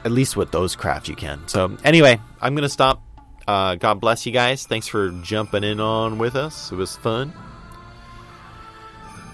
At 0.05 0.12
least 0.12 0.36
with 0.36 0.50
those 0.50 0.76
craft, 0.76 1.09
you 1.09 1.16
can. 1.16 1.46
So, 1.48 1.76
anyway, 1.82 2.20
I'm 2.40 2.55
to 2.57 2.68
stop. 2.68 3.02
Uh, 3.48 3.74
God 3.74 4.00
bless 4.00 4.26
you 4.26 4.32
guys. 4.32 4.66
Thanks 4.66 4.86
for 4.86 5.11
jumping 5.22 5.64
in 5.64 5.80
on 5.80 6.18
with 6.18 6.36
us. 6.36 6.72
It 6.72 6.76
was 6.76 6.96
fun. 6.96 7.32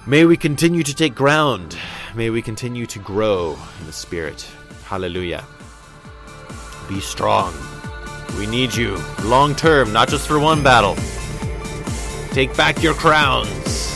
May 0.07 0.25
we 0.25 0.37
continue 0.37 0.83
to 0.83 0.95
take 0.95 1.15
ground. 1.15 1.77
May 2.15 2.31
we 2.31 2.43
continue 2.43 2.87
to 2.87 2.99
grow 2.99 3.57
in 3.81 3.87
the 3.87 3.93
spirit. 3.93 4.49
Hallelujah. 4.85 5.45
Be 6.89 7.01
strong. 7.01 7.55
We 8.39 8.47
need 8.47 8.75
you 8.75 8.99
long 9.25 9.55
term, 9.55 9.93
not 9.93 10.09
just 10.09 10.27
for 10.27 10.39
one 10.39 10.63
battle. 10.63 10.97
Take 12.33 12.57
back 12.57 12.83
your 12.83 12.95
crowns. 12.95 13.90